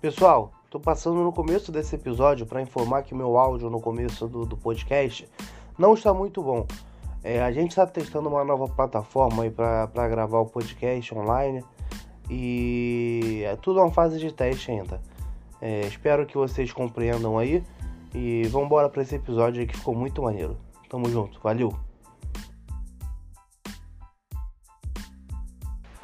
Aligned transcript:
Pessoal, 0.00 0.50
estou 0.64 0.80
passando 0.80 1.22
no 1.22 1.30
começo 1.30 1.70
desse 1.70 1.94
episódio 1.94 2.46
para 2.46 2.62
informar 2.62 3.02
que 3.02 3.14
meu 3.14 3.36
áudio 3.36 3.68
no 3.68 3.78
começo 3.82 4.26
do, 4.26 4.46
do 4.46 4.56
podcast 4.56 5.28
não 5.78 5.92
está 5.92 6.14
muito 6.14 6.42
bom. 6.42 6.66
É, 7.22 7.42
a 7.42 7.52
gente 7.52 7.72
está 7.72 7.86
testando 7.86 8.30
uma 8.30 8.42
nova 8.42 8.66
plataforma 8.66 9.44
para 9.50 10.08
gravar 10.08 10.40
o 10.40 10.46
podcast 10.46 11.14
online 11.14 11.62
e 12.30 13.42
é 13.44 13.54
tudo 13.56 13.78
uma 13.78 13.90
fase 13.90 14.18
de 14.18 14.32
teste 14.32 14.70
ainda. 14.70 15.02
É, 15.60 15.82
espero 15.82 16.24
que 16.24 16.38
vocês 16.38 16.72
compreendam 16.72 17.36
aí 17.36 17.62
e 18.14 18.44
vamos 18.44 18.68
embora 18.68 18.88
para 18.88 19.02
esse 19.02 19.16
episódio 19.16 19.60
aí 19.60 19.66
que 19.66 19.76
ficou 19.76 19.94
muito 19.94 20.22
maneiro. 20.22 20.56
Tamo 20.88 21.10
junto, 21.10 21.38
valeu! 21.42 21.89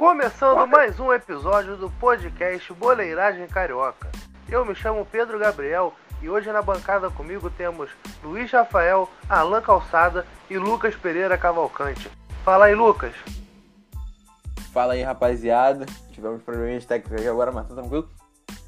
Começando 0.07 0.69
mais 0.69 1.01
um 1.01 1.13
episódio 1.13 1.77
do 1.77 1.91
podcast 1.91 2.73
Boleiragem 2.75 3.49
Carioca. 3.49 4.09
Eu 4.49 4.65
me 4.65 4.73
chamo 4.73 5.05
Pedro 5.05 5.37
Gabriel 5.37 5.93
e 6.23 6.31
hoje 6.31 6.53
na 6.53 6.63
bancada 6.63 7.11
comigo 7.11 7.51
temos 7.51 7.91
Luiz 8.23 8.49
Rafael, 8.53 9.11
Alan 9.29 9.61
Calçada 9.61 10.25
e 10.49 10.57
Lucas 10.57 10.95
Pereira 10.95 11.37
Cavalcante. 11.37 12.09
Fala 12.45 12.67
aí, 12.67 12.75
Lucas. 12.77 13.17
Fala 14.73 14.93
aí, 14.93 15.03
rapaziada. 15.03 15.87
Tivemos 16.13 16.41
probleminhas 16.41 16.87
técnicos 16.87 17.19
aqui 17.19 17.29
agora, 17.29 17.51
mas 17.51 17.67
tá 17.67 17.75
tranquilo. 17.75 18.09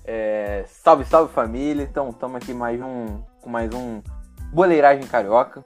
É... 0.04 0.64
Salve, 0.66 1.04
salve 1.04 1.32
família. 1.32 1.84
Então, 1.84 2.08
estamos 2.08 2.34
aqui 2.34 2.52
mais 2.52 2.82
um, 2.82 3.22
com 3.40 3.48
mais 3.48 3.72
um 3.72 4.02
Boleiragem 4.52 5.06
Carioca. 5.06 5.64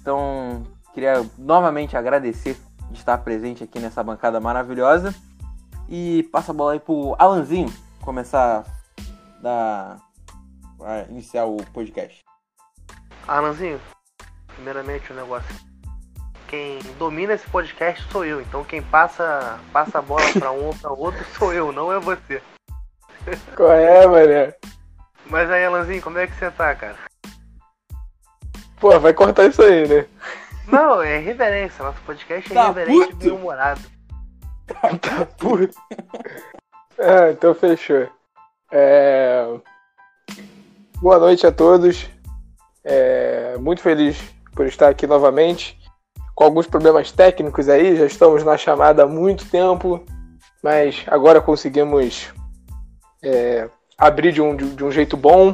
Então, 0.00 0.64
queria 0.92 1.24
novamente 1.38 1.96
agradecer 1.96 2.56
de 2.90 2.98
estar 2.98 3.18
presente 3.18 3.64
aqui 3.64 3.78
nessa 3.78 4.02
bancada 4.02 4.40
maravilhosa. 4.40 5.14
E 5.88 6.28
passa 6.32 6.52
a 6.52 6.54
bola 6.54 6.72
aí 6.72 6.80
pro 6.80 7.16
Alanzinho 7.18 7.72
começar 8.00 8.64
da 9.42 9.96
a 10.82 11.02
iniciar 11.10 11.44
o 11.44 11.56
podcast. 11.72 12.24
Alanzinho, 13.26 13.80
primeiramente 14.54 15.10
o 15.10 15.14
um 15.14 15.18
negócio. 15.18 15.54
Quem 16.48 16.78
domina 16.98 17.34
esse 17.34 17.46
podcast 17.48 18.04
sou 18.10 18.24
eu, 18.24 18.40
então 18.40 18.64
quem 18.64 18.82
passa 18.82 19.60
passa 19.72 19.98
a 19.98 20.02
bola 20.02 20.24
para 20.38 20.50
um 20.50 20.66
ou 20.66 20.74
para 20.74 20.90
outro 20.90 21.24
sou 21.38 21.52
eu, 21.52 21.70
não 21.70 21.92
é 21.92 22.00
você. 22.00 22.42
Qual 23.54 23.70
é, 23.70 24.06
mané? 24.06 24.54
Mas 25.26 25.50
aí, 25.50 25.64
Alanzinho, 25.64 26.02
como 26.02 26.18
é 26.18 26.26
que 26.26 26.34
você 26.34 26.50
tá, 26.50 26.74
cara? 26.74 26.96
Pô, 28.80 28.98
vai 28.98 29.12
cortar 29.12 29.46
isso 29.46 29.62
aí, 29.62 29.86
né? 29.86 30.06
Não, 30.70 31.02
é 31.02 31.18
reverência. 31.18 31.84
Nosso 31.84 32.00
podcast 32.02 32.50
é 32.50 32.54
tá 32.54 32.66
reverente 32.68 33.12
e 33.12 33.14
bem-humorado. 33.14 33.80
Tá 34.70 35.26
puto. 35.36 35.76
Ah, 36.96 37.32
então 37.32 37.52
fechou. 37.52 38.08
É... 38.70 39.44
Boa 41.02 41.18
noite 41.18 41.44
a 41.44 41.50
todos. 41.50 42.08
É... 42.84 43.56
Muito 43.58 43.82
feliz 43.82 44.16
por 44.54 44.66
estar 44.66 44.88
aqui 44.88 45.08
novamente. 45.08 45.76
Com 46.36 46.44
alguns 46.44 46.68
problemas 46.68 47.10
técnicos 47.10 47.68
aí, 47.68 47.96
já 47.96 48.06
estamos 48.06 48.44
na 48.44 48.56
chamada 48.56 49.02
há 49.02 49.06
muito 49.08 49.44
tempo, 49.50 50.04
mas 50.62 51.04
agora 51.08 51.40
conseguimos 51.40 52.32
é... 53.24 53.68
abrir 53.98 54.30
de 54.30 54.40
um, 54.40 54.54
de 54.54 54.84
um 54.84 54.92
jeito 54.92 55.16
bom. 55.16 55.52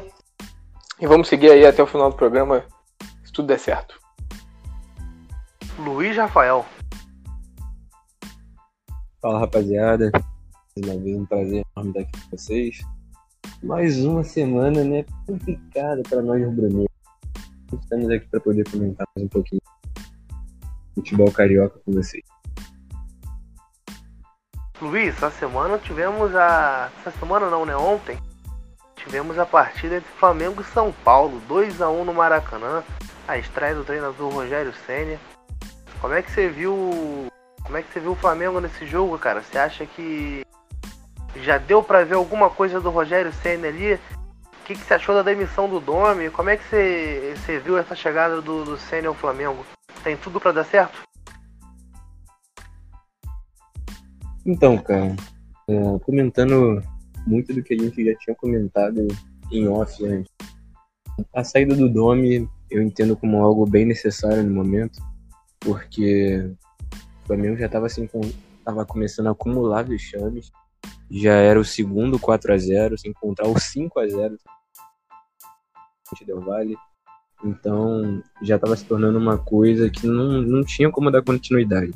E 1.01 1.07
vamos 1.07 1.29
seguir 1.29 1.53
aí 1.53 1.65
até 1.65 1.83
o 1.83 1.87
final 1.87 2.11
do 2.11 2.17
programa, 2.17 2.65
se 3.25 3.33
tudo 3.33 3.49
der 3.49 3.59
certo. 3.59 3.99
Luiz 5.87 6.17
Rafael. 6.17 6.67
Fala 9.23 9.39
rapaziada, 9.39 10.11
mais 10.13 10.91
uma 10.91 11.01
vez 11.01 11.17
um 11.17 11.25
prazer 11.25 11.65
enorme 11.77 11.91
estar 11.91 12.01
aqui 12.01 12.21
com 12.21 12.37
vocês. 12.37 12.79
Mais 13.63 14.05
uma 14.05 14.25
semana, 14.25 14.83
né? 14.83 15.05
Complicada 15.29 16.03
para 16.03 16.23
nós 16.23 16.45
rubro 16.45 16.87
Estamos 17.73 18.11
aqui 18.11 18.27
para 18.27 18.41
poder 18.41 18.69
comentar 18.69 19.07
mais 19.15 19.27
um 19.27 19.29
pouquinho 19.29 19.61
futebol 20.97 21.31
carioca 21.31 21.79
com 21.79 21.93
vocês. 21.93 22.25
Luiz, 24.83 25.15
essa 25.15 25.31
semana 25.31 25.79
tivemos 25.79 26.35
a. 26.35 26.91
Essa 26.99 27.17
semana 27.17 27.49
não, 27.49 27.65
né? 27.65 27.77
Ontem 27.77 28.19
tivemos 28.97 29.39
a 29.39 29.47
partida 29.47 29.99
entre 29.99 30.11
Flamengo 30.19 30.63
e 30.63 30.65
São 30.65 30.93
Paulo, 31.05 31.41
2 31.47 31.81
a 31.81 31.89
1 31.89 32.05
no 32.05 32.13
Maracanã. 32.13 32.83
A 33.29 33.39
estreia 33.39 33.75
do 33.77 33.85
treinador 33.85 34.33
Rogério 34.33 34.75
Senna. 34.85 35.17
Como 36.01 36.15
é 36.15 36.23
que 36.23 36.31
você 36.31 36.49
viu. 36.49 37.29
Como 37.63 37.77
é 37.77 37.83
que 37.83 37.93
você 37.93 38.01
viu 38.01 38.13
o 38.13 38.17
Flamengo 38.17 38.61
nesse 38.61 38.87
jogo, 38.87 39.19
cara? 39.19 39.43
Você 39.43 39.59
acha 39.59 39.87
que 39.87 40.43
já 41.43 41.59
deu 41.59 41.83
para 41.83 42.05
ver 42.05 42.15
alguma 42.15 42.49
coisa 42.49 42.81
do 42.81 42.91
Rogério 42.91 43.33
Senna 43.33 43.69
ali? 43.69 43.95
O 43.95 43.99
que, 44.67 44.75
que 44.75 44.81
você 44.81 44.95
achou 44.95 45.15
da 45.15 45.23
demissão 45.23 45.69
do 45.69 45.81
Domi? 45.81 46.31
Como 46.31 46.51
é 46.51 46.57
que 46.57 46.65
você, 46.65 47.35
você 47.37 47.59
viu 47.59 47.79
essa 47.79 47.95
chegada 47.95 48.41
do, 48.41 48.65
do 48.65 48.77
Senna 48.77 49.09
ao 49.09 49.15
Flamengo? 49.15 49.65
Tem 50.05 50.17
tudo 50.17 50.41
para 50.41 50.53
dar 50.53 50.65
certo? 50.65 51.03
Então, 54.45 54.79
cara, 54.79 55.17
é, 55.69 55.99
comentando 56.05 56.83
muito 57.27 57.53
do 57.53 57.63
que 57.63 57.75
a 57.75 57.79
gente 57.79 58.05
já 58.05 58.17
tinha 58.19 58.37
comentado 58.37 59.07
em 59.51 59.67
off 59.69 60.05
antes. 60.05 60.31
A 61.35 61.43
saída 61.43 61.75
do 61.75 61.89
Domi 61.89 62.49
eu 62.71 62.83
entendo 62.83 63.17
como 63.17 63.43
algo 63.43 63.65
bem 63.67 63.85
necessário 63.85 64.43
no 64.43 64.55
momento 64.55 65.01
porque 65.67 66.49
o 67.25 67.27
Flamengo 67.27 67.57
já 67.57 67.67
estava 67.67 67.87
assim, 67.87 68.07
com, 68.07 68.21
começando 68.87 69.27
a 69.27 69.33
acumular 69.33 69.83
vexames. 69.83 70.53
Já 71.11 71.33
era 71.33 71.59
o 71.59 71.65
segundo 71.65 72.19
4 72.19 72.55
a 72.55 72.57
0 72.57 72.97
sem 72.97 73.11
encontrar 73.11 73.49
o 73.49 73.59
5 73.59 73.99
a 73.99 74.07
0 74.07 74.37
Del 76.25 76.41
Vale. 76.41 76.77
Então 77.45 78.23
já 78.41 78.55
estava 78.55 78.77
se 78.77 78.85
tornando 78.85 79.19
uma 79.19 79.37
coisa 79.37 79.91
que 79.91 80.07
não, 80.07 80.41
não 80.41 80.65
tinha 80.65 80.91
como 80.91 81.11
dar 81.11 81.23
continuidade. 81.23 81.91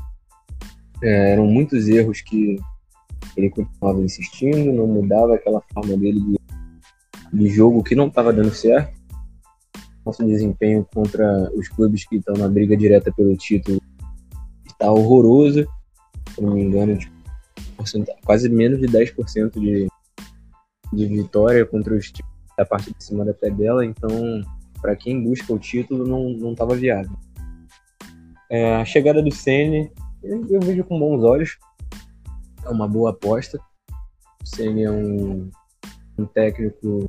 É, 1.03 1.32
eram 1.32 1.47
muitos 1.47 1.88
erros 1.88 2.20
que 2.20 2.56
ele 3.36 3.48
continuava 3.50 4.00
insistindo, 4.00 4.72
não 4.72 4.86
mudava 4.86 5.36
aquela 5.36 5.62
forma 5.72 5.97
dele 5.97 6.20
de, 6.20 6.38
de 7.32 7.48
jogo 7.48 7.84
que 7.84 7.94
não 7.94 8.09
estava 8.09 8.32
dando 8.32 8.53
certo 8.53 8.99
nosso 10.04 10.24
desempenho 10.24 10.86
contra 10.94 11.50
os 11.54 11.68
clubes 11.68 12.06
que 12.06 12.16
estão 12.16 12.34
na 12.34 12.48
briga 12.48 12.76
direta 12.76 13.12
pelo 13.12 13.36
título 13.36 13.80
está 14.66 14.90
horroroso. 14.90 15.66
Se 16.34 16.40
não 16.40 16.54
me 16.54 16.62
engano, 16.62 16.96
tipo, 16.96 17.14
quase 18.24 18.48
menos 18.48 18.80
de 18.80 18.86
10% 18.86 19.60
de, 19.60 19.88
de 20.92 21.06
vitória 21.06 21.66
contra 21.66 21.94
os 21.94 22.10
times 22.10 22.30
da 22.56 22.64
parte 22.64 22.92
de 22.92 23.04
cima 23.04 23.24
da 23.24 23.34
tabela. 23.34 23.84
Então, 23.84 24.42
para 24.80 24.96
quem 24.96 25.22
busca 25.22 25.52
o 25.52 25.58
título, 25.58 26.06
não 26.06 26.52
estava 26.52 26.74
viável. 26.74 27.12
É, 28.50 28.76
a 28.76 28.84
chegada 28.84 29.22
do 29.22 29.32
Ceni 29.32 29.90
eu, 30.22 30.60
vejo 30.60 30.84
com 30.84 30.98
bons 30.98 31.22
olhos. 31.22 31.58
É 32.64 32.68
uma 32.68 32.86
boa 32.86 33.10
aposta. 33.10 33.58
O 34.42 34.46
Ceni 34.46 34.84
é 34.84 34.90
um, 34.90 35.50
um 36.18 36.26
técnico 36.26 37.08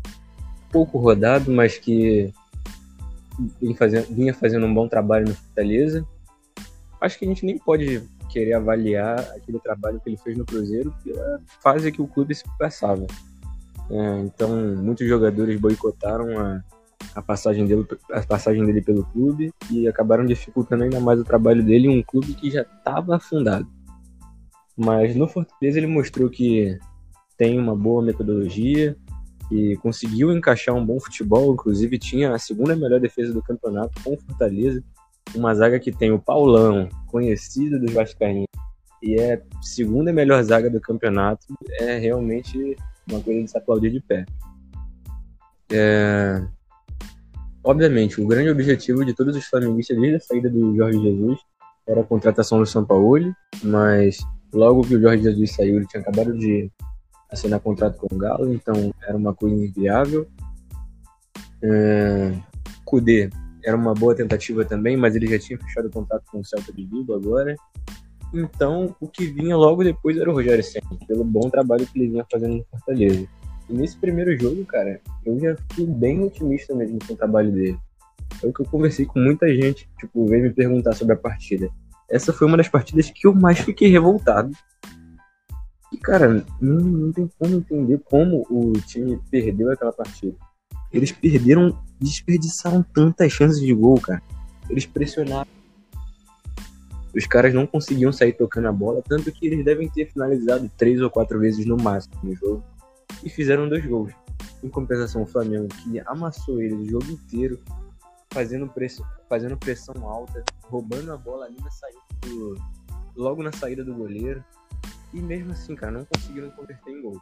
pouco 0.71 0.97
rodado, 0.97 1.51
mas 1.51 1.77
que 1.77 2.33
fazendo, 3.75 4.07
vinha 4.13 4.33
fazendo 4.33 4.65
um 4.65 4.73
bom 4.73 4.87
trabalho 4.87 5.27
no 5.27 5.35
Fortaleza. 5.35 6.05
Acho 6.99 7.17
que 7.17 7.25
a 7.25 7.27
gente 7.27 7.45
nem 7.45 7.57
pode 7.57 8.03
querer 8.29 8.53
avaliar 8.53 9.19
aquele 9.35 9.59
trabalho 9.59 9.99
que 9.99 10.09
ele 10.09 10.17
fez 10.17 10.37
no 10.37 10.45
Cruzeiro 10.45 10.93
pela 11.03 11.41
fase 11.61 11.91
que 11.91 12.01
o 12.01 12.07
clube 12.07 12.33
se 12.33 12.43
passava. 12.57 13.05
É, 13.89 14.19
então, 14.19 14.49
muitos 14.77 15.07
jogadores 15.07 15.59
boicotaram 15.59 16.39
a, 16.39 16.63
a, 17.13 17.21
passagem 17.21 17.65
dele, 17.65 17.85
a 18.11 18.21
passagem 18.21 18.65
dele 18.65 18.81
pelo 18.81 19.03
clube 19.05 19.51
e 19.69 19.87
acabaram 19.87 20.25
dificultando 20.25 20.83
ainda 20.83 20.99
mais 20.99 21.19
o 21.19 21.25
trabalho 21.25 21.63
dele 21.63 21.87
em 21.87 21.99
um 21.99 22.03
clube 22.03 22.33
que 22.33 22.49
já 22.49 22.61
estava 22.61 23.17
afundado. 23.17 23.67
Mas 24.77 25.15
no 25.15 25.27
Fortaleza 25.27 25.77
ele 25.77 25.87
mostrou 25.87 26.29
que 26.29 26.77
tem 27.37 27.59
uma 27.59 27.75
boa 27.75 28.01
metodologia, 28.01 28.95
que 29.51 29.75
conseguiu 29.77 30.31
encaixar 30.31 30.73
um 30.73 30.85
bom 30.85 30.97
futebol, 30.97 31.53
inclusive 31.53 31.99
tinha 31.99 32.33
a 32.33 32.39
segunda 32.39 32.73
melhor 32.73 33.01
defesa 33.01 33.33
do 33.33 33.43
campeonato 33.43 34.01
com 34.01 34.17
Fortaleza, 34.17 34.81
uma 35.35 35.53
zaga 35.53 35.77
que 35.77 35.91
tem 35.91 36.09
o 36.09 36.17
Paulão, 36.17 36.87
conhecido 37.07 37.77
dos 37.77 37.91
Vascaínos, 37.91 38.47
e 39.03 39.15
é 39.15 39.33
a 39.33 39.61
segunda 39.61 40.13
melhor 40.13 40.41
zaga 40.41 40.69
do 40.69 40.79
campeonato, 40.79 41.45
é 41.81 41.97
realmente 41.97 42.77
uma 43.09 43.19
coisa 43.19 43.43
de 43.43 43.51
se 43.51 43.57
aplaudir 43.57 43.91
de 43.91 43.99
pé. 43.99 44.25
É... 45.69 46.41
Obviamente, 47.61 48.21
o 48.21 48.27
grande 48.27 48.49
objetivo 48.49 49.03
de 49.03 49.13
todos 49.13 49.35
os 49.35 49.45
flamenguistas 49.45 49.99
desde 49.99 50.15
a 50.15 50.19
saída 50.21 50.49
do 50.49 50.73
Jorge 50.77 50.97
Jesus 51.01 51.39
era 51.85 51.99
a 51.99 52.05
contratação 52.05 52.59
do 52.59 52.65
São 52.65 52.85
Paulo, 52.85 53.35
mas 53.61 54.17
logo 54.53 54.81
que 54.83 54.95
o 54.95 55.01
Jorge 55.01 55.23
Jesus 55.23 55.51
saiu, 55.51 55.75
ele 55.75 55.87
tinha 55.87 56.01
acabado 56.01 56.37
de 56.37 56.71
assinar 57.31 57.59
contrato 57.59 57.97
com 57.97 58.13
o 58.13 58.17
Galo, 58.17 58.53
então 58.53 58.93
era 59.01 59.15
uma 59.15 59.33
coisa 59.33 59.55
inviável. 59.55 60.27
É, 61.63 62.33
Kudê 62.83 63.29
era 63.63 63.77
uma 63.77 63.93
boa 63.93 64.15
tentativa 64.15 64.65
também, 64.65 64.97
mas 64.97 65.15
ele 65.15 65.27
já 65.27 65.39
tinha 65.39 65.59
fechado 65.59 65.87
o 65.87 65.91
contrato 65.91 66.23
com 66.31 66.39
o 66.39 66.45
Celta 66.45 66.73
de 66.73 66.83
Vigo 66.85 67.13
agora. 67.13 67.55
Então, 68.33 68.95
o 68.99 69.07
que 69.07 69.25
vinha 69.27 69.55
logo 69.55 69.83
depois 69.83 70.17
era 70.17 70.29
o 70.29 70.33
Rogério 70.33 70.63
Senna, 70.63 70.87
pelo 71.07 71.23
bom 71.23 71.49
trabalho 71.49 71.85
que 71.85 71.99
ele 71.99 72.09
vinha 72.09 72.25
fazendo 72.31 72.55
no 72.55 72.65
Fortaleza. 72.65 73.27
E 73.69 73.73
nesse 73.73 73.97
primeiro 73.97 74.37
jogo, 74.39 74.65
cara, 74.65 74.99
eu 75.25 75.39
já 75.39 75.55
fiquei 75.55 75.85
bem 75.85 76.23
otimista 76.23 76.73
mesmo 76.73 76.97
com 77.05 77.13
o 77.13 77.17
trabalho 77.17 77.51
dele. 77.51 77.77
É 78.41 78.47
o 78.47 78.53
que 78.53 78.61
eu 78.61 78.65
conversei 78.65 79.05
com 79.05 79.19
muita 79.19 79.53
gente, 79.53 79.89
tipo, 79.99 80.25
veio 80.25 80.43
me 80.43 80.49
perguntar 80.49 80.93
sobre 80.93 81.13
a 81.13 81.17
partida. 81.17 81.69
Essa 82.09 82.33
foi 82.33 82.47
uma 82.47 82.57
das 82.57 82.69
partidas 82.69 83.09
que 83.09 83.27
eu 83.27 83.33
mais 83.33 83.59
fiquei 83.59 83.89
revoltado. 83.89 84.51
E, 85.91 85.97
cara, 85.97 86.45
não, 86.59 86.75
não 86.75 87.11
tem 87.11 87.29
como 87.37 87.55
entender 87.55 87.99
como 88.05 88.45
o 88.49 88.73
time 88.81 89.19
perdeu 89.29 89.71
aquela 89.71 89.91
partida. 89.91 90.35
Eles 90.91 91.11
perderam, 91.11 91.77
desperdiçaram 91.99 92.83
tantas 92.83 93.31
chances 93.31 93.59
de 93.59 93.73
gol, 93.73 93.99
cara. 93.99 94.21
Eles 94.69 94.85
pressionaram. 94.85 95.49
Os 97.13 97.25
caras 97.25 97.53
não 97.53 97.67
conseguiam 97.67 98.11
sair 98.11 98.33
tocando 98.33 98.69
a 98.69 98.71
bola, 98.71 99.01
tanto 99.05 99.31
que 99.31 99.45
eles 99.45 99.65
devem 99.65 99.89
ter 99.89 100.09
finalizado 100.11 100.71
três 100.77 101.01
ou 101.01 101.09
quatro 101.09 101.39
vezes 101.39 101.65
no 101.65 101.75
máximo 101.75 102.15
no 102.23 102.33
jogo. 102.35 102.63
E 103.23 103.29
fizeram 103.29 103.67
dois 103.67 103.85
gols. 103.85 104.13
Em 104.63 104.69
compensação, 104.69 105.23
o 105.23 105.27
Flamengo, 105.27 105.67
que 105.67 105.99
amassou 106.01 106.61
eles 106.61 106.79
o 106.79 106.89
jogo 106.89 107.11
inteiro, 107.11 107.59
fazendo, 108.31 108.67
press... 108.67 109.01
fazendo 109.27 109.57
pressão 109.57 109.95
alta, 110.07 110.43
roubando 110.63 111.11
a 111.11 111.17
bola 111.17 111.45
ali 111.45 111.57
na 111.61 111.69
saída 111.69 111.99
do... 112.21 112.55
logo 113.15 113.43
na 113.43 113.51
saída 113.51 113.83
do 113.83 113.93
goleiro. 113.93 114.43
E 115.13 115.21
mesmo 115.21 115.51
assim, 115.51 115.75
cara, 115.75 115.91
não 115.91 116.05
conseguiram 116.05 116.49
converter 116.51 116.91
em 116.91 117.01
gol. 117.01 117.21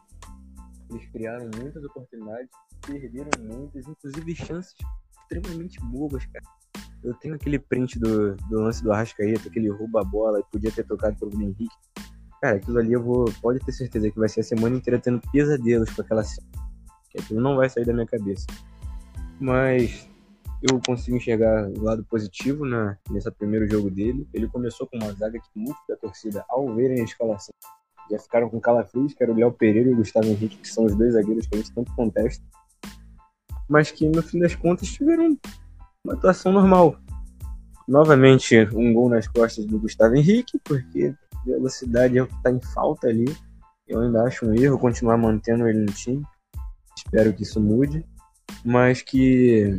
Eles 0.89 1.06
criaram 1.12 1.50
muitas 1.56 1.83
oportunidades, 1.83 2.50
perderam 2.86 3.30
muitas, 3.39 3.88
inclusive 3.88 4.36
chances 4.36 4.75
extremamente 5.21 5.80
bobas, 5.81 6.25
cara. 6.25 6.45
Eu 7.03 7.13
tenho 7.13 7.36
aquele 7.36 7.59
print 7.59 8.00
do, 8.00 8.36
do 8.36 8.59
lance 8.59 8.83
do 8.83 8.91
Arrascaeta, 8.91 9.50
que 9.50 9.59
ele 9.59 9.69
rouba 9.69 10.01
a 10.01 10.03
bola 10.03 10.39
e 10.39 10.51
podia 10.51 10.71
ter 10.71 10.83
tocado 10.83 11.15
pro 11.18 11.30
Bruno 11.30 11.45
Henrique. 11.45 11.75
Cara, 12.41 12.57
aquilo 12.57 12.80
ali 12.80 12.94
eu 12.94 13.01
vou. 13.01 13.25
Pode 13.41 13.59
ter 13.59 13.71
certeza 13.71 14.09
que 14.09 14.19
vai 14.19 14.27
ser 14.27 14.41
a 14.41 14.44
semana 14.44 14.75
inteira 14.75 15.00
tendo 15.00 15.21
pesadelos 15.31 15.89
com 15.91 16.01
aquela 16.01 16.24
cena. 16.24 16.47
Aquilo 17.18 17.41
não 17.41 17.56
vai 17.56 17.69
sair 17.69 17.86
da 17.86 17.94
minha 17.94 18.06
cabeça. 18.06 18.45
Mas 19.39 20.09
eu 20.62 20.80
consigo 20.86 21.15
enxergar 21.15 21.69
o 21.69 21.81
lado 21.81 22.03
positivo 22.03 22.65
na, 22.65 22.97
nesse 23.09 23.31
primeiro 23.31 23.69
jogo 23.69 23.89
dele. 23.89 24.27
Ele 24.33 24.47
começou 24.47 24.88
com 24.88 24.97
uma 24.97 25.13
zaga 25.13 25.39
que 25.39 25.50
muitos 25.56 25.81
da 25.88 25.95
torcida, 25.95 26.45
ao 26.50 26.74
verem 26.75 27.01
a 27.01 27.03
escalação, 27.03 27.53
já 28.10 28.20
ficaram 28.20 28.50
com 28.50 28.60
calafrios, 28.60 29.14
que 29.14 29.24
era 29.24 29.32
o 29.32 29.36
Léo 29.36 29.52
Pereira 29.52 29.90
e 29.90 29.94
o 29.94 29.98
Gustavo 29.98 30.28
Henrique, 30.28 30.58
que 30.58 30.68
são 30.68 30.86
os 30.86 30.96
dois 30.96 31.14
zagueiros 31.14 31.46
que 31.48 31.56
a 31.56 31.58
gente 31.58 31.72
tanto 31.74 31.94
contesta. 31.96 32.44
Mas 33.68 33.92
que 33.92 34.08
no 34.08 34.22
fim 34.22 34.40
das 34.40 34.56
contas 34.56 34.90
tiveram 34.90 35.38
uma 36.04 36.14
atuação 36.14 36.52
normal. 36.52 36.98
Novamente, 37.88 38.56
um 38.74 38.94
gol 38.94 39.10
nas 39.10 39.28
costas 39.28 39.66
do 39.66 39.80
Gustavo 39.80 40.16
Henrique, 40.16 40.60
porque 40.64 41.14
velocidade 41.46 42.18
é 42.18 42.24
o 42.24 42.28
que 42.28 42.36
está 42.36 42.52
em 42.52 42.62
falta 42.74 43.08
ali. 43.08 43.26
Eu 43.88 44.02
ainda 44.02 44.24
acho 44.24 44.46
um 44.46 44.54
erro 44.54 44.78
continuar 44.78 45.18
mantendo 45.18 45.68
ele 45.68 45.80
no 45.80 45.92
time. 45.92 46.24
Espero 46.96 47.34
que 47.34 47.44
isso 47.44 47.60
mude. 47.60 48.06
Mas 48.64 49.02
que 49.02 49.76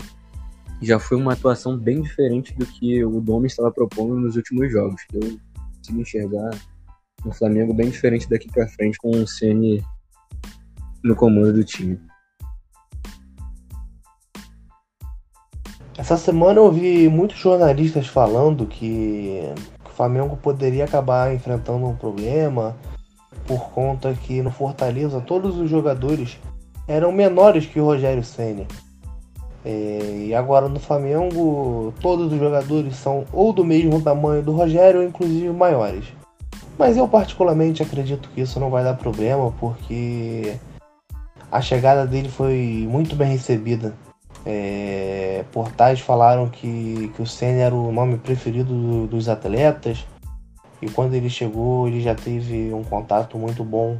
já 0.82 0.98
foi 0.98 1.16
uma 1.16 1.34
atuação 1.34 1.76
bem 1.76 2.00
diferente 2.00 2.54
do 2.54 2.66
que 2.66 3.04
o 3.04 3.20
Domi 3.20 3.46
estava 3.46 3.70
propondo 3.70 4.16
nos 4.16 4.36
últimos 4.36 4.70
jogos. 4.72 5.02
Eu 5.12 5.38
consigo 5.76 6.00
enxergar 6.00 6.50
um 7.24 7.32
Flamengo 7.32 7.74
bem 7.74 7.90
diferente 7.90 8.28
daqui 8.28 8.50
para 8.50 8.68
frente 8.68 8.98
com 8.98 9.10
o 9.10 9.26
Ceni 9.26 9.82
no 11.02 11.14
comando 11.14 11.52
do 11.52 11.64
time. 11.64 11.98
Essa 15.96 16.16
semana 16.16 16.58
eu 16.58 16.72
vi 16.72 17.08
muitos 17.08 17.38
jornalistas 17.38 18.06
falando 18.06 18.66
que 18.66 19.42
o 19.84 19.90
Flamengo 19.90 20.36
poderia 20.36 20.84
acabar 20.84 21.34
enfrentando 21.34 21.86
um 21.86 21.94
problema 21.94 22.74
por 23.46 23.70
conta 23.70 24.14
que 24.14 24.40
no 24.40 24.50
Fortaleza 24.50 25.20
todos 25.20 25.58
os 25.58 25.68
jogadores 25.68 26.38
eram 26.88 27.12
menores 27.12 27.66
que 27.66 27.78
o 27.80 27.84
Rogério 27.84 28.24
Senna. 28.24 28.66
É, 29.62 30.24
e 30.28 30.34
agora 30.34 30.70
no 30.70 30.80
Flamengo 30.80 31.92
todos 32.00 32.32
os 32.32 32.38
jogadores 32.38 32.96
são 32.96 33.26
ou 33.30 33.52
do 33.52 33.62
mesmo 33.62 34.00
tamanho 34.00 34.42
do 34.42 34.52
Rogério 34.52 35.00
ou 35.00 35.06
inclusive 35.06 35.50
maiores. 35.50 36.06
Mas 36.78 36.96
eu 36.96 37.06
particularmente 37.06 37.82
acredito 37.82 38.28
que 38.30 38.40
isso 38.40 38.58
não 38.58 38.70
vai 38.70 38.82
dar 38.82 38.94
problema 38.94 39.52
porque 39.60 40.56
a 41.50 41.60
chegada 41.60 42.06
dele 42.06 42.28
foi 42.28 42.86
muito 42.88 43.14
bem 43.14 43.32
recebida 43.32 43.94
é, 44.44 45.44
portais 45.52 46.00
falaram 46.00 46.48
que, 46.48 47.12
que 47.14 47.22
o 47.22 47.26
Senna 47.26 47.60
era 47.60 47.74
o 47.74 47.92
nome 47.92 48.16
preferido 48.18 48.72
do, 48.72 49.06
dos 49.06 49.28
atletas 49.28 50.06
e 50.80 50.88
quando 50.88 51.14
ele 51.14 51.28
chegou 51.28 51.86
ele 51.86 52.00
já 52.00 52.14
teve 52.14 52.72
um 52.72 52.82
contato 52.82 53.36
muito 53.36 53.62
bom 53.62 53.98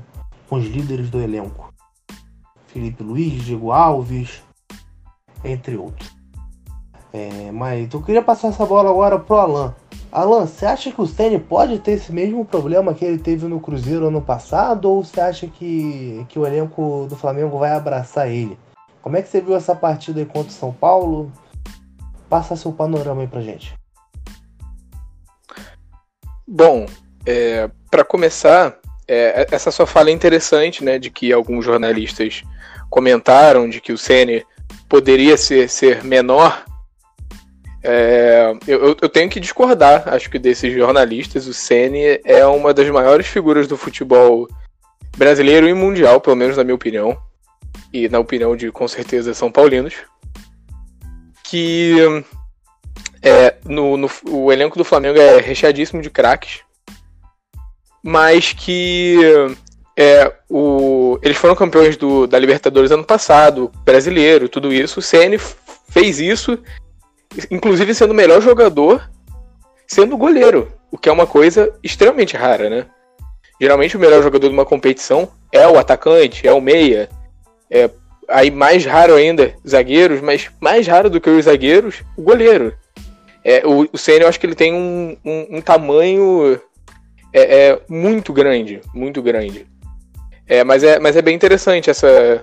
com 0.49 0.57
os 0.57 0.65
líderes 0.65 1.11
do 1.11 1.21
elenco. 1.21 1.73
Felipe 2.69 3.03
Luiz, 3.03 3.45
Diego 3.45 3.71
Alves, 3.73 4.43
entre 5.45 5.77
outros. 5.77 6.11
É, 7.13 7.51
mas 7.53 7.93
eu 7.93 8.01
queria 8.03 8.23
passar 8.23 8.49
essa 8.49 8.65
bola 8.65 8.91
agora 8.91 9.19
pro 9.19 9.37
Alan. 9.37 9.75
Alan, 10.13 10.47
você 10.47 10.67
acha 10.67 10.91
que 10.91 11.01
o 11.01 11.07
Senna 11.07 11.39
pode 11.39 11.79
ter 11.79 11.93
esse 11.93 12.13
mesmo 12.13 12.45
problema 12.45 12.93
que 12.93 13.05
ele 13.05 13.19
teve 13.19 13.47
no 13.47 13.61
Cruzeiro 13.61 14.09
ano 14.09 14.21
passado 14.21 14.91
ou 14.91 15.05
você 15.05 15.21
acha 15.21 15.47
que, 15.47 16.27
que 16.29 16.39
o 16.39 16.47
elenco 16.47 17.07
do 17.09 17.15
Flamengo 17.15 17.59
vai 17.59 17.71
abraçar 17.71 18.29
ele? 18.29 18.59
Como 19.01 19.17
é 19.17 19.23
que 19.23 19.29
você 19.29 19.41
viu 19.41 19.55
essa 19.55 19.75
partida 19.75 20.21
aí 20.21 20.27
contra 20.27 20.49
o 20.49 20.55
São 20.55 20.73
Paulo? 20.73 21.33
Passa 22.29 22.57
seu 22.57 22.73
panorama 22.73 23.23
aí 23.23 23.29
pra 23.29 23.41
gente. 23.41 23.75
Bom, 26.47 26.87
é, 27.25 27.71
para 27.89 28.05
começar, 28.05 28.77
é, 29.07 29.47
essa 29.53 29.71
sua 29.71 29.87
fala 29.87 30.11
é 30.11 30.13
interessante, 30.13 30.85
né, 30.85 30.99
de 30.99 31.09
que 31.09 31.33
alguns 31.33 31.65
jornalistas 31.65 32.43
comentaram 32.89 33.69
de 33.69 33.81
que 33.81 33.93
o 33.93 33.99
Ceni 33.99 34.45
poderia 34.89 35.37
ser, 35.37 35.69
ser 35.69 36.03
menor. 36.03 36.65
É, 37.83 38.53
eu, 38.67 38.97
eu, 39.01 39.09
tenho 39.09 39.31
que 39.31 39.41
discordar, 39.41 40.05
acho 40.09 40.29
que 40.29 40.39
desses 40.39 40.73
jornalistas, 40.73 41.47
o 41.47 41.55
Ceni 41.55 42.21
é 42.25 42.45
uma 42.45 42.75
das 42.75 42.89
maiores 42.91 43.27
figuras 43.27 43.67
do 43.67 43.77
futebol 43.77 44.47
brasileiro 45.17 45.67
e 45.67 45.73
mundial, 45.73 46.21
pelo 46.21 46.37
menos 46.37 46.57
na 46.57 46.65
minha 46.65 46.75
opinião 46.75 47.17
e 47.93 48.09
na 48.09 48.19
opinião 48.19 48.55
de 48.55 48.71
com 48.71 48.87
certeza 48.87 49.33
São 49.33 49.51
Paulinos, 49.51 49.95
que 51.45 51.97
é, 53.23 53.57
no, 53.65 53.97
no, 53.97 54.11
o 54.29 54.53
elenco 54.53 54.79
do 54.79 54.85
Flamengo 54.85 55.19
é 55.19 55.41
recheadíssimo 55.41 56.03
de 56.03 56.11
craques, 56.11 56.61
mas 58.03 58.53
que 58.53 59.17
é, 59.97 60.33
o, 60.49 61.19
eles 61.23 61.37
foram 61.37 61.55
campeões 61.55 61.97
do, 61.97 62.27
da 62.27 62.39
Libertadores 62.39 62.91
ano 62.91 63.05
passado, 63.05 63.71
brasileiro, 63.85 64.49
tudo 64.49 64.73
isso. 64.73 65.01
O 65.01 65.03
CN 65.03 65.37
fez 65.91 66.19
isso, 66.21 66.59
inclusive 67.51 67.95
sendo 67.95 68.13
o 68.13 68.15
melhor 68.15 68.41
jogador, 68.41 69.11
sendo 69.87 70.17
goleiro, 70.17 70.73
o 70.91 70.99
que 70.99 71.09
é 71.09 71.13
uma 71.13 71.27
coisa 71.27 71.73
extremamente 71.83 72.37
rara, 72.37 72.69
né? 72.69 72.87
Geralmente 73.61 73.97
o 73.97 74.01
melhor 74.01 74.23
jogador 74.23 74.49
de 74.49 74.55
uma 74.55 74.65
competição 74.65 75.31
é 75.53 75.67
o 75.67 75.79
atacante, 75.79 76.47
é 76.47 76.53
o 76.53 76.61
meia, 76.61 77.09
é, 77.71 77.91
aí 78.29 78.51
mais 78.51 78.85
raro 78.85 79.15
ainda, 79.15 79.55
zagueiros, 79.69 80.21
mas 80.21 80.51
mais 80.61 80.87
raro 80.87 81.11
do 81.11 81.21
que 81.21 81.29
os 81.29 81.45
zagueiros, 81.45 82.03
o 82.17 82.23
goleiro. 82.23 82.73
É, 83.45 83.67
o, 83.67 83.89
o 83.93 83.99
Senna, 83.99 84.25
eu 84.25 84.29
acho 84.29 84.39
que 84.39 84.47
ele 84.47 84.55
tem 84.55 84.73
um, 84.73 85.17
um, 85.25 85.59
um 85.59 85.61
tamanho 85.61 86.61
é, 87.33 87.69
é, 87.69 87.81
muito 87.89 88.33
grande, 88.33 88.81
muito 88.95 89.23
grande. 89.23 89.67
É, 90.47 90.65
mas, 90.65 90.83
é, 90.83 90.99
mas 90.99 91.17
é 91.17 91.23
bem 91.23 91.35
interessante 91.35 91.91
essa, 91.91 92.43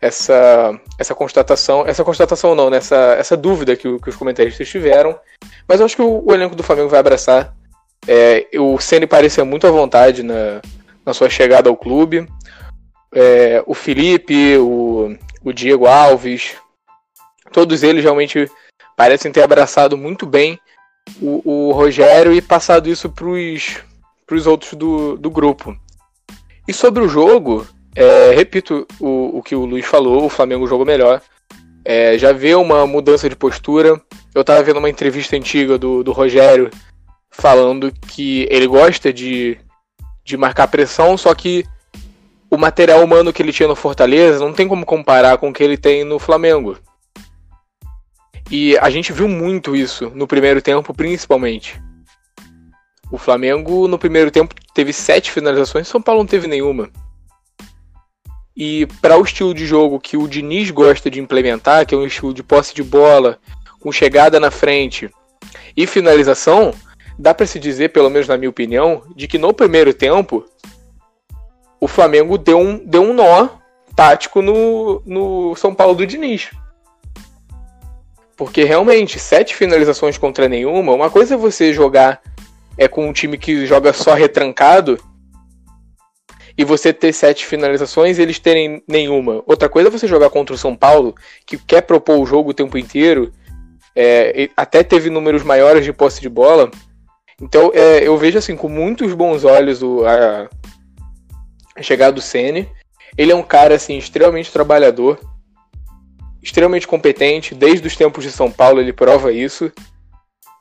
essa, 0.00 0.78
essa 0.98 1.14
constatação, 1.14 1.86
essa 1.86 2.04
constatação 2.04 2.54
não, 2.54 2.70
nessa 2.70 3.14
né? 3.14 3.20
essa 3.20 3.36
dúvida 3.36 3.76
que, 3.76 3.98
que, 3.98 4.08
os 4.08 4.16
comentaristas 4.16 4.68
tiveram. 4.68 5.18
Mas 5.68 5.80
eu 5.80 5.86
acho 5.86 5.96
que 5.96 6.02
o, 6.02 6.22
o 6.26 6.32
elenco 6.32 6.54
do 6.54 6.62
Flamengo 6.62 6.88
vai 6.88 7.00
abraçar. 7.00 7.54
É, 8.08 8.46
o 8.58 8.78
Ceni 8.80 9.06
parecia 9.06 9.44
muito 9.44 9.66
à 9.66 9.70
vontade 9.70 10.22
na, 10.22 10.62
na 11.04 11.12
sua 11.12 11.28
chegada 11.28 11.68
ao 11.68 11.76
clube 11.76 12.26
é, 13.12 13.62
o 13.66 13.74
Felipe, 13.74 14.56
o, 14.58 15.16
o 15.42 15.52
Diego 15.52 15.86
Alves, 15.86 16.56
todos 17.52 17.82
eles 17.82 18.02
realmente 18.02 18.50
parecem 18.96 19.32
ter 19.32 19.42
abraçado 19.42 19.96
muito 19.96 20.26
bem 20.26 20.58
o, 21.20 21.68
o 21.68 21.72
Rogério 21.72 22.32
e 22.32 22.40
passado 22.40 22.88
isso 22.88 23.08
para 23.10 23.26
os 24.36 24.46
outros 24.46 24.74
do, 24.74 25.16
do 25.16 25.30
grupo. 25.30 25.76
E 26.68 26.72
sobre 26.72 27.02
o 27.02 27.08
jogo, 27.08 27.66
é, 27.94 28.32
repito 28.34 28.86
o, 28.98 29.38
o 29.38 29.42
que 29.42 29.54
o 29.54 29.64
Luiz 29.64 29.86
falou, 29.86 30.24
o 30.24 30.30
Flamengo 30.30 30.66
jogou 30.66 30.86
melhor. 30.86 31.20
É, 31.84 32.16
já 32.18 32.32
vê 32.32 32.54
uma 32.54 32.86
mudança 32.86 33.28
de 33.28 33.36
postura. 33.36 34.00
Eu 34.34 34.42
estava 34.42 34.62
vendo 34.62 34.78
uma 34.78 34.90
entrevista 34.90 35.36
antiga 35.36 35.78
do, 35.78 36.04
do 36.04 36.12
Rogério 36.12 36.70
falando 37.30 37.92
que 37.92 38.46
ele 38.50 38.66
gosta 38.66 39.12
de, 39.12 39.58
de 40.24 40.36
marcar 40.36 40.68
pressão, 40.68 41.16
só 41.16 41.34
que 41.34 41.64
o 42.50 42.56
material 42.56 43.02
humano 43.02 43.32
que 43.32 43.42
ele 43.42 43.52
tinha 43.52 43.68
no 43.68 43.76
Fortaleza 43.76 44.44
não 44.44 44.52
tem 44.52 44.68
como 44.68 44.84
comparar 44.84 45.38
com 45.38 45.48
o 45.48 45.52
que 45.52 45.62
ele 45.62 45.76
tem 45.76 46.04
no 46.04 46.18
Flamengo. 46.18 46.76
E 48.50 48.76
a 48.78 48.90
gente 48.90 49.12
viu 49.12 49.28
muito 49.28 49.76
isso 49.76 50.10
no 50.14 50.26
primeiro 50.26 50.60
tempo, 50.60 50.92
principalmente. 50.92 51.80
O 53.10 53.16
Flamengo 53.16 53.86
no 53.86 53.98
primeiro 53.98 54.30
tempo 54.30 54.54
teve 54.74 54.92
sete 54.92 55.30
finalizações, 55.30 55.88
São 55.88 56.02
Paulo 56.02 56.22
não 56.22 56.26
teve 56.26 56.48
nenhuma. 56.48 56.90
E 58.62 58.84
para 59.00 59.16
o 59.16 59.22
estilo 59.22 59.54
de 59.54 59.64
jogo 59.64 59.98
que 59.98 60.18
o 60.18 60.28
Diniz 60.28 60.70
gosta 60.70 61.10
de 61.10 61.18
implementar, 61.18 61.86
que 61.86 61.94
é 61.94 61.98
um 61.98 62.04
estilo 62.04 62.34
de 62.34 62.42
posse 62.42 62.74
de 62.74 62.82
bola, 62.82 63.38
com 63.80 63.90
chegada 63.90 64.38
na 64.38 64.50
frente 64.50 65.08
e 65.74 65.86
finalização, 65.86 66.74
dá 67.18 67.32
para 67.32 67.46
se 67.46 67.58
dizer, 67.58 67.88
pelo 67.88 68.10
menos 68.10 68.28
na 68.28 68.36
minha 68.36 68.50
opinião, 68.50 69.02
de 69.16 69.26
que 69.26 69.38
no 69.38 69.54
primeiro 69.54 69.94
tempo 69.94 70.44
o 71.80 71.88
Flamengo 71.88 72.36
deu 72.36 72.58
um, 72.58 72.76
deu 72.84 73.00
um 73.00 73.14
nó 73.14 73.48
tático 73.96 74.42
no, 74.42 75.02
no 75.06 75.56
São 75.56 75.74
Paulo 75.74 75.94
do 75.94 76.06
Diniz. 76.06 76.50
Porque 78.36 78.64
realmente, 78.64 79.18
sete 79.18 79.56
finalizações 79.56 80.18
contra 80.18 80.50
nenhuma, 80.50 80.92
uma 80.92 81.08
coisa 81.08 81.32
é 81.32 81.38
você 81.38 81.72
jogar 81.72 82.20
é 82.76 82.86
com 82.86 83.08
um 83.08 83.12
time 83.14 83.38
que 83.38 83.64
joga 83.64 83.94
só 83.94 84.12
retrancado 84.12 85.02
e 86.60 86.64
você 86.64 86.92
ter 86.92 87.10
sete 87.14 87.46
finalizações 87.46 88.18
e 88.18 88.22
eles 88.22 88.38
terem 88.38 88.82
nenhuma. 88.86 89.42
Outra 89.46 89.66
coisa 89.66 89.88
é 89.88 89.90
você 89.90 90.06
jogar 90.06 90.28
contra 90.28 90.54
o 90.54 90.58
São 90.58 90.76
Paulo, 90.76 91.14
que 91.46 91.56
quer 91.56 91.80
propor 91.80 92.18
o 92.18 92.26
jogo 92.26 92.50
o 92.50 92.54
tempo 92.54 92.76
inteiro, 92.76 93.32
é, 93.96 94.50
até 94.54 94.82
teve 94.82 95.08
números 95.08 95.42
maiores 95.42 95.86
de 95.86 95.90
posse 95.90 96.20
de 96.20 96.28
bola. 96.28 96.70
Então 97.40 97.72
é, 97.72 98.06
eu 98.06 98.14
vejo 98.18 98.36
assim 98.36 98.56
com 98.56 98.68
muitos 98.68 99.14
bons 99.14 99.42
olhos 99.42 99.82
o, 99.82 100.04
a, 100.04 100.50
a 101.76 101.82
chegada 101.82 102.12
do 102.12 102.20
Sene. 102.20 102.68
Ele 103.16 103.32
é 103.32 103.34
um 103.34 103.42
cara 103.42 103.76
assim 103.76 103.96
extremamente 103.96 104.52
trabalhador, 104.52 105.18
extremamente 106.42 106.86
competente. 106.86 107.54
Desde 107.54 107.86
os 107.86 107.96
tempos 107.96 108.22
de 108.22 108.30
São 108.30 108.52
Paulo 108.52 108.82
ele 108.82 108.92
prova 108.92 109.32
isso. 109.32 109.72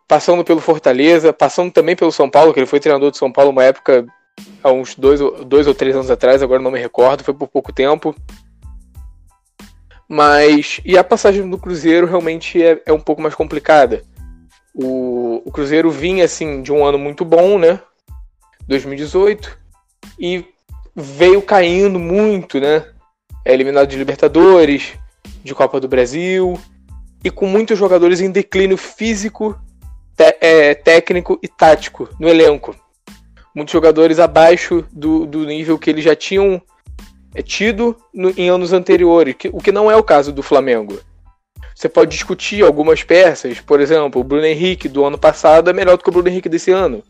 Passando 0.08 0.46
pelo 0.46 0.62
Fortaleza, 0.62 1.34
passando 1.34 1.74
também 1.74 1.98
pelo 1.98 2.14
São 2.14 2.30
Paulo, 2.30 2.54
que 2.54 2.60
ele 2.62 2.68
foi 2.68 2.80
treinador 2.80 3.12
de 3.12 3.18
São 3.18 3.30
Paulo 3.30 3.52
uma 3.52 3.66
época 3.66 4.08
há 4.64 4.72
uns 4.72 4.96
dois, 4.96 5.20
dois 5.46 5.68
ou 5.68 5.74
três 5.74 5.96
anos 5.96 6.10
atrás, 6.10 6.42
agora 6.42 6.62
não 6.62 6.72
me 6.72 6.80
recordo, 6.80 7.24
foi 7.24 7.34
por 7.34 7.48
pouco 7.48 7.72
tempo. 7.72 8.16
Mas. 10.08 10.82
E 10.84 10.98
a 10.98 11.04
passagem 11.04 11.48
do 11.48 11.58
Cruzeiro 11.58 12.08
realmente 12.08 12.62
é, 12.62 12.82
é 12.86 12.92
um 12.92 13.00
pouco 13.00 13.22
mais 13.22 13.36
complicada. 13.36 14.04
O, 14.74 15.44
o 15.46 15.52
Cruzeiro 15.52 15.92
vinha 15.92 16.26
assim 16.26 16.62
de 16.64 16.72
um 16.72 16.84
ano 16.84 16.98
muito 16.98 17.24
bom, 17.24 17.60
né? 17.60 17.80
2018. 18.68 19.58
E 20.20 20.44
veio 20.96 21.42
caindo 21.42 22.00
muito, 22.00 22.60
né? 22.60 22.86
É 23.46 23.54
eliminado 23.54 23.88
de 23.88 23.98
Libertadores, 23.98 24.94
de 25.44 25.54
Copa 25.54 25.80
do 25.80 25.88
Brasil. 25.88 26.60
E 27.24 27.30
com 27.30 27.46
muitos 27.46 27.78
jogadores 27.78 28.20
em 28.20 28.32
declínio 28.32 28.78
físico, 28.78 29.60
é, 30.18 30.74
técnico 30.74 31.38
e 31.44 31.48
tático 31.48 32.10
no 32.20 32.28
elenco. 32.28 32.76
Muitos 33.56 33.72
jogadores 33.72 34.20
abaixo 34.20 34.86
do, 34.92 35.26
do 35.26 35.46
nível 35.46 35.78
que 35.78 35.90
eles 35.90 36.04
já 36.04 36.16
tinham 36.16 36.62
é 37.34 37.42
tido 37.42 37.96
no, 38.14 38.32
em 38.38 38.50
anos 38.50 38.74
anteriores, 38.74 39.36
que, 39.38 39.50
o 39.50 39.58
que 39.58 39.72
não 39.72 39.90
é 39.90 39.96
o 39.96 40.04
caso 40.04 40.32
do 40.32 40.44
Flamengo. 40.44 41.00
Você 41.76 41.88
pode 41.88 42.12
discutir 42.12 42.64
algumas 42.64 43.04
peças, 43.04 43.60
por 43.60 43.80
exemplo, 43.80 44.20
o 44.20 44.24
Bruno 44.24 44.46
Henrique 44.46 44.90
do 44.90 45.06
ano 45.06 45.18
passado 45.18 45.70
é 45.70 45.74
melhor 45.74 45.98
do 45.98 46.04
que 46.04 46.10
o 46.10 46.12
Bruno 46.12 46.28
Henrique 46.28 46.50
desse 46.50 46.72
ano. 46.72 47.04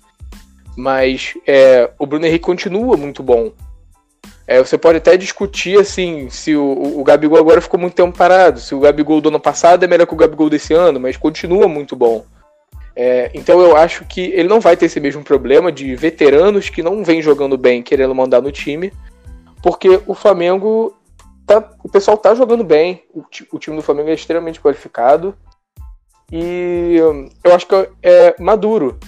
Mas 0.77 1.33
é, 1.47 1.89
o 1.97 2.05
Bruno 2.05 2.25
Henrique 2.25 2.45
continua 2.45 2.95
muito 2.95 3.23
bom. 3.23 3.51
É, 4.45 4.59
você 4.59 4.77
pode 4.77 4.97
até 4.97 5.17
discutir 5.17 5.79
assim 5.79 6.29
se 6.29 6.55
o, 6.55 6.99
o 6.99 7.03
Gabigol 7.03 7.39
agora 7.39 7.61
ficou 7.61 7.79
muito 7.79 7.93
tempo 7.95 8.17
parado, 8.17 8.59
se 8.59 8.73
o 8.73 8.79
Gabigol 8.79 9.21
do 9.21 9.29
ano 9.29 9.39
passado 9.39 9.83
é 9.83 9.87
melhor 9.87 10.05
que 10.05 10.13
o 10.13 10.17
Gabigol 10.17 10.49
desse 10.49 10.73
ano, 10.73 10.99
mas 10.99 11.17
continua 11.17 11.67
muito 11.67 11.95
bom. 11.95 12.25
É, 13.01 13.31
então 13.33 13.61
eu 13.61 13.77
acho 13.77 14.03
que 14.03 14.19
ele 14.19 14.49
não 14.49 14.59
vai 14.59 14.75
ter 14.75 14.87
esse 14.87 14.99
mesmo 14.99 15.23
problema 15.23 15.71
de 15.71 15.95
veteranos 15.95 16.69
que 16.69 16.83
não 16.83 17.01
vêm 17.01 17.21
jogando 17.21 17.57
bem 17.57 17.81
querendo 17.81 18.13
mandar 18.13 18.41
no 18.41 18.51
time 18.51 18.91
porque 19.63 20.01
o 20.05 20.13
Flamengo 20.13 20.93
tá, 21.47 21.71
o 21.81 21.87
pessoal 21.87 22.17
tá 22.17 22.35
jogando 22.35 22.61
bem, 22.61 23.03
o, 23.13 23.23
o 23.53 23.57
time 23.57 23.77
do 23.77 23.81
Flamengo 23.81 24.09
é 24.09 24.13
extremamente 24.13 24.59
qualificado 24.59 25.33
e 26.29 26.97
eu 27.41 27.55
acho 27.55 27.65
que 27.67 27.89
é 28.03 28.35
maduro. 28.37 28.99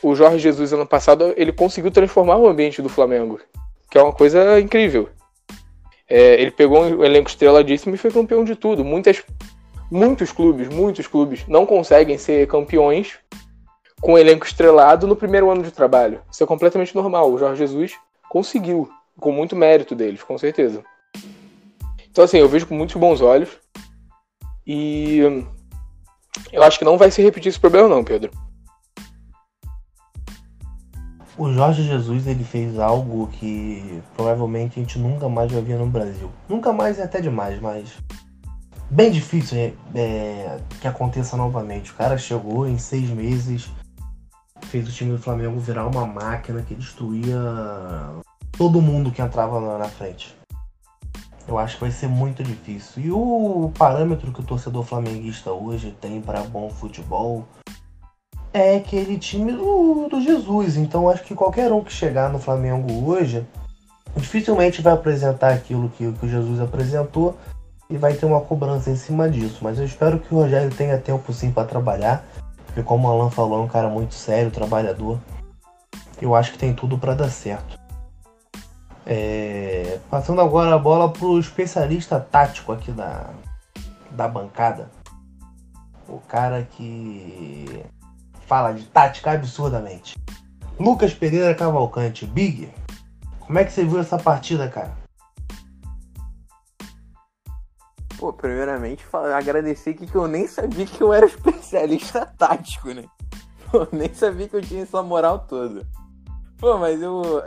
O 0.00 0.14
Jorge 0.14 0.38
Jesus 0.38 0.72
ano 0.72 0.86
passado 0.86 1.34
ele 1.36 1.52
conseguiu 1.52 1.90
transformar 1.90 2.36
o 2.36 2.48
ambiente 2.48 2.80
do 2.80 2.88
Flamengo, 2.88 3.40
que 3.90 3.98
é 3.98 4.02
uma 4.02 4.12
coisa 4.12 4.60
incrível. 4.60 5.08
É, 6.08 6.40
ele 6.40 6.52
pegou 6.52 6.80
um 6.80 7.04
elenco 7.04 7.28
estreladíssimo 7.28 7.92
e 7.92 7.98
foi 7.98 8.12
campeão 8.12 8.44
de 8.44 8.54
tudo. 8.54 8.84
Muitas, 8.84 9.24
muitos 9.90 10.32
clubes, 10.32 10.68
muitos 10.68 11.06
clubes 11.06 11.46
não 11.46 11.66
conseguem 11.66 12.18
ser 12.18 12.46
campeões 12.46 13.18
com 14.00 14.14
um 14.14 14.18
elenco 14.18 14.46
estrelado 14.46 15.06
no 15.06 15.16
primeiro 15.16 15.50
ano 15.50 15.62
de 15.62 15.70
trabalho. 15.70 16.20
Isso 16.30 16.42
é 16.42 16.46
completamente 16.46 16.94
normal. 16.94 17.32
O 17.32 17.38
Jorge 17.38 17.58
Jesus 17.58 17.94
conseguiu 18.28 18.88
com 19.18 19.32
muito 19.32 19.56
mérito 19.56 19.94
deles, 19.94 20.22
com 20.22 20.36
certeza. 20.36 20.82
Então, 22.10 22.24
assim, 22.24 22.38
eu 22.38 22.48
vejo 22.48 22.66
com 22.66 22.74
muitos 22.74 22.96
bons 22.96 23.20
olhos. 23.20 23.50
E 24.66 25.20
eu 26.52 26.62
acho 26.62 26.78
que 26.78 26.84
não 26.84 26.98
vai 26.98 27.10
se 27.10 27.22
repetir 27.22 27.48
esse 27.48 27.60
problema, 27.60 27.88
não, 27.88 28.04
Pedro. 28.04 28.30
O 31.36 31.52
Jorge 31.52 31.82
Jesus 31.82 32.26
ele 32.28 32.44
fez 32.44 32.78
algo 32.78 33.26
que 33.28 34.00
provavelmente 34.14 34.78
a 34.78 34.82
gente 34.82 34.98
nunca 34.98 35.28
mais 35.28 35.50
vai 35.50 35.62
ver 35.62 35.76
no 35.76 35.86
Brasil. 35.86 36.30
Nunca 36.48 36.72
mais 36.72 36.98
é 36.98 37.02
até 37.02 37.20
demais, 37.20 37.60
mas 37.60 37.92
bem 38.90 39.10
difícil 39.10 39.58
é, 39.58 39.72
é, 39.94 40.58
que 40.80 40.88
aconteça 40.88 41.36
novamente. 41.36 41.90
O 41.90 41.94
cara 41.94 42.16
chegou 42.18 42.66
em 42.68 42.78
seis 42.78 43.08
meses, 43.10 43.70
fez 44.62 44.88
o 44.88 44.92
time 44.92 45.12
do 45.12 45.22
Flamengo 45.22 45.58
virar 45.58 45.86
uma 45.86 46.06
máquina 46.06 46.62
que 46.62 46.74
destruía 46.74 47.38
todo 48.52 48.82
mundo 48.82 49.10
que 49.10 49.22
entrava 49.22 49.58
lá 49.58 49.78
na 49.78 49.88
frente. 49.88 50.34
Eu 51.46 51.58
acho 51.58 51.74
que 51.74 51.82
vai 51.82 51.90
ser 51.90 52.08
muito 52.08 52.42
difícil. 52.42 53.02
E 53.02 53.12
o 53.12 53.70
parâmetro 53.76 54.32
que 54.32 54.40
o 54.40 54.44
torcedor 54.44 54.82
flamenguista 54.82 55.52
hoje 55.52 55.94
tem 56.00 56.20
para 56.20 56.42
bom 56.42 56.70
futebol 56.70 57.46
é 58.52 58.76
aquele 58.76 59.18
time 59.18 59.52
do, 59.52 60.08
do 60.08 60.22
Jesus. 60.22 60.76
Então 60.76 61.08
acho 61.08 61.24
que 61.24 61.34
qualquer 61.34 61.70
um 61.72 61.82
que 61.82 61.92
chegar 61.92 62.30
no 62.30 62.38
Flamengo 62.38 63.10
hoje 63.10 63.46
dificilmente 64.16 64.80
vai 64.80 64.92
apresentar 64.92 65.52
aquilo 65.52 65.90
que, 65.90 66.10
que 66.12 66.26
o 66.26 66.28
Jesus 66.28 66.60
apresentou 66.60 67.36
e 67.94 67.96
vai 67.96 68.12
ter 68.12 68.26
uma 68.26 68.40
cobrança 68.40 68.90
em 68.90 68.96
cima 68.96 69.30
disso. 69.30 69.58
Mas 69.62 69.78
eu 69.78 69.84
espero 69.84 70.18
que 70.18 70.34
o 70.34 70.38
Rogério 70.38 70.74
tenha 70.74 70.98
tempo 70.98 71.32
sim 71.32 71.52
para 71.52 71.66
trabalhar, 71.66 72.24
porque 72.66 72.82
como 72.82 73.06
o 73.06 73.10
Alan 73.10 73.30
falou, 73.30 73.60
é 73.60 73.62
um 73.62 73.68
cara 73.68 73.88
muito 73.88 74.14
sério, 74.14 74.50
trabalhador. 74.50 75.20
Eu 76.20 76.34
acho 76.34 76.52
que 76.52 76.58
tem 76.58 76.74
tudo 76.74 76.98
para 76.98 77.14
dar 77.14 77.30
certo. 77.30 77.78
É, 79.06 80.00
passando 80.10 80.40
agora 80.40 80.74
a 80.74 80.78
bola 80.78 81.08
para 81.08 81.24
o 81.24 81.38
especialista 81.38 82.18
tático 82.18 82.72
aqui 82.72 82.90
da, 82.90 83.30
da 84.10 84.26
bancada. 84.26 84.90
O 86.08 86.18
cara 86.18 86.66
que 86.72 87.84
fala 88.46 88.72
de 88.72 88.84
tática 88.86 89.30
absurdamente. 89.30 90.16
Lucas 90.80 91.14
Pereira 91.14 91.54
Cavalcante, 91.54 92.26
Big. 92.26 92.68
Como 93.38 93.56
é 93.56 93.64
que 93.64 93.72
você 93.72 93.84
viu 93.84 94.00
essa 94.00 94.18
partida, 94.18 94.68
cara? 94.68 95.03
Pô, 98.24 98.32
primeiramente, 98.32 99.04
agradecer 99.36 99.92
que 99.92 100.14
eu 100.14 100.26
nem 100.26 100.46
sabia 100.46 100.86
que 100.86 100.98
eu 100.98 101.12
era 101.12 101.26
especialista 101.26 102.24
tático, 102.24 102.88
né? 102.94 103.04
Pô, 103.70 103.86
nem 103.92 104.14
sabia 104.14 104.48
que 104.48 104.56
eu 104.56 104.62
tinha 104.62 104.84
essa 104.84 105.02
moral 105.02 105.40
toda. 105.40 105.86
Pô, 106.56 106.78
mas 106.78 107.02
eu. 107.02 107.42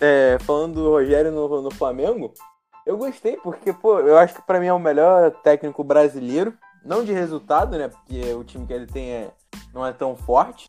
É, 0.00 0.36
falando 0.40 0.82
do 0.82 0.90
Rogério 0.90 1.30
no, 1.30 1.62
no 1.62 1.70
Flamengo, 1.70 2.34
eu 2.84 2.98
gostei, 2.98 3.36
porque, 3.36 3.72
pô, 3.72 4.00
eu 4.00 4.18
acho 4.18 4.34
que 4.34 4.42
pra 4.42 4.58
mim 4.58 4.66
é 4.66 4.72
o 4.72 4.80
melhor 4.80 5.30
técnico 5.44 5.84
brasileiro. 5.84 6.54
Não 6.84 7.04
de 7.04 7.12
resultado, 7.12 7.78
né? 7.78 7.86
Porque 7.86 8.34
o 8.34 8.42
time 8.42 8.66
que 8.66 8.72
ele 8.72 8.86
tem 8.86 9.12
é, 9.12 9.30
não 9.72 9.86
é 9.86 9.92
tão 9.92 10.16
forte. 10.16 10.68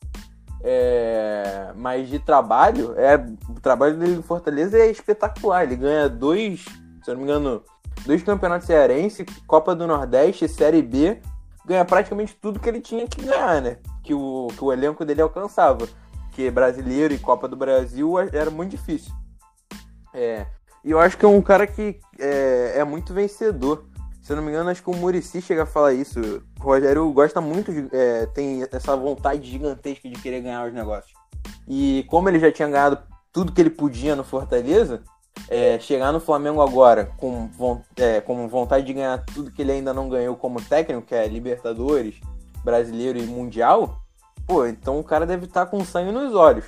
É, 0.64 1.74
mas 1.76 2.08
de 2.10 2.20
trabalho, 2.20 2.94
é, 2.96 3.16
o 3.50 3.60
trabalho 3.60 3.98
dele 3.98 4.18
no 4.18 4.22
Fortaleza 4.22 4.78
é 4.78 4.92
espetacular. 4.92 5.64
Ele 5.64 5.78
ganha 5.78 6.08
dois, 6.08 6.64
se 7.04 7.10
eu 7.10 7.16
não 7.16 7.22
me 7.22 7.24
engano, 7.24 7.64
dois 8.06 8.24
campeonatos 8.24 8.68
cearense, 8.68 9.26
Copa 9.48 9.76
do 9.76 9.88
Nordeste, 9.88 10.48
Série 10.48 10.82
B. 10.82 11.22
Ganha 11.66 11.86
praticamente 11.86 12.36
tudo 12.42 12.60
que 12.60 12.68
ele 12.68 12.82
tinha 12.82 13.08
que 13.08 13.22
ganhar, 13.24 13.62
né? 13.62 13.78
Que 14.04 14.14
o, 14.14 14.48
que 14.58 14.64
o 14.64 14.74
elenco 14.74 15.06
dele 15.06 15.22
alcançava 15.22 15.88
porque 16.32 16.50
brasileiro 16.50 17.14
e 17.14 17.20
Copa 17.20 17.46
do 17.46 17.58
Brasil 17.58 18.18
era 18.18 18.50
muito 18.50 18.72
difícil. 18.72 19.14
É, 20.14 20.46
e 20.84 20.90
eu 20.90 21.00
acho 21.00 21.18
que 21.18 21.26
é 21.26 21.28
um 21.28 21.42
cara 21.42 21.68
que 21.68 22.00
é, 22.18 22.74
é, 22.78 22.84
muito 22.86 23.14
vencedor. 23.14 23.86
Se 24.22 24.32
eu 24.32 24.38
não 24.38 24.44
me 24.44 24.50
engano, 24.50 24.70
acho 24.70 24.82
que 24.82 24.90
o 24.90 24.96
Murici 24.96 25.42
chega 25.42 25.64
a 25.64 25.66
falar 25.66 25.94
isso. 25.94 26.20
O 26.60 26.64
Rogério 26.64 27.12
gosta 27.12 27.42
muito 27.42 27.74
de. 27.74 27.90
É, 27.92 28.26
tem 28.28 28.66
essa 28.72 28.96
vontade 28.96 29.50
gigantesca 29.50 30.10
de 30.10 30.22
querer 30.22 30.42
ganhar 30.42 30.66
os 30.66 30.74
negócios. 30.74 31.14
E 31.68 32.06
como 32.08 32.30
ele 32.30 32.40
já 32.40 32.52
tinha 32.52 32.70
ganhado 32.70 33.00
tudo 33.32 33.52
que 33.52 33.60
ele 33.60 33.70
podia 33.70 34.16
no 34.16 34.24
Fortaleza, 34.24 35.04
é, 35.52 35.78
chegar 35.80 36.12
no 36.12 36.20
Flamengo 36.20 36.62
agora 36.62 37.12
com, 37.18 37.50
é, 37.98 38.22
com 38.22 38.48
vontade 38.48 38.86
de 38.86 38.94
ganhar 38.94 39.24
tudo 39.26 39.52
que 39.52 39.62
ele 39.62 39.74
ainda 39.74 39.94
não 39.94 40.10
ganhou 40.10 40.36
como 40.36 40.60
técnico, 40.60 41.06
que 41.06 41.14
é 41.14 41.28
Libertadores, 41.28 42.16
Brasileiro 42.64 43.20
e 43.20 43.26
Mundial, 43.28 44.02
Pô, 44.52 44.66
então 44.66 45.00
o 45.00 45.04
cara 45.04 45.26
deve 45.26 45.46
estar 45.46 45.66
tá 45.66 45.72
com 45.72 45.84
sangue 45.86 46.12
nos 46.12 46.36
olhos. 46.36 46.66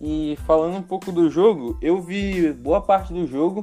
E 0.00 0.36
falando 0.46 0.76
um 0.76 0.82
pouco 0.82 1.12
do 1.12 1.28
jogo, 1.30 1.76
eu 1.80 2.00
vi 2.00 2.52
boa 2.52 2.80
parte 2.80 3.12
do 3.12 3.26
jogo. 3.26 3.60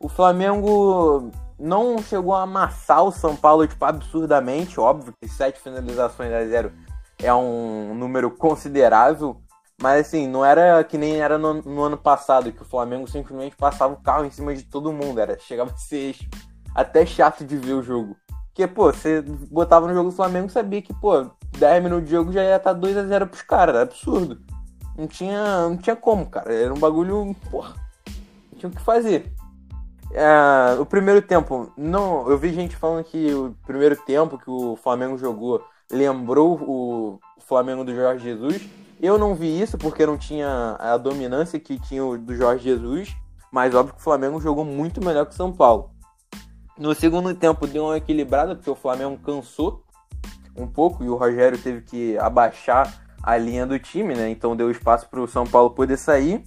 O 0.00 0.08
Flamengo 0.08 1.32
não 1.58 1.98
chegou 1.98 2.34
a 2.34 2.42
amassar 2.42 3.02
o 3.02 3.10
São 3.10 3.34
Paulo, 3.34 3.66
tipo, 3.66 3.84
absurdamente. 3.84 4.78
Óbvio 4.78 5.12
que 5.20 5.28
sete 5.28 5.60
finalizações 5.60 6.32
a 6.32 6.44
zero 6.46 6.72
é 7.18 7.34
um 7.34 7.92
número 7.94 8.30
considerável. 8.30 9.36
Mas 9.80 10.06
assim, 10.06 10.26
não 10.26 10.44
era 10.44 10.82
que 10.84 10.96
nem 10.96 11.20
era 11.20 11.36
no, 11.36 11.54
no, 11.54 11.82
ano 11.82 11.98
passado, 11.98 12.50
que 12.50 12.62
o 12.62 12.66
Flamengo 12.66 13.06
simplesmente 13.06 13.56
passava 13.56 13.92
o 13.92 14.02
carro 14.02 14.24
em 14.24 14.30
cima 14.30 14.54
de 14.54 14.62
todo 14.62 14.92
mundo. 14.92 15.20
Era, 15.20 15.38
chegava 15.38 15.70
a 15.70 15.76
ser 15.76 16.16
até 16.74 17.04
chato 17.04 17.44
de 17.44 17.56
ver 17.56 17.74
o 17.74 17.82
jogo. 17.82 18.16
Porque, 18.48 18.66
pô, 18.66 18.90
você 18.90 19.20
botava 19.20 19.86
no 19.86 19.92
jogo 19.92 20.10
do 20.10 20.16
Flamengo 20.16 20.48
sabia 20.48 20.80
que, 20.80 20.94
pô, 20.94 21.30
10 21.58 21.82
minutos 21.82 22.06
de 22.06 22.10
jogo 22.10 22.32
já 22.32 22.42
ia 22.42 22.56
estar 22.56 22.72
2 22.72 22.96
a 22.96 23.04
0 23.04 23.26
pros 23.26 23.42
caras. 23.42 23.74
Era 23.74 23.82
absurdo. 23.82 24.40
Não 24.96 25.06
tinha, 25.06 25.68
não 25.68 25.76
tinha 25.76 25.94
como, 25.94 26.24
cara. 26.24 26.54
Era 26.54 26.72
um 26.72 26.78
bagulho, 26.78 27.36
porra. 27.50 27.74
Não 28.50 28.58
tinha 28.58 28.70
o 28.70 28.74
que 28.74 28.80
fazer. 28.80 29.30
É, 30.12 30.80
o 30.80 30.86
primeiro 30.86 31.20
tempo, 31.20 31.70
não, 31.76 32.30
eu 32.30 32.38
vi 32.38 32.52
gente 32.52 32.76
falando 32.76 33.04
que 33.04 33.34
o 33.34 33.54
primeiro 33.66 33.96
tempo 33.96 34.38
que 34.38 34.48
o 34.48 34.76
Flamengo 34.76 35.18
jogou 35.18 35.62
lembrou 35.90 36.54
o 36.62 37.20
Flamengo 37.40 37.84
do 37.84 37.94
Jorge 37.94 38.24
Jesus. 38.24 38.66
Eu 39.00 39.18
não 39.18 39.34
vi 39.34 39.60
isso 39.60 39.76
porque 39.76 40.06
não 40.06 40.16
tinha 40.16 40.76
a 40.78 40.96
dominância 40.96 41.60
que 41.60 41.78
tinha 41.78 42.04
o 42.04 42.16
do 42.16 42.34
Jorge 42.34 42.64
Jesus, 42.64 43.14
mas 43.52 43.74
óbvio 43.74 43.94
que 43.94 44.00
o 44.00 44.04
Flamengo 44.04 44.40
jogou 44.40 44.64
muito 44.64 45.04
melhor 45.04 45.26
que 45.26 45.32
o 45.32 45.36
São 45.36 45.52
Paulo. 45.52 45.90
No 46.78 46.94
segundo 46.94 47.34
tempo 47.34 47.66
deu 47.66 47.84
uma 47.84 47.96
equilibrada, 47.96 48.54
porque 48.54 48.70
o 48.70 48.74
Flamengo 48.74 49.18
cansou 49.18 49.82
um 50.56 50.66
pouco 50.66 51.04
e 51.04 51.08
o 51.08 51.16
Rogério 51.16 51.58
teve 51.58 51.82
que 51.82 52.18
abaixar 52.18 53.02
a 53.22 53.36
linha 53.36 53.66
do 53.66 53.78
time, 53.78 54.14
né? 54.14 54.30
Então 54.30 54.56
deu 54.56 54.70
espaço 54.70 55.08
para 55.08 55.20
o 55.20 55.28
São 55.28 55.46
Paulo 55.46 55.70
poder 55.70 55.96
sair. 55.98 56.42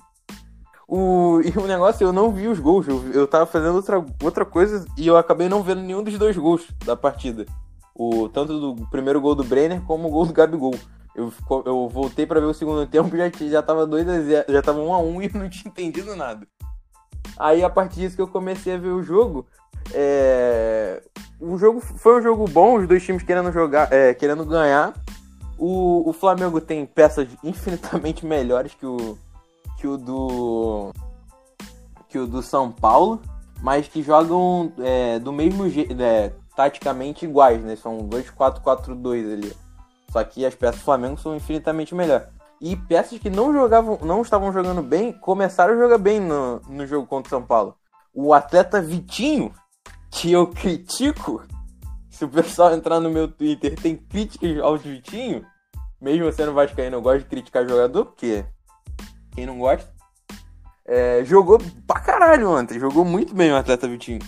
O, 0.87 1.41
e 1.41 1.55
o 1.57 1.67
negócio, 1.67 2.03
eu 2.03 2.11
não 2.11 2.31
vi 2.31 2.47
os 2.47 2.59
gols. 2.59 2.87
Eu, 2.87 3.11
eu 3.11 3.27
tava 3.27 3.45
fazendo 3.45 3.75
outra, 3.75 4.03
outra 4.23 4.45
coisa 4.45 4.85
e 4.97 5.05
eu 5.05 5.17
acabei 5.17 5.47
não 5.47 5.61
vendo 5.61 5.81
nenhum 5.81 6.03
dos 6.03 6.17
dois 6.17 6.35
gols 6.35 6.67
da 6.83 6.95
partida. 6.95 7.45
O, 7.93 8.27
tanto 8.29 8.59
do 8.59 8.87
primeiro 8.87 9.21
gol 9.21 9.35
do 9.35 9.43
Brenner 9.43 9.81
como 9.81 10.07
o 10.07 10.11
gol 10.11 10.25
do 10.25 10.33
Gabigol. 10.33 10.73
Eu, 11.15 11.33
eu 11.65 11.89
voltei 11.89 12.25
para 12.25 12.39
ver 12.39 12.45
o 12.45 12.53
segundo 12.53 12.85
tempo 12.85 13.13
e 13.15 13.19
já, 13.19 13.29
já 13.49 13.61
tava 13.61 13.85
2 13.85 14.07
a 14.07 14.21
0, 14.21 14.45
já 14.53 14.61
tava 14.61 14.79
1 14.79 14.93
a 14.93 14.99
1 14.99 15.21
e 15.23 15.31
não 15.33 15.49
tinha 15.49 15.69
entendido 15.69 16.15
nada. 16.15 16.47
Aí 17.37 17.63
a 17.63 17.69
partir 17.69 18.01
disso 18.01 18.15
que 18.15 18.21
eu 18.21 18.27
comecei 18.27 18.75
a 18.75 18.77
ver 18.77 18.89
o 18.89 19.03
jogo, 19.03 19.45
é... 19.93 21.01
O 21.39 21.57
jogo 21.57 21.79
foi 21.79 22.19
um 22.19 22.21
jogo 22.21 22.45
bom, 22.49 22.77
os 22.77 22.87
dois 22.87 23.03
times 23.03 23.23
querendo 23.23 23.51
jogar, 23.51 23.91
é, 23.93 24.13
querendo 24.13 24.45
ganhar. 24.45 24.93
O, 25.57 26.09
o 26.09 26.13
Flamengo 26.13 26.59
tem 26.59 26.85
peças 26.85 27.27
infinitamente 27.43 28.23
melhores 28.27 28.73
que 28.73 28.85
o 28.85 29.17
que 29.79 29.87
o 29.87 29.97
do 29.97 30.91
que 32.09 32.19
o 32.19 32.27
do 32.27 32.41
São 32.41 32.71
Paulo, 32.71 33.21
mas 33.61 33.87
que 33.87 34.03
jogam 34.03 34.73
é, 34.79 35.19
do 35.19 35.31
mesmo 35.31 35.69
jeito, 35.69 35.95
é, 36.01 36.33
taticamente 36.55 37.25
iguais, 37.25 37.63
né? 37.63 37.75
São 37.75 37.99
2-4-4-2 37.99 39.33
ali. 39.33 39.53
Só 40.11 40.23
que 40.23 40.45
as 40.45 40.55
peças 40.55 40.77
do 40.77 40.85
Flamengo 40.85 41.17
são 41.17 41.35
infinitamente 41.35 41.93
melhores. 41.93 42.27
E 42.61 42.75
peças 42.75 43.19
que 43.19 43.29
não 43.29 43.53
jogavam, 43.53 43.99
não 44.01 44.21
estavam 44.21 44.51
jogando 44.51 44.81
bem, 44.81 45.13
começaram 45.13 45.73
a 45.73 45.77
jogar 45.77 45.97
bem 45.97 46.19
no, 46.19 46.59
no 46.67 46.85
jogo 46.85 47.07
contra 47.07 47.27
o 47.27 47.29
São 47.29 47.45
Paulo. 47.45 47.75
O 48.13 48.33
atleta 48.33 48.81
Vitinho 48.81 49.53
que 50.11 50.31
eu 50.31 50.47
critico, 50.47 51.43
se 52.09 52.25
o 52.25 52.29
pessoal 52.29 52.73
entrar 52.73 52.99
no 52.99 53.09
meu 53.09 53.27
Twitter 53.27 53.79
tem 53.79 53.95
críticas 53.95 54.59
ao 54.59 54.77
Vitinho, 54.77 55.45
mesmo 56.01 56.31
sendo 56.33 56.53
vascaíno, 56.53 56.97
eu 56.97 57.01
gosto 57.01 57.19
de 57.19 57.29
criticar 57.29 57.67
jogador, 57.67 58.05
porque 58.05 58.43
quem 59.31 59.45
não 59.45 59.59
gosta, 59.59 59.89
é, 60.85 61.23
jogou 61.23 61.59
pra 61.85 61.99
caralho 61.99 62.49
ontem, 62.49 62.79
jogou 62.79 63.05
muito 63.05 63.33
bem 63.33 63.51
o 63.51 63.55
atleta 63.55 63.87
Vitinho. 63.87 64.21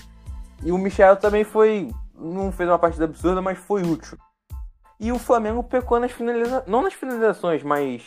E 0.63 0.71
o 0.71 0.77
Michel 0.77 1.17
também 1.17 1.43
foi, 1.43 1.89
não 2.15 2.51
fez 2.51 2.69
uma 2.69 2.77
partida 2.77 3.05
absurda, 3.05 3.41
mas 3.41 3.57
foi 3.57 3.81
útil. 3.81 4.17
E 5.01 5.11
o 5.11 5.17
Flamengo 5.17 5.63
pecou 5.63 5.99
nas 5.99 6.11
finalizações, 6.11 6.67
não 6.67 6.83
nas 6.83 6.93
finalizações, 6.93 7.63
mas 7.63 8.03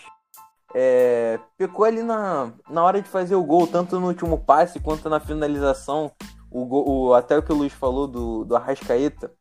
é, 0.73 1.41
pecou 1.59 1.85
ali 1.85 2.05
na, 2.05 2.53
na 2.71 2.85
hora 2.85 3.03
de 3.03 3.09
fazer 3.09 3.35
o 3.35 3.43
gol, 3.43 3.67
tanto 3.67 3.99
no 3.99 4.07
último 4.07 4.39
passe 4.39 4.79
quanto 4.79 5.11
na 5.11 5.19
finalização 5.19 6.13
o, 6.49 6.65
gol, 6.65 6.89
o 6.89 7.15
até 7.15 7.37
o 7.37 7.43
que 7.43 7.53
o 7.53 7.57
Luiz 7.57 7.73
falou 7.73 8.07
do, 8.07 8.45
do 8.45 8.55
Arrascaeta, 8.55 9.33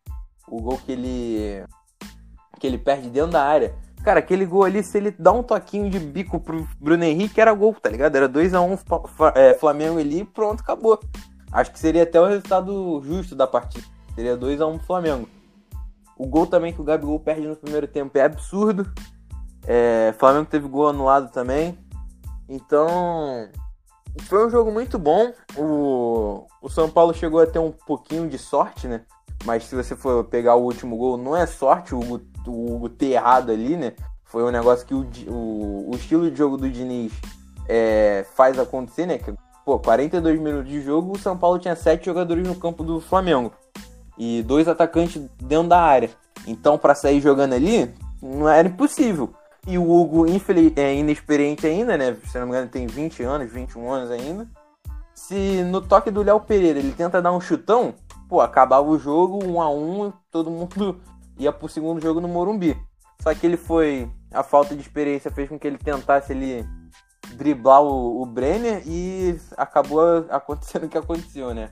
o 0.48 0.60
gol 0.60 0.80
que 0.80 0.94
ele 0.94 1.63
que 2.60 2.66
ele 2.66 2.80
perde 2.80 3.10
dentro 3.10 3.32
da 3.32 3.44
área. 3.44 3.76
Cara, 4.04 4.20
aquele 4.20 4.48
gol 4.48 4.63
ali, 4.63 4.82
se 4.82 4.98
ele 4.98 5.12
dá 5.12 5.32
um 5.32 5.44
toquinho 5.44 5.92
de 5.92 6.00
bico 6.00 6.39
pro 6.39 6.68
Bruno 6.80 7.04
Henrique, 7.04 7.39
era 7.39 7.54
gol, 7.54 7.76
tá 7.76 7.88
ligado? 7.88 8.16
Era 8.16 8.28
2x1 8.28 8.60
um, 8.68 9.28
é, 9.36 9.54
Flamengo 9.54 10.00
ali 10.00 10.26
pronto, 10.26 10.62
acabou. 10.62 11.00
Acho 11.52 11.72
que 11.72 11.78
seria 11.78 12.02
até 12.02 12.20
o 12.20 12.26
resultado 12.26 13.00
justo 13.06 13.36
da 13.36 13.46
partida. 13.46 13.86
Seria 14.16 14.36
2x1 14.36 14.74
um 14.74 14.80
Flamengo. 14.80 15.30
O 16.24 16.26
gol 16.26 16.48
também 16.48 16.72
que 16.72 16.80
o 16.80 16.86
Gabigol 16.86 17.20
perde 17.20 17.46
no 17.46 17.56
primeiro 17.58 17.86
tempo 17.86 18.18
é 18.18 18.22
absurdo. 18.22 18.90
É, 19.68 20.16
Flamengo 20.18 20.46
teve 20.50 20.70
gol 20.70 20.88
anulado 20.88 21.30
também. 21.34 21.78
Então, 22.48 23.50
foi 24.22 24.48
um 24.48 24.50
jogo 24.50 24.72
muito 24.72 24.98
bom. 24.98 25.34
O, 25.58 26.48
o 26.62 26.70
São 26.70 26.90
Paulo 26.90 27.14
chegou 27.14 27.42
a 27.42 27.46
ter 27.46 27.60
um 27.60 27.74
pouquinho 27.74 28.30
de 28.30 28.38
sorte, 28.38 28.88
né? 28.88 29.02
Mas 29.44 29.66
se 29.66 29.76
você 29.76 29.98
for 29.98 30.24
pegar 30.24 30.56
o 30.56 30.64
último 30.64 30.96
gol, 30.96 31.18
não 31.18 31.36
é 31.36 31.46
sorte 31.46 31.94
o 31.94 32.00
Hugo, 32.00 32.22
o 32.48 32.74
Hugo 32.74 32.88
ter 32.88 33.08
errado 33.08 33.52
ali, 33.52 33.76
né? 33.76 33.92
Foi 34.24 34.46
um 34.46 34.50
negócio 34.50 34.88
que 34.88 34.94
o, 34.94 35.06
o, 35.28 35.92
o 35.92 35.96
estilo 35.96 36.32
de 36.32 36.38
jogo 36.38 36.56
do 36.56 36.70
Diniz 36.70 37.12
é, 37.68 38.26
faz 38.34 38.58
acontecer, 38.58 39.06
né? 39.06 39.18
Que, 39.18 39.34
pô, 39.66 39.78
42 39.78 40.40
minutos 40.40 40.72
de 40.72 40.82
jogo, 40.82 41.18
o 41.18 41.20
São 41.20 41.38
Paulo 41.38 41.60
tinha 41.60 41.76
sete 41.76 42.06
jogadores 42.06 42.48
no 42.48 42.56
campo 42.56 42.82
do 42.82 43.02
Flamengo. 43.02 43.52
E 44.17 44.43
dois 44.43 44.67
atacantes 44.67 45.21
dentro 45.41 45.69
da 45.69 45.82
área. 45.82 46.10
Então, 46.47 46.78
para 46.78 46.95
sair 46.95 47.21
jogando 47.21 47.54
ali, 47.54 47.93
não 48.21 48.47
era 48.47 48.67
impossível. 48.67 49.34
E 49.65 49.78
o 49.78 49.89
Hugo, 49.89 50.28
infeliz, 50.28 50.73
é 50.76 50.93
inexperiente 50.93 51.65
ainda, 51.65 51.97
né? 51.97 52.17
Se 52.26 52.38
não 52.38 52.45
me 52.45 52.52
engano, 52.52 52.69
tem 52.69 52.86
20 52.86 53.23
anos, 53.23 53.52
21 53.52 53.91
anos 53.91 54.12
ainda. 54.12 54.47
Se 55.15 55.63
no 55.63 55.80
toque 55.80 56.12
do 56.12 56.21
Léo 56.21 56.41
Pereira 56.41 56.80
ele 56.80 56.91
tenta 56.91 57.21
dar 57.21 57.32
um 57.32 57.39
chutão, 57.39 57.93
pô, 58.28 58.41
acabava 58.41 58.88
o 58.88 58.99
jogo, 58.99 59.45
um 59.45 59.62
a 59.62 59.69
um, 59.69 60.12
todo 60.30 60.52
mundo 60.52 60.99
ia 61.39 61.52
pro 61.52 61.69
segundo 61.69 62.02
jogo 62.02 62.19
no 62.19 62.28
Morumbi. 62.28 62.78
Só 63.21 63.34
que 63.34 63.45
ele 63.45 63.58
foi. 63.58 64.10
A 64.34 64.43
falta 64.43 64.76
de 64.76 64.82
experiência 64.82 65.32
fez 65.32 65.47
com 65.47 65.60
que 65.60 65.67
ele 65.67 65.78
tentasse 65.78 66.34
ele 66.34 66.67
driblar 67.36 67.82
o, 67.84 68.21
o 68.21 68.26
Brenner 68.26 68.82
e 68.86 69.39
acabou 69.56 70.26
acontecendo 70.30 70.86
o 70.86 70.89
que 70.89 70.97
aconteceu, 70.97 71.54
né? 71.54 71.69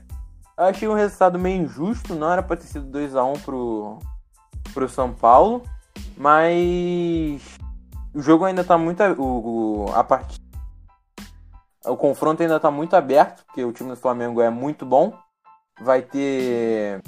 Eu 0.56 0.64
achei 0.64 0.88
um 0.88 0.94
resultado 0.94 1.38
meio 1.38 1.62
injusto, 1.62 2.14
não 2.14 2.30
era 2.30 2.42
pra 2.42 2.56
ter 2.56 2.66
sido 2.66 2.98
2x1 2.98 3.42
pro, 3.42 3.98
pro 4.74 4.88
São 4.88 5.12
Paulo, 5.12 5.62
mas 6.16 7.58
o 8.14 8.20
jogo 8.20 8.44
ainda 8.44 8.62
tá 8.62 8.76
muito. 8.76 9.02
O, 9.18 9.86
o, 9.86 9.92
a 9.94 10.04
part... 10.04 10.36
o 11.86 11.96
confronto 11.96 12.42
ainda 12.42 12.60
tá 12.60 12.70
muito 12.70 12.94
aberto, 12.94 13.44
porque 13.46 13.64
o 13.64 13.72
time 13.72 13.90
do 13.90 13.96
Flamengo 13.96 14.40
é 14.40 14.50
muito 14.50 14.84
bom. 14.84 15.16
Vai 15.80 16.02
ter. 16.02 17.02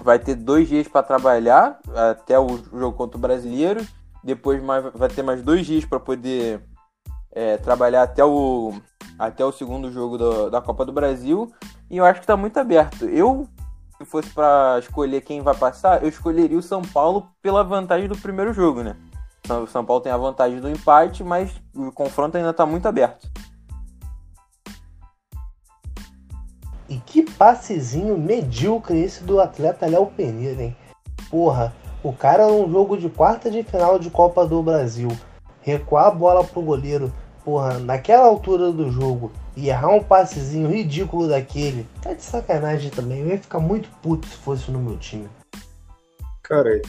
Vai 0.00 0.18
ter 0.18 0.34
dois 0.34 0.68
dias 0.68 0.88
para 0.88 1.02
trabalhar 1.02 1.78
até 2.10 2.38
o 2.38 2.56
jogo 2.72 2.96
contra 2.96 3.18
o 3.18 3.20
brasileiro. 3.20 3.86
Depois 4.22 4.62
mais, 4.62 4.84
vai 4.94 5.08
ter 5.08 5.22
mais 5.22 5.42
dois 5.42 5.66
dias 5.66 5.84
para 5.84 5.98
poder 5.98 6.62
é, 7.32 7.56
trabalhar 7.58 8.02
até 8.02 8.24
o, 8.24 8.72
até 9.20 9.44
o 9.44 9.52
segundo 9.52 9.92
jogo 9.92 10.16
do, 10.16 10.50
da 10.50 10.62
Copa 10.62 10.82
do 10.82 10.92
Brasil. 10.92 11.52
E 11.90 11.98
eu 11.98 12.06
acho 12.06 12.22
que 12.22 12.26
tá 12.26 12.38
muito 12.38 12.58
aberto. 12.58 13.04
Eu, 13.04 13.46
se 13.98 14.04
fosse 14.06 14.30
para 14.30 14.78
escolher 14.78 15.20
quem 15.20 15.42
vai 15.42 15.54
passar, 15.54 16.02
eu 16.02 16.08
escolheria 16.08 16.56
o 16.56 16.62
São 16.62 16.80
Paulo 16.80 17.28
pela 17.42 17.62
vantagem 17.62 18.08
do 18.08 18.16
primeiro 18.16 18.54
jogo, 18.54 18.82
né? 18.82 18.96
O 19.62 19.66
São 19.66 19.84
Paulo 19.84 20.02
tem 20.02 20.10
a 20.10 20.16
vantagem 20.16 20.58
do 20.58 20.70
empate, 20.70 21.22
mas 21.22 21.52
o 21.74 21.92
confronto 21.92 22.38
ainda 22.38 22.50
está 22.50 22.64
muito 22.64 22.86
aberto. 22.86 23.30
E 26.88 26.96
que 26.96 27.22
passezinho 27.22 28.16
medíocre 28.16 28.98
esse 28.98 29.22
do 29.22 29.38
atleta 29.38 29.86
Léo 29.86 30.06
Pereira, 30.06 30.62
hein? 30.62 30.76
Porra, 31.28 31.74
o 32.02 32.12
cara 32.12 32.48
num 32.48 32.70
jogo 32.70 32.96
de 32.96 33.10
quarta 33.10 33.50
de 33.50 33.62
final 33.62 33.98
de 33.98 34.08
Copa 34.08 34.46
do 34.46 34.62
Brasil, 34.62 35.10
recuar 35.60 36.06
a 36.06 36.10
bola 36.10 36.42
pro 36.42 36.62
goleiro, 36.62 37.12
porra, 37.44 37.78
naquela 37.78 38.26
altura 38.26 38.72
do 38.72 38.90
jogo, 38.90 39.30
e 39.56 39.68
errar 39.68 39.90
um 39.90 40.02
passezinho 40.02 40.70
ridículo 40.70 41.28
daquele, 41.28 41.86
tá 42.02 42.12
de 42.14 42.22
sacanagem 42.22 42.90
também. 42.90 43.20
Eu 43.20 43.28
ia 43.28 43.38
ficar 43.38 43.60
muito 43.60 43.88
puto 44.02 44.26
se 44.26 44.36
fosse 44.36 44.70
no 44.70 44.78
meu 44.78 44.96
time. 44.98 45.28
Cara, 46.42 46.80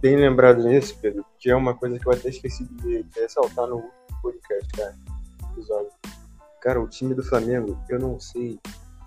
bem 0.00 0.16
lembrado 0.16 0.62
nisso, 0.62 0.96
Pedro, 1.00 1.24
que 1.38 1.50
é 1.50 1.56
uma 1.56 1.74
coisa 1.74 1.98
que 1.98 2.06
eu 2.06 2.12
até 2.12 2.28
esqueci 2.28 2.64
de 2.64 3.04
ressaltar 3.14 3.66
no 3.66 3.76
último 3.76 3.92
podcast, 4.22 4.68
cara, 4.76 4.94
episódio. 5.52 5.90
Cara, 6.60 6.80
o 6.80 6.88
time 6.88 7.14
do 7.14 7.22
Flamengo, 7.22 7.78
eu 7.88 7.98
não 7.98 8.18
sei. 8.18 8.58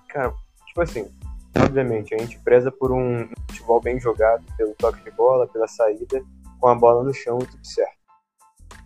Cara, 0.09 0.33
tipo 0.67 0.81
assim, 0.81 1.11
obviamente, 1.55 2.13
a 2.13 2.17
gente 2.17 2.39
preza 2.39 2.71
por 2.71 2.91
um 2.91 3.29
futebol 3.49 3.81
bem 3.81 3.99
jogado, 3.99 4.43
pelo 4.57 4.73
toque 4.75 5.03
de 5.03 5.11
bola, 5.11 5.47
pela 5.47 5.67
saída, 5.67 6.23
com 6.59 6.67
a 6.67 6.75
bola 6.75 7.03
no 7.03 7.13
chão 7.13 7.39
e 7.41 7.45
tudo 7.45 7.65
certo. 7.65 7.97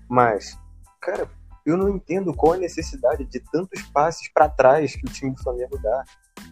Mas, 0.10 0.58
cara, 1.02 1.30
eu 1.66 1.76
não 1.76 1.90
entendo 1.90 2.34
qual 2.34 2.54
a 2.54 2.58
necessidade 2.58 3.26
de 3.26 3.40
tantos 3.52 3.82
passes 3.94 4.30
para 4.32 4.48
trás 4.48 4.96
que 4.96 5.06
o 5.06 5.12
time 5.12 5.32
do 5.32 5.42
Flamengo 5.42 5.78
dá. 5.82 6.04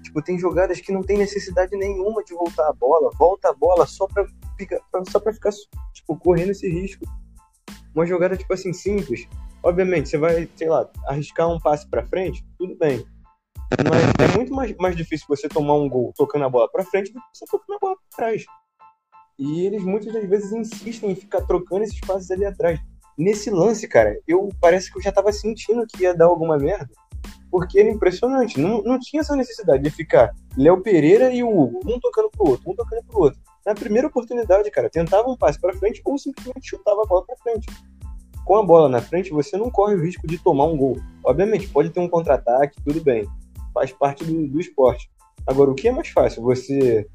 tipo, 0.01 0.21
tem 0.21 0.39
jogadas 0.39 0.81
que 0.81 0.91
não 0.91 1.01
tem 1.01 1.17
necessidade 1.17 1.75
nenhuma 1.77 2.23
de 2.23 2.33
voltar 2.33 2.67
a 2.67 2.73
bola, 2.73 3.11
volta 3.17 3.49
a 3.49 3.53
bola 3.53 3.85
só 3.85 4.07
pra, 4.07 4.25
ficar, 4.57 4.79
só 5.09 5.19
pra 5.19 5.33
ficar, 5.33 5.51
tipo, 5.93 6.17
correndo 6.17 6.51
esse 6.51 6.67
risco. 6.67 7.05
Uma 7.93 8.07
jogada, 8.07 8.35
tipo 8.35 8.51
assim, 8.53 8.73
simples. 8.73 9.27
Obviamente, 9.61 10.09
você 10.09 10.17
vai, 10.17 10.49
sei 10.55 10.67
lá, 10.67 10.89
arriscar 11.07 11.47
um 11.47 11.59
passe 11.59 11.87
pra 11.87 12.05
frente, 12.05 12.43
tudo 12.57 12.75
bem. 12.75 13.05
Mas 13.89 14.29
é 14.31 14.35
muito 14.35 14.53
mais, 14.53 14.75
mais 14.77 14.95
difícil 14.95 15.25
você 15.29 15.47
tomar 15.47 15.75
um 15.75 15.87
gol 15.87 16.11
tocando 16.15 16.45
a 16.45 16.49
bola 16.49 16.69
pra 16.69 16.83
frente 16.83 17.13
do 17.13 17.19
que 17.19 17.25
você 17.33 17.45
tocando 17.45 17.75
a 17.75 17.79
bola 17.79 17.95
pra 17.95 18.17
trás. 18.17 18.45
E 19.37 19.65
eles 19.65 19.83
muitas 19.83 20.13
das 20.13 20.27
vezes 20.27 20.51
insistem 20.51 21.11
em 21.11 21.15
ficar 21.15 21.41
trocando 21.41 21.83
esses 21.83 21.99
passes 22.01 22.29
ali 22.29 22.45
atrás. 22.45 22.79
Nesse 23.17 23.49
lance, 23.49 23.87
cara, 23.87 24.19
eu 24.27 24.49
parece 24.59 24.91
que 24.91 24.97
eu 24.97 25.01
já 25.01 25.11
tava 25.11 25.31
sentindo 25.31 25.85
que 25.87 26.03
ia 26.03 26.15
dar 26.15 26.25
alguma 26.25 26.57
merda 26.57 26.89
porque 27.53 27.79
era 27.79 27.87
impressionante. 27.87 28.59
Não, 28.59 28.81
não 28.81 28.99
tinha 28.99 29.21
essa 29.21 29.35
necessidade 29.35 29.83
de 29.83 29.91
ficar 29.91 30.31
Léo 30.57 30.81
Pereira 30.81 31.31
e 31.31 31.43
o 31.43 31.55
Hugo, 31.55 31.81
um 31.85 31.99
tocando 31.99 32.31
pro 32.31 32.49
outro, 32.49 32.71
um 32.71 32.75
tocando 32.75 33.03
pro 33.03 33.19
outro. 33.19 33.39
Na 33.63 33.75
primeira 33.75 34.07
oportunidade, 34.07 34.71
cara, 34.71 34.89
tentava 34.89 35.29
um 35.29 35.37
passe 35.37 35.61
para 35.61 35.71
frente 35.75 36.01
ou 36.03 36.17
simplesmente 36.17 36.67
chutava 36.67 37.03
a 37.03 37.05
bola 37.05 37.23
para 37.23 37.37
frente. 37.37 37.67
Com 38.43 38.55
a 38.55 38.63
bola 38.63 38.89
na 38.89 39.01
frente, 39.01 39.29
você 39.29 39.55
não 39.55 39.69
corre 39.69 39.93
o 39.93 40.01
risco 40.01 40.25
de 40.25 40.39
tomar 40.39 40.65
um 40.65 40.75
gol. 40.75 40.97
Obviamente, 41.23 41.67
pode 41.67 41.91
ter 41.91 41.99
um 41.99 42.09
contra-ataque, 42.09 42.81
tudo 42.83 42.99
bem. 43.01 43.27
Faz 43.71 43.91
parte 43.91 44.25
do, 44.25 44.47
do 44.47 44.59
esporte. 44.59 45.07
Agora, 45.45 45.69
o 45.69 45.75
que 45.75 45.87
é 45.87 45.91
mais 45.91 46.09
fácil? 46.09 46.41
Você 46.41 47.07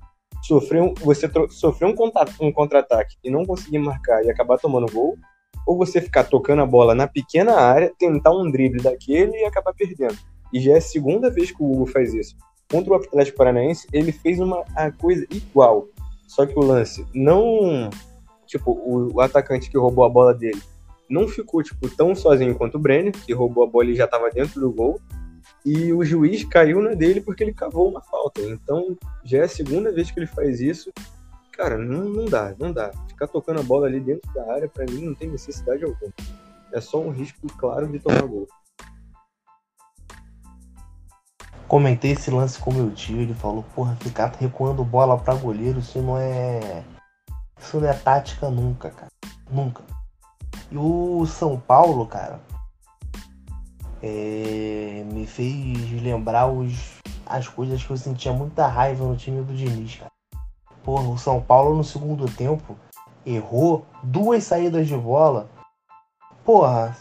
sofrer 0.44 0.80
um, 0.80 0.94
você 0.94 1.28
sofrer 1.50 1.86
um 1.86 1.96
contra-ataque 1.96 2.44
um 2.44 2.52
contra 2.52 2.86
e 3.24 3.28
não 3.28 3.44
conseguir 3.44 3.80
marcar 3.80 4.24
e 4.24 4.30
acabar 4.30 4.56
tomando 4.56 4.92
gol, 4.92 5.18
ou 5.66 5.76
você 5.76 6.00
ficar 6.00 6.24
tocando 6.24 6.62
a 6.62 6.66
bola 6.66 6.94
na 6.94 7.06
pequena 7.06 7.54
área, 7.54 7.92
tentar 7.98 8.32
um 8.32 8.50
drible 8.50 8.82
daquele 8.82 9.32
e 9.32 9.44
acabar 9.44 9.74
perdendo. 9.74 10.16
E 10.52 10.60
já 10.60 10.72
é 10.72 10.78
a 10.78 10.80
segunda 10.80 11.30
vez 11.30 11.50
que 11.50 11.62
o 11.62 11.70
Hugo 11.70 11.86
faz 11.86 12.14
isso. 12.14 12.36
Contra 12.70 12.92
o 12.92 12.96
Atlético 12.96 13.36
Paranaense, 13.38 13.86
ele 13.92 14.12
fez 14.12 14.40
uma 14.40 14.64
coisa 14.98 15.26
igual. 15.30 15.88
Só 16.26 16.46
que 16.46 16.58
o 16.58 16.62
lance 16.62 17.06
não. 17.14 17.90
Tipo, 18.46 18.72
o, 18.72 19.14
o 19.14 19.20
atacante 19.20 19.70
que 19.70 19.76
roubou 19.76 20.04
a 20.04 20.08
bola 20.08 20.34
dele 20.34 20.60
não 21.08 21.26
ficou 21.26 21.62
tipo, 21.62 21.88
tão 21.94 22.14
sozinho 22.14 22.54
quanto 22.54 22.76
o 22.76 22.78
Brenner, 22.78 23.12
que 23.12 23.32
roubou 23.32 23.64
a 23.64 23.66
bola 23.66 23.90
e 23.90 23.94
já 23.94 24.04
estava 24.04 24.30
dentro 24.30 24.60
do 24.60 24.70
gol. 24.70 25.00
E 25.64 25.92
o 25.92 26.04
juiz 26.04 26.44
caiu 26.44 26.80
na 26.80 26.94
dele 26.94 27.20
porque 27.20 27.42
ele 27.42 27.52
cavou 27.52 27.88
uma 27.88 28.00
falta. 28.02 28.40
Então 28.42 28.96
já 29.24 29.38
é 29.38 29.42
a 29.42 29.48
segunda 29.48 29.92
vez 29.92 30.10
que 30.10 30.18
ele 30.18 30.26
faz 30.26 30.60
isso. 30.60 30.92
Cara, 31.58 31.76
não, 31.76 32.04
não 32.04 32.24
dá, 32.26 32.54
não 32.56 32.72
dá. 32.72 32.92
Ficar 33.08 33.26
tocando 33.26 33.58
a 33.58 33.64
bola 33.64 33.88
ali 33.88 33.98
dentro 33.98 34.32
da 34.32 34.52
área, 34.52 34.68
para 34.68 34.84
mim, 34.84 35.06
não 35.06 35.14
tem 35.14 35.28
necessidade 35.28 35.82
alguma. 35.82 36.12
É 36.72 36.80
só 36.80 37.00
um 37.00 37.10
risco 37.10 37.48
claro 37.58 37.88
de 37.88 37.98
tomar 37.98 38.22
gol. 38.22 38.46
Comentei 41.66 42.12
esse 42.12 42.30
lance 42.30 42.60
com 42.60 42.72
meu 42.72 42.92
tio, 42.92 43.20
ele 43.20 43.34
falou, 43.34 43.64
porra, 43.74 43.96
ficar 43.96 44.32
recuando 44.38 44.84
bola 44.84 45.18
para 45.18 45.34
goleiro, 45.34 45.80
isso 45.80 46.00
não 46.00 46.16
é. 46.16 46.84
Isso 47.58 47.80
não 47.80 47.88
é 47.88 47.92
tática 47.92 48.48
nunca, 48.48 48.90
cara. 48.90 49.10
Nunca. 49.50 49.82
E 50.70 50.78
o 50.78 51.26
São 51.26 51.58
Paulo, 51.58 52.06
cara, 52.06 52.40
é... 54.00 55.02
me 55.12 55.26
fez 55.26 55.90
lembrar 56.00 56.46
os... 56.46 57.00
as 57.26 57.48
coisas 57.48 57.82
que 57.82 57.90
eu 57.90 57.96
sentia 57.96 58.32
muita 58.32 58.68
raiva 58.68 59.04
no 59.04 59.16
time 59.16 59.42
do 59.42 59.52
Diniz, 59.52 59.96
cara. 59.96 60.17
Porra, 60.88 61.06
o 61.06 61.18
São 61.18 61.38
Paulo 61.38 61.76
no 61.76 61.84
segundo 61.84 62.24
tempo 62.24 62.74
errou 63.26 63.84
duas 64.02 64.44
saídas 64.44 64.88
de 64.88 64.96
bola. 64.96 65.50
Porra, 66.46 66.96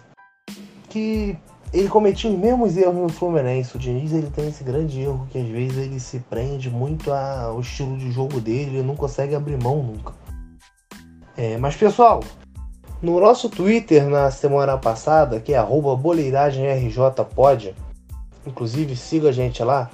que 0.90 1.38
ele 1.72 1.88
cometia 1.88 2.30
os 2.30 2.38
mesmos 2.38 2.76
erros 2.76 2.96
no 2.96 3.08
Fluminense. 3.08 3.78
O 3.78 3.80
Diniz 3.80 4.12
ele 4.12 4.30
tem 4.30 4.50
esse 4.50 4.62
grande 4.62 5.00
erro 5.00 5.26
que 5.32 5.38
às 5.38 5.48
vezes 5.48 5.78
ele 5.78 6.02
se 6.02 6.20
prende 6.20 6.70
muito 6.70 7.14
ao 7.14 7.62
estilo 7.62 7.98
de 7.98 8.12
jogo 8.12 8.42
dele, 8.42 8.76
ele 8.76 8.86
não 8.86 8.98
consegue 8.98 9.34
abrir 9.34 9.58
mão 9.64 9.82
nunca. 9.82 10.14
É, 11.38 11.56
mas 11.56 11.78
pessoal, 11.78 12.20
no 13.02 13.22
nosso 13.22 13.50
Twitter 13.50 14.10
na 14.10 14.30
semana 14.32 14.78
passada, 14.78 15.40
que 15.40 15.54
é 15.54 15.64
boleiragemrjpod, 15.64 17.74
inclusive 18.46 18.98
siga 18.98 19.30
a 19.30 19.32
gente 19.32 19.64
lá, 19.64 19.90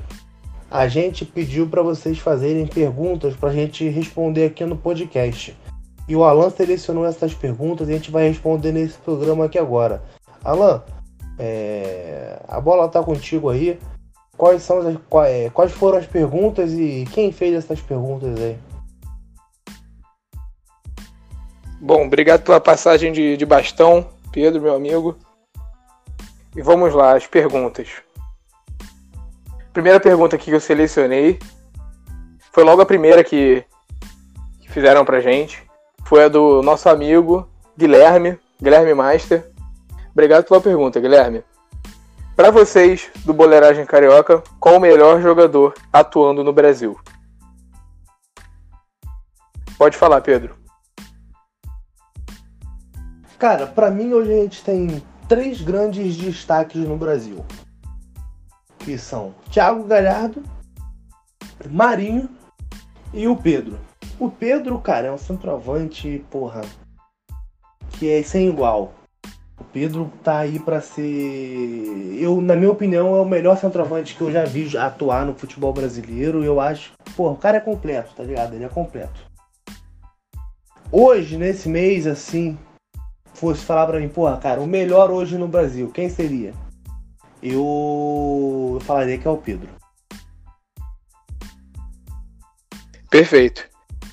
a 0.74 0.88
gente 0.88 1.24
pediu 1.24 1.68
para 1.68 1.84
vocês 1.84 2.18
fazerem 2.18 2.66
perguntas 2.66 3.36
para 3.36 3.50
a 3.50 3.54
gente 3.54 3.88
responder 3.88 4.46
aqui 4.48 4.66
no 4.66 4.76
podcast. 4.76 5.56
E 6.10 6.16
o 6.16 6.24
Alan 6.24 6.50
selecionou 6.50 7.06
essas 7.06 7.32
perguntas 7.32 7.88
e 7.88 7.92
a 7.92 7.96
gente 7.96 8.10
vai 8.10 8.28
responder 8.28 8.72
nesse 8.72 8.98
programa 8.98 9.46
aqui 9.46 9.60
agora. 9.60 10.02
Alan, 10.44 10.82
é... 11.38 12.42
a 12.48 12.60
bola 12.60 12.88
está 12.88 13.04
contigo 13.04 13.52
aí. 13.52 13.80
Quais, 14.36 14.64
são 14.64 14.80
as, 14.80 14.98
é, 15.28 15.52
quais 15.52 15.72
foram 15.72 16.00
as 16.00 16.08
perguntas 16.08 16.74
e 16.74 17.06
quem 17.14 17.32
fez 17.32 17.54
essas 17.54 17.80
perguntas 17.80 18.36
aí? 18.42 18.58
Bom, 21.80 22.08
obrigado 22.08 22.42
pela 22.42 22.60
passagem 22.60 23.12
de, 23.12 23.38
de 23.38 23.46
bastão, 23.46 24.08
Pedro, 24.32 24.60
meu 24.60 24.74
amigo. 24.74 25.20
E 26.56 26.64
vamos 26.64 26.96
lá, 26.96 27.16
as 27.16 27.28
perguntas. 27.28 27.90
Primeira 29.74 30.00
pergunta 30.00 30.36
aqui 30.36 30.46
que 30.46 30.56
eu 30.56 30.60
selecionei 30.60 31.40
foi 32.52 32.64
logo 32.64 32.84
a 32.84 32.86
primeira 32.86 33.24
que, 33.24 33.66
que 34.62 34.72
fizeram 34.72 35.04
pra 35.04 35.20
gente. 35.20 35.68
Foi 36.06 36.26
a 36.26 36.28
do 36.28 36.62
nosso 36.62 36.88
amigo 36.88 37.50
Guilherme, 37.76 38.40
Guilherme 38.62 38.94
Master. 38.94 39.52
Obrigado 40.12 40.46
pela 40.46 40.62
pergunta, 40.62 41.00
Guilherme. 41.00 41.44
Para 42.36 42.52
vocês, 42.52 43.10
do 43.26 43.34
Boleiragem 43.34 43.84
Carioca, 43.84 44.44
qual 44.60 44.76
o 44.76 44.80
melhor 44.80 45.20
jogador 45.20 45.74
atuando 45.92 46.44
no 46.44 46.54
Brasil? 46.54 46.96
Pode 49.76 49.98
falar, 49.98 50.22
Pedro. 50.22 50.56
Cara, 53.40 53.66
para 53.66 53.90
mim 53.90 54.14
hoje 54.14 54.32
a 54.32 54.36
gente 54.36 54.64
tem 54.64 55.04
três 55.28 55.62
grandes 55.62 56.16
destaques 56.16 56.88
no 56.88 56.96
Brasil 56.96 57.44
que 58.84 58.98
são 58.98 59.34
Thiago 59.50 59.86
Galhardo, 59.86 60.44
Marinho 61.70 62.30
e 63.14 63.28
o 63.28 63.36
Pedro. 63.36 63.80
O 64.20 64.30
Pedro, 64.30 64.78
cara, 64.80 65.08
é 65.08 65.12
um 65.12 65.18
centroavante, 65.18 66.24
porra, 66.30 66.62
que 67.92 68.10
é 68.10 68.22
sem 68.22 68.48
igual. 68.48 68.94
O 69.60 69.64
Pedro 69.64 70.12
tá 70.24 70.40
aí 70.40 70.60
para 70.60 70.82
ser, 70.82 72.18
eu, 72.20 72.42
na 72.42 72.56
minha 72.56 72.72
opinião, 72.72 73.16
é 73.16 73.22
o 73.22 73.26
melhor 73.26 73.58
centroavante 73.58 74.16
que 74.16 74.22
eu 74.22 74.32
já 74.32 74.44
vi 74.44 74.78
atuar 74.78 75.26
no 75.26 75.34
futebol 75.34 75.72
brasileiro. 75.72 76.44
Eu 76.44 76.60
acho, 76.60 76.92
porra, 77.16 77.34
o 77.34 77.38
cara 77.38 77.58
é 77.58 77.62
completo, 77.62 78.14
tá 78.16 78.24
ligado? 78.24 78.54
Ele 78.54 78.66
é 78.66 78.70
completo. 78.70 79.32
Hoje, 80.92 81.38
nesse 81.38 81.70
mês, 81.70 82.06
assim, 82.06 82.58
fosse 83.34 83.64
falar 83.64 83.88
para 83.88 84.00
mim, 84.00 84.10
porra, 84.10 84.38
cara, 84.38 84.62
o 84.62 84.68
melhor 84.68 85.10
hoje 85.10 85.38
no 85.38 85.48
Brasil, 85.48 85.90
quem 85.92 86.10
seria? 86.10 86.54
Eu 87.44 88.80
falaria 88.82 89.18
que 89.18 89.28
é 89.28 89.32
o 89.32 89.38
Pedro. 89.38 89.70
Perfeito. 93.10 93.68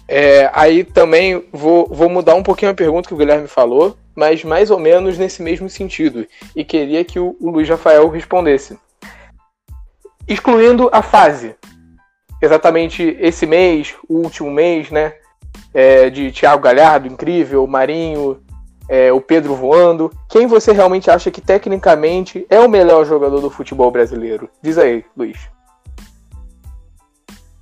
É, 0.07 0.51
aí 0.53 0.83
também 0.83 1.49
vou, 1.53 1.87
vou 1.87 2.09
mudar 2.09 2.35
um 2.35 2.43
pouquinho 2.43 2.73
a 2.73 2.75
pergunta 2.75 3.07
que 3.09 3.15
o 3.15 3.17
Guilherme 3.17 3.47
falou, 3.47 3.97
mas 4.15 4.43
mais 4.43 4.71
ou 4.71 4.79
menos 4.79 5.17
nesse 5.17 5.41
mesmo 5.41 5.71
sentido. 5.71 6.27
E 6.55 6.65
queria 6.65 7.05
que 7.05 7.21
o, 7.21 7.37
o 7.41 7.49
Luiz 7.49 7.69
Rafael 7.69 8.09
respondesse. 8.09 8.77
Excluindo 10.27 10.91
a 10.93 11.01
fase. 11.01 11.55
Exatamente 12.43 13.17
esse 13.21 13.47
mês, 13.47 13.95
o 14.09 14.17
último 14.17 14.51
mês, 14.51 14.91
né? 14.91 15.15
É, 15.73 16.11
de 16.11 16.33
Thiago 16.33 16.63
Galhardo, 16.63 17.07
incrível, 17.07 17.67
Marinho, 17.67 18.43
é, 18.91 19.13
o 19.13 19.21
Pedro 19.21 19.55
voando. 19.55 20.11
Quem 20.29 20.49
você 20.49 20.73
realmente 20.73 21.09
acha 21.09 21.31
que 21.31 21.41
tecnicamente 21.41 22.45
é 22.51 22.59
o 22.59 22.69
melhor 22.69 23.07
jogador 23.07 23.41
do 23.41 23.49
futebol 23.49 23.89
brasileiro? 23.89 24.51
Diz 24.61 24.77
aí, 24.77 25.05
Luiz. 25.17 25.39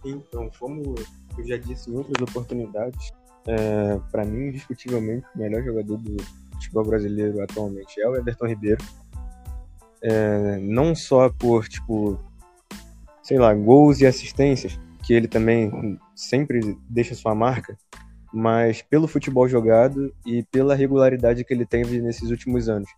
Então, 0.03 0.51
como 0.59 0.95
eu 1.37 1.47
já 1.47 1.59
disse 1.59 1.91
em 1.91 1.97
outras 1.97 2.23
oportunidades, 2.23 3.13
é, 3.47 4.01
para 4.11 4.25
mim, 4.25 4.49
indiscutivelmente, 4.49 5.27
o 5.37 5.39
melhor 5.39 5.63
jogador 5.63 5.99
do 5.99 6.17
futebol 6.55 6.85
brasileiro 6.85 7.43
atualmente 7.43 8.01
é 8.01 8.09
o 8.09 8.17
Everton 8.17 8.47
Ribeiro. 8.47 8.83
É, 10.01 10.57
não 10.63 10.95
só 10.95 11.29
por, 11.29 11.69
tipo, 11.69 12.19
sei 13.23 13.39
lá, 13.39 13.53
gols 13.53 14.01
e 14.01 14.07
assistências, 14.07 14.81
que 15.03 15.13
ele 15.13 15.29
também 15.29 15.99
sempre 16.15 16.79
deixa 16.89 17.15
sua 17.15 17.35
marca, 17.35 17.77
mas 18.33 18.83
pelo 18.83 19.09
futebol 19.09 19.49
jogado 19.49 20.15
e 20.27 20.43
pela 20.45 20.75
regularidade 20.75 21.45
que 21.45 21.53
ele 21.53 21.67
teve 21.67 22.01
nesses 22.01 22.31
últimos 22.31 22.69
anos. 22.69 22.89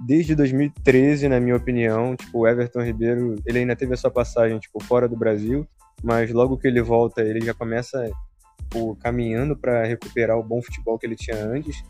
Desde 0.00 0.34
2013, 0.34 1.28
na 1.28 1.38
minha 1.38 1.56
opinião, 1.56 2.16
tipo, 2.16 2.40
o 2.40 2.48
Everton 2.48 2.82
Ribeiro, 2.82 3.36
ele 3.46 3.60
ainda 3.60 3.76
teve 3.76 3.94
a 3.94 3.96
sua 3.96 4.10
passagem 4.10 4.58
tipo 4.58 4.82
fora 4.82 5.08
do 5.08 5.16
Brasil, 5.16 5.66
mas 6.02 6.30
logo 6.32 6.56
que 6.56 6.66
ele 6.66 6.82
volta, 6.82 7.22
ele 7.22 7.40
já 7.40 7.54
começa 7.54 8.10
tipo, 8.58 8.96
caminhando 8.96 9.56
para 9.56 9.84
recuperar 9.84 10.38
o 10.38 10.42
bom 10.42 10.60
futebol 10.60 10.98
que 10.98 11.06
ele 11.06 11.16
tinha 11.16 11.36
antes. 11.36 11.84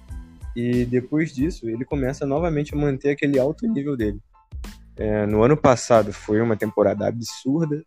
E 0.54 0.84
depois 0.84 1.32
disso, 1.32 1.68
ele 1.68 1.84
começa 1.84 2.26
novamente 2.26 2.74
a 2.74 2.76
manter 2.76 3.10
aquele 3.10 3.38
alto 3.38 3.66
nível 3.66 3.96
dele. 3.96 4.20
É, 4.96 5.24
no 5.24 5.42
ano 5.42 5.56
passado 5.56 6.12
foi 6.12 6.40
uma 6.42 6.56
temporada 6.56 7.06
absurda, 7.06 7.82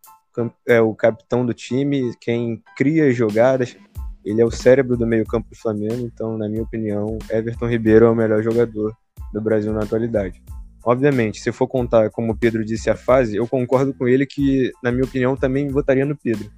é 0.67 0.81
o 0.81 0.93
capitão 0.93 1.45
do 1.45 1.53
time, 1.53 2.13
quem 2.19 2.61
cria 2.75 3.11
jogadas. 3.11 3.77
Ele 4.25 4.41
é 4.41 4.45
o 4.45 4.49
cérebro 4.49 4.97
do 4.97 5.05
meio-campo 5.05 5.47
do 5.49 5.55
Flamengo, 5.55 6.01
então, 6.01 6.35
na 6.35 6.49
minha 6.49 6.63
opinião, 6.63 7.19
Everton 7.29 7.67
Ribeiro 7.67 8.05
é 8.05 8.09
o 8.09 8.15
melhor 8.15 8.41
jogador 8.41 8.91
do 9.31 9.39
Brasil 9.39 9.71
na 9.71 9.83
atualidade. 9.83 10.41
Obviamente, 10.83 11.41
se 11.41 11.51
for 11.51 11.67
contar, 11.67 12.09
como 12.09 12.31
o 12.31 12.37
Pedro 12.37 12.63
disse, 12.63 12.89
a 12.89 12.95
fase, 12.95 13.35
eu 13.35 13.47
concordo 13.47 13.93
com 13.93 14.07
ele 14.07 14.25
que, 14.25 14.71
na 14.83 14.91
minha 14.91 15.03
opinião, 15.03 15.35
também 15.35 15.67
votaria 15.67 16.05
no 16.05 16.15
Pedro. 16.15 16.51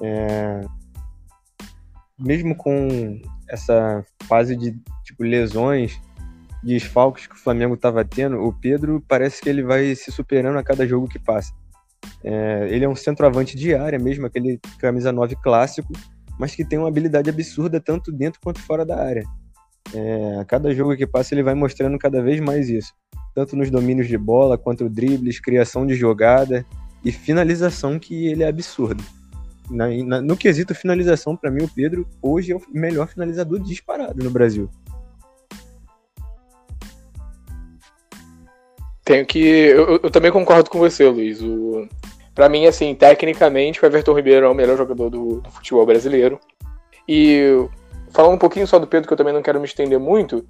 É... 0.00 0.60
Mesmo 2.18 2.54
com 2.54 3.20
essa 3.48 4.04
fase 4.28 4.54
de 4.54 4.78
tipo, 5.04 5.24
lesões, 5.24 6.00
desfalques 6.62 7.26
que 7.26 7.34
o 7.34 7.38
Flamengo 7.38 7.74
estava 7.74 8.04
tendo, 8.04 8.36
o 8.40 8.52
Pedro 8.52 9.02
parece 9.08 9.40
que 9.40 9.48
ele 9.48 9.62
vai 9.62 9.94
se 9.94 10.12
superando 10.12 10.58
a 10.58 10.62
cada 10.62 10.86
jogo 10.86 11.08
que 11.08 11.18
passa. 11.18 11.52
É... 12.22 12.68
Ele 12.70 12.84
é 12.84 12.88
um 12.88 12.96
centroavante 12.96 13.56
de 13.56 13.74
área 13.74 13.98
mesmo, 13.98 14.26
aquele 14.26 14.60
camisa 14.78 15.10
9 15.10 15.36
clássico, 15.42 15.92
mas 16.40 16.54
que 16.54 16.64
tem 16.64 16.78
uma 16.78 16.88
habilidade 16.88 17.28
absurda 17.28 17.78
tanto 17.78 18.10
dentro 18.10 18.40
quanto 18.42 18.60
fora 18.62 18.82
da 18.82 18.96
área. 18.96 19.24
É, 19.94 20.38
a 20.40 20.44
cada 20.46 20.74
jogo 20.74 20.96
que 20.96 21.06
passa 21.06 21.34
ele 21.34 21.42
vai 21.42 21.54
mostrando 21.54 21.98
cada 21.98 22.22
vez 22.22 22.40
mais 22.40 22.70
isso, 22.70 22.94
tanto 23.34 23.54
nos 23.54 23.70
domínios 23.70 24.08
de 24.08 24.16
bola 24.16 24.56
quanto 24.56 24.88
dribles, 24.88 25.38
criação 25.38 25.86
de 25.86 25.94
jogada 25.94 26.64
e 27.04 27.12
finalização 27.12 27.98
que 27.98 28.26
ele 28.26 28.42
é 28.42 28.48
absurdo. 28.48 29.04
Na, 29.70 29.86
na, 29.88 30.22
no 30.22 30.34
quesito 30.34 30.74
finalização, 30.74 31.36
para 31.36 31.50
mim 31.50 31.62
o 31.62 31.68
Pedro 31.68 32.08
hoje 32.22 32.52
é 32.52 32.56
o 32.56 32.62
melhor 32.72 33.06
finalizador 33.06 33.60
disparado 33.60 34.24
no 34.24 34.30
Brasil. 34.30 34.70
Tenho 39.04 39.26
que. 39.26 39.38
Eu, 39.38 40.00
eu 40.02 40.10
também 40.10 40.32
concordo 40.32 40.70
com 40.70 40.78
você, 40.78 41.06
Luiz. 41.06 41.42
O... 41.42 41.86
Para 42.40 42.48
mim, 42.48 42.64
assim, 42.64 42.94
tecnicamente, 42.94 43.84
o 43.84 43.86
Everton 43.86 44.14
Ribeiro 44.14 44.46
é 44.46 44.48
o 44.48 44.54
melhor 44.54 44.74
jogador 44.74 45.10
do, 45.10 45.42
do 45.42 45.50
futebol 45.50 45.84
brasileiro. 45.84 46.40
E 47.06 47.68
falando 48.12 48.32
um 48.32 48.38
pouquinho 48.38 48.66
só 48.66 48.78
do 48.78 48.86
Pedro, 48.86 49.06
que 49.06 49.12
eu 49.12 49.16
também 49.18 49.34
não 49.34 49.42
quero 49.42 49.60
me 49.60 49.66
estender 49.66 49.98
muito, 49.98 50.46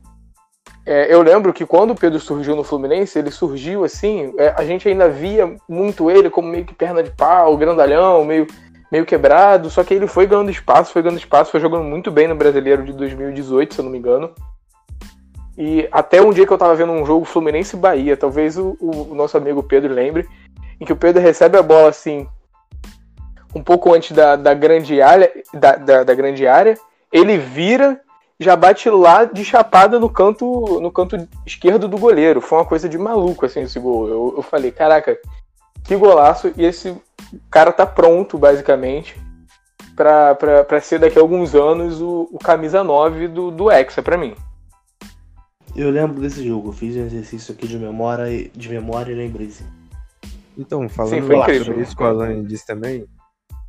é, 0.86 1.12
eu 1.12 1.20
lembro 1.20 1.52
que 1.52 1.66
quando 1.66 1.90
o 1.90 1.96
Pedro 1.96 2.20
surgiu 2.20 2.54
no 2.54 2.62
Fluminense, 2.62 3.18
ele 3.18 3.32
surgiu 3.32 3.82
assim, 3.82 4.32
é, 4.38 4.54
a 4.56 4.64
gente 4.64 4.88
ainda 4.88 5.08
via 5.08 5.52
muito 5.68 6.08
ele 6.08 6.30
como 6.30 6.46
meio 6.46 6.64
que 6.64 6.72
perna 6.72 7.02
de 7.02 7.10
pau, 7.10 7.56
grandalhão, 7.56 8.24
meio, 8.24 8.46
meio 8.92 9.04
quebrado, 9.04 9.68
só 9.68 9.82
que 9.82 9.92
ele 9.92 10.06
foi 10.06 10.28
ganhando 10.28 10.48
espaço, 10.48 10.92
foi 10.92 11.02
ganhando 11.02 11.18
espaço, 11.18 11.50
foi 11.50 11.58
jogando 11.58 11.82
muito 11.82 12.08
bem 12.08 12.28
no 12.28 12.36
Brasileiro 12.36 12.84
de 12.84 12.92
2018, 12.92 13.74
se 13.74 13.80
eu 13.80 13.84
não 13.84 13.90
me 13.90 13.98
engano. 13.98 14.30
E 15.58 15.88
até 15.90 16.22
um 16.22 16.32
dia 16.32 16.46
que 16.46 16.52
eu 16.52 16.58
tava 16.58 16.76
vendo 16.76 16.92
um 16.92 17.04
jogo 17.04 17.24
Fluminense 17.24 17.76
Bahia, 17.76 18.16
talvez 18.16 18.56
o, 18.56 18.78
o 18.80 19.12
nosso 19.12 19.36
amigo 19.36 19.60
Pedro 19.60 19.92
lembre, 19.92 20.28
em 20.80 20.84
que 20.84 20.92
o 20.92 20.96
Pedro 20.96 21.22
recebe 21.22 21.58
a 21.58 21.62
bola 21.62 21.90
assim, 21.90 22.26
um 23.54 23.62
pouco 23.62 23.92
antes 23.92 24.12
da, 24.12 24.36
da 24.36 24.54
grande 24.54 25.02
área, 25.02 25.30
da, 25.52 25.76
da, 25.76 26.04
da 26.04 26.14
grande 26.14 26.46
área, 26.46 26.78
ele 27.12 27.36
vira, 27.36 28.00
já 28.38 28.56
bate 28.56 28.88
lá 28.88 29.24
de 29.24 29.44
chapada 29.44 29.98
no 29.98 30.08
canto 30.08 30.80
no 30.80 30.90
canto 30.90 31.28
esquerdo 31.44 31.88
do 31.88 31.98
goleiro. 31.98 32.40
Foi 32.40 32.58
uma 32.58 32.64
coisa 32.64 32.88
de 32.88 32.96
maluco, 32.96 33.44
assim, 33.44 33.62
esse 33.62 33.78
gol. 33.78 34.08
Eu, 34.08 34.34
eu 34.38 34.42
falei, 34.42 34.70
caraca, 34.70 35.18
que 35.84 35.96
golaço. 35.96 36.52
E 36.56 36.64
esse 36.64 36.96
cara 37.50 37.72
tá 37.72 37.84
pronto, 37.84 38.38
basicamente, 38.38 39.20
para 39.94 40.80
ser 40.80 41.00
daqui 41.00 41.18
a 41.18 41.22
alguns 41.22 41.54
anos 41.54 42.00
o, 42.00 42.28
o 42.32 42.38
camisa 42.38 42.82
9 42.84 43.28
do, 43.28 43.50
do 43.50 43.70
Hexa 43.70 44.02
para 44.02 44.16
mim. 44.16 44.34
Eu 45.76 45.90
lembro 45.90 46.20
desse 46.20 46.46
jogo, 46.46 46.72
fiz 46.72 46.96
um 46.96 47.06
exercício 47.06 47.54
aqui 47.54 47.66
de 47.66 47.78
memória, 47.78 48.50
de 48.54 48.68
memória 48.68 49.12
e 49.12 49.14
lembrei 49.14 49.50
sim. 49.50 49.64
Então, 50.56 50.88
falando 50.88 51.14
Sim, 51.14 51.64
sobre 51.64 51.82
isso 51.82 51.96
que 51.96 52.02
o 52.02 52.06
Alan 52.06 52.44
disse 52.44 52.66
também, 52.66 53.06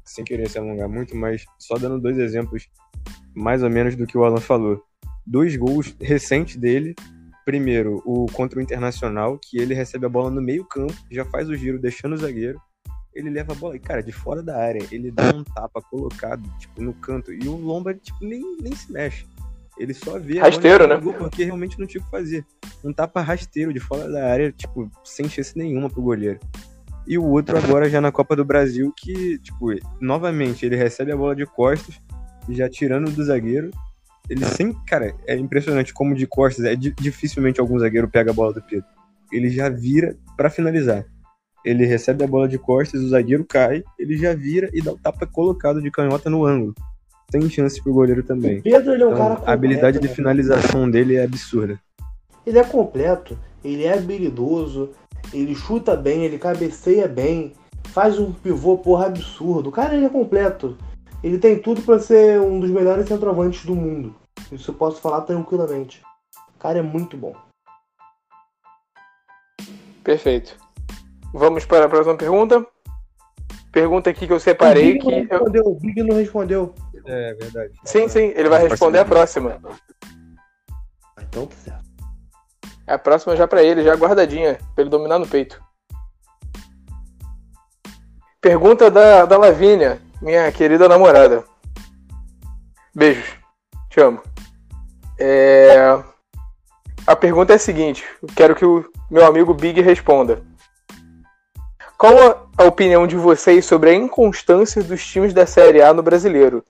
sem 0.03 0.25
querer 0.25 0.49
se 0.49 0.57
alongar 0.57 0.89
muito, 0.89 1.15
mas 1.15 1.45
só 1.57 1.77
dando 1.77 1.99
dois 1.99 2.17
exemplos 2.17 2.67
mais 3.35 3.63
ou 3.63 3.69
menos 3.69 3.95
do 3.95 4.05
que 4.05 4.17
o 4.17 4.23
Alan 4.23 4.41
falou. 4.41 4.81
Dois 5.25 5.55
gols 5.55 5.95
recentes 5.99 6.57
dele. 6.57 6.95
Primeiro, 7.45 8.01
o 8.05 8.25
contra 8.27 8.59
o 8.59 8.61
Internacional, 8.61 9.39
que 9.39 9.57
ele 9.57 9.73
recebe 9.73 10.05
a 10.05 10.09
bola 10.09 10.29
no 10.29 10.41
meio 10.41 10.65
campo, 10.65 10.93
já 11.09 11.25
faz 11.25 11.49
o 11.49 11.55
giro 11.55 11.79
deixando 11.79 12.13
o 12.13 12.17
zagueiro. 12.17 12.59
Ele 13.13 13.29
leva 13.29 13.51
a 13.51 13.55
bola, 13.55 13.75
e 13.75 13.79
cara, 13.79 14.01
de 14.01 14.11
fora 14.11 14.41
da 14.41 14.57
área, 14.57 14.85
ele 14.91 15.11
dá 15.11 15.33
um 15.35 15.43
tapa 15.43 15.81
colocado, 15.81 16.43
tipo, 16.59 16.81
no 16.81 16.93
canto. 16.93 17.33
E 17.33 17.47
o 17.47 17.55
Lomba, 17.55 17.93
tipo, 17.93 18.17
nem, 18.21 18.41
nem 18.61 18.73
se 18.75 18.91
mexe. 18.91 19.25
Ele 19.77 19.93
só 19.93 20.19
vê 20.19 20.39
rasteiro, 20.39 20.87
né? 20.87 20.97
porque 21.17 21.43
realmente 21.43 21.79
não 21.79 21.87
tinha 21.87 22.01
o 22.01 22.05
que 22.05 22.11
fazer. 22.11 22.45
Um 22.83 22.93
tapa 22.93 23.21
rasteiro 23.21 23.73
de 23.73 23.79
fora 23.79 24.09
da 24.09 24.31
área, 24.31 24.51
tipo, 24.51 24.89
sem 25.03 25.27
chance 25.27 25.57
nenhuma 25.57 25.89
pro 25.89 26.01
goleiro. 26.01 26.39
E 27.07 27.17
o 27.17 27.25
outro 27.25 27.57
agora 27.57 27.89
já 27.89 27.99
na 27.99 28.11
Copa 28.11 28.35
do 28.35 28.45
Brasil, 28.45 28.93
que, 28.95 29.39
tipo, 29.39 29.67
novamente, 29.99 30.65
ele 30.65 30.75
recebe 30.75 31.11
a 31.11 31.17
bola 31.17 31.35
de 31.35 31.45
costas, 31.45 31.99
já 32.49 32.69
tirando 32.69 33.11
do 33.11 33.23
zagueiro. 33.23 33.71
Ele 34.29 34.45
sempre, 34.45 34.77
cara, 34.85 35.13
é 35.27 35.35
impressionante 35.35 35.93
como 35.93 36.15
de 36.15 36.27
costas, 36.27 36.65
é 36.65 36.75
dificilmente 36.75 37.59
algum 37.59 37.77
zagueiro 37.79 38.07
pega 38.07 38.31
a 38.31 38.33
bola 38.33 38.53
do 38.53 38.61
Pedro. 38.61 38.85
Ele 39.31 39.49
já 39.49 39.67
vira 39.67 40.15
para 40.37 40.49
finalizar. 40.49 41.05
Ele 41.65 41.85
recebe 41.85 42.23
a 42.23 42.27
bola 42.27 42.47
de 42.47 42.57
costas, 42.57 43.01
o 43.01 43.09
zagueiro 43.09 43.45
cai, 43.45 43.83
ele 43.97 44.17
já 44.17 44.33
vira 44.33 44.69
e 44.73 44.81
dá 44.81 44.91
o 44.91 44.97
tapa 44.97 45.27
colocado 45.27 45.81
de 45.81 45.91
canhota 45.91 46.29
no 46.29 46.45
ângulo. 46.45 46.73
Tem 47.29 47.49
chance 47.49 47.81
pro 47.81 47.93
goleiro 47.93 48.23
também. 48.23 48.59
O 48.59 48.63
Pedro, 48.63 48.93
ele 48.93 49.03
é 49.03 49.05
um 49.05 49.09
então, 49.09 49.17
cara 49.17 49.35
completo, 49.35 49.49
A 49.49 49.53
habilidade 49.53 49.99
de 49.99 50.07
né? 50.07 50.13
finalização 50.13 50.89
dele 50.89 51.15
é 51.15 51.23
absurda. 51.23 51.79
Ele 52.45 52.57
é 52.57 52.63
completo, 52.63 53.37
ele 53.63 53.83
é 53.83 53.93
habilidoso, 53.93 54.91
ele 55.33 55.55
chuta 55.55 55.95
bem, 55.95 56.25
ele 56.25 56.37
cabeceia 56.37 57.07
bem, 57.07 57.53
faz 57.89 58.19
um 58.19 58.31
pivô, 58.31 58.77
porra, 58.77 59.07
absurdo. 59.07 59.69
O 59.69 59.71
cara 59.71 59.95
ele 59.95 60.05
é 60.05 60.09
completo. 60.09 60.77
Ele 61.23 61.37
tem 61.37 61.59
tudo 61.59 61.81
para 61.81 61.99
ser 61.99 62.39
um 62.39 62.59
dos 62.59 62.69
melhores 62.69 63.07
centroavantes 63.07 63.65
do 63.65 63.75
mundo. 63.75 64.15
Isso 64.51 64.71
eu 64.71 64.75
posso 64.75 64.99
falar 64.99 65.21
tranquilamente. 65.21 66.01
O 66.55 66.59
cara 66.59 66.79
é 66.79 66.81
muito 66.81 67.15
bom. 67.15 67.35
Perfeito. 70.03 70.57
Vamos 71.33 71.65
para 71.65 71.85
a 71.85 71.89
próxima 71.89 72.17
pergunta. 72.17 72.65
Pergunta 73.71 74.09
aqui 74.09 74.27
que 74.27 74.33
eu 74.33 74.39
separei. 74.39 74.91
O 74.91 74.93
Big 74.93 75.05
não 75.05 75.11
que 75.11 75.29
respondeu, 75.29 75.63
o 75.65 75.75
Big 75.75 76.03
não 76.03 76.15
respondeu. 76.17 76.75
É 77.05 77.33
verdade. 77.35 77.73
Sim, 77.85 78.07
sim, 78.07 78.33
ele 78.35 78.49
vai 78.49 78.67
responder 78.67 78.99
a 78.99 79.05
próxima. 79.05 79.59
Ah, 81.15 81.21
Então 81.21 81.45
tá 81.45 81.55
certo. 81.55 81.90
A 82.91 82.97
próxima 82.97 83.37
já 83.37 83.47
pra 83.47 83.63
ele, 83.63 83.83
já 83.83 83.95
guardadinha, 83.95 84.59
pra 84.75 84.81
ele 84.81 84.89
dominar 84.89 85.17
no 85.17 85.25
peito. 85.25 85.63
Pergunta 88.41 88.91
da, 88.91 89.25
da 89.25 89.37
Lavínia, 89.37 90.01
minha 90.21 90.51
querida 90.51 90.89
namorada. 90.89 91.45
Beijos, 92.93 93.25
te 93.89 94.01
amo. 94.01 94.21
É... 95.17 96.03
A 97.07 97.15
pergunta 97.15 97.53
é 97.53 97.55
a 97.55 97.59
seguinte: 97.59 98.03
quero 98.35 98.55
que 98.55 98.65
o 98.65 98.83
meu 99.09 99.25
amigo 99.25 99.53
Big 99.53 99.79
responda. 99.79 100.43
Qual 101.97 102.49
a 102.57 102.63
opinião 102.65 103.07
de 103.07 103.15
vocês 103.15 103.63
sobre 103.63 103.91
a 103.91 103.93
inconstância 103.93 104.83
dos 104.83 105.05
times 105.05 105.33
da 105.33 105.45
Série 105.45 105.81
A 105.81 105.93
no 105.93 106.03
brasileiro? 106.03 106.65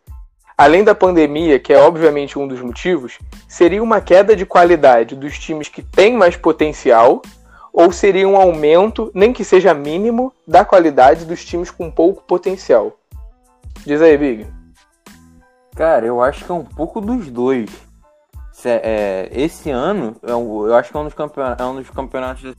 Além 0.61 0.83
da 0.83 0.93
pandemia, 0.93 1.59
que 1.59 1.73
é 1.73 1.79
obviamente 1.79 2.37
um 2.37 2.47
dos 2.47 2.61
motivos, 2.61 3.17
seria 3.47 3.81
uma 3.81 3.99
queda 3.99 4.35
de 4.35 4.45
qualidade 4.45 5.15
dos 5.15 5.39
times 5.39 5.67
que 5.67 5.81
têm 5.81 6.15
mais 6.15 6.37
potencial 6.37 7.23
ou 7.73 7.91
seria 7.91 8.29
um 8.29 8.37
aumento, 8.37 9.09
nem 9.11 9.33
que 9.33 9.43
seja 9.43 9.73
mínimo, 9.73 10.31
da 10.47 10.63
qualidade 10.63 11.25
dos 11.25 11.43
times 11.43 11.71
com 11.71 11.89
pouco 11.89 12.21
potencial? 12.21 12.95
Diz 13.83 14.03
aí, 14.03 14.15
Big. 14.15 14.45
Cara, 15.75 16.05
eu 16.05 16.21
acho 16.21 16.45
que 16.45 16.51
é 16.51 16.53
um 16.53 16.63
pouco 16.63 17.01
dos 17.01 17.27
dois. 17.31 17.71
Se- 18.53 18.69
é, 18.69 19.29
esse 19.31 19.71
ano, 19.71 20.15
eu, 20.21 20.67
eu 20.67 20.75
acho 20.75 20.91
que 20.91 20.95
é 20.95 20.99
um 20.99 21.05
dos 21.05 21.15
campeonatos, 21.15 21.65
é 21.65 21.67
um 21.67 21.75
dos 21.77 21.89
campeonatos 21.89 22.53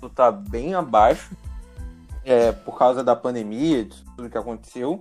que 0.00 0.08
tá 0.14 0.32
bem 0.32 0.72
abaixo, 0.72 1.36
é, 2.24 2.50
por 2.50 2.78
causa 2.78 3.04
da 3.04 3.14
pandemia, 3.14 3.84
de 3.84 4.02
tudo 4.16 4.30
que 4.30 4.38
aconteceu. 4.38 4.98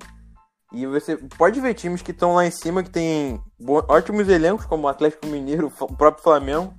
E 0.72 0.86
você 0.86 1.18
pode 1.38 1.60
ver 1.60 1.74
times 1.74 2.02
que 2.02 2.12
estão 2.12 2.36
lá 2.36 2.46
em 2.46 2.52
cima, 2.52 2.82
que 2.82 2.90
tem 2.90 3.42
ótimos 3.90 4.30
elencos, 4.30 4.66
como 4.66 4.84
o 4.84 4.88
Atlético 4.88 5.28
Mineiro, 5.28 5.72
o 5.82 5.96
próprio 5.96 6.24
Flamengo, 6.24 6.74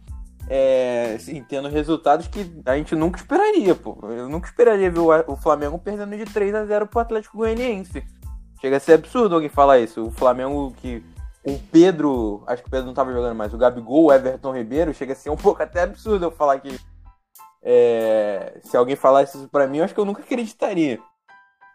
é, 0.49 1.15
assim, 1.17 1.45
tendo 1.49 1.69
resultados 1.69 2.27
que 2.27 2.51
a 2.65 2.77
gente 2.77 2.95
nunca 2.95 3.19
esperaria, 3.19 3.75
pô. 3.75 3.99
Eu 4.03 4.29
nunca 4.29 4.49
esperaria 4.49 4.91
ver 4.91 5.01
o, 5.01 5.37
Flamengo 5.37 5.79
perdendo 5.79 6.17
de 6.17 6.25
3 6.25 6.55
a 6.55 6.65
0 6.65 6.87
pro 6.87 7.01
Atlético 7.01 7.39
Goianiense. 7.39 8.05
Chega 8.61 8.77
a 8.77 8.81
ser 8.81 8.95
absurdo 8.95 9.35
alguém 9.35 9.49
falar 9.49 9.79
isso. 9.79 10.07
O 10.07 10.11
Flamengo 10.11 10.73
que. 10.77 11.05
O 11.45 11.59
Pedro. 11.71 12.45
Acho 12.47 12.63
que 12.63 12.69
o 12.69 12.71
Pedro 12.71 12.87
não 12.87 12.95
tava 12.95 13.13
jogando 13.13 13.35
mais. 13.35 13.53
O 13.53 13.59
Gabigol, 13.59 14.05
o 14.05 14.13
Everton 14.13 14.55
Ribeiro. 14.55 14.95
Chega 14.95 15.13
a 15.13 15.17
ser 15.17 15.31
um 15.31 15.37
pouco 15.37 15.63
até 15.63 15.83
absurdo 15.83 16.27
eu 16.27 16.31
falar 16.31 16.61
que. 16.61 16.79
é, 17.63 18.61
se 18.63 18.77
alguém 18.77 18.95
falasse 18.95 19.37
isso 19.37 19.49
pra 19.49 19.67
mim, 19.67 19.79
eu 19.79 19.85
acho 19.85 19.95
que 19.95 20.01
eu 20.01 20.05
nunca 20.05 20.23
acreditaria. 20.23 21.01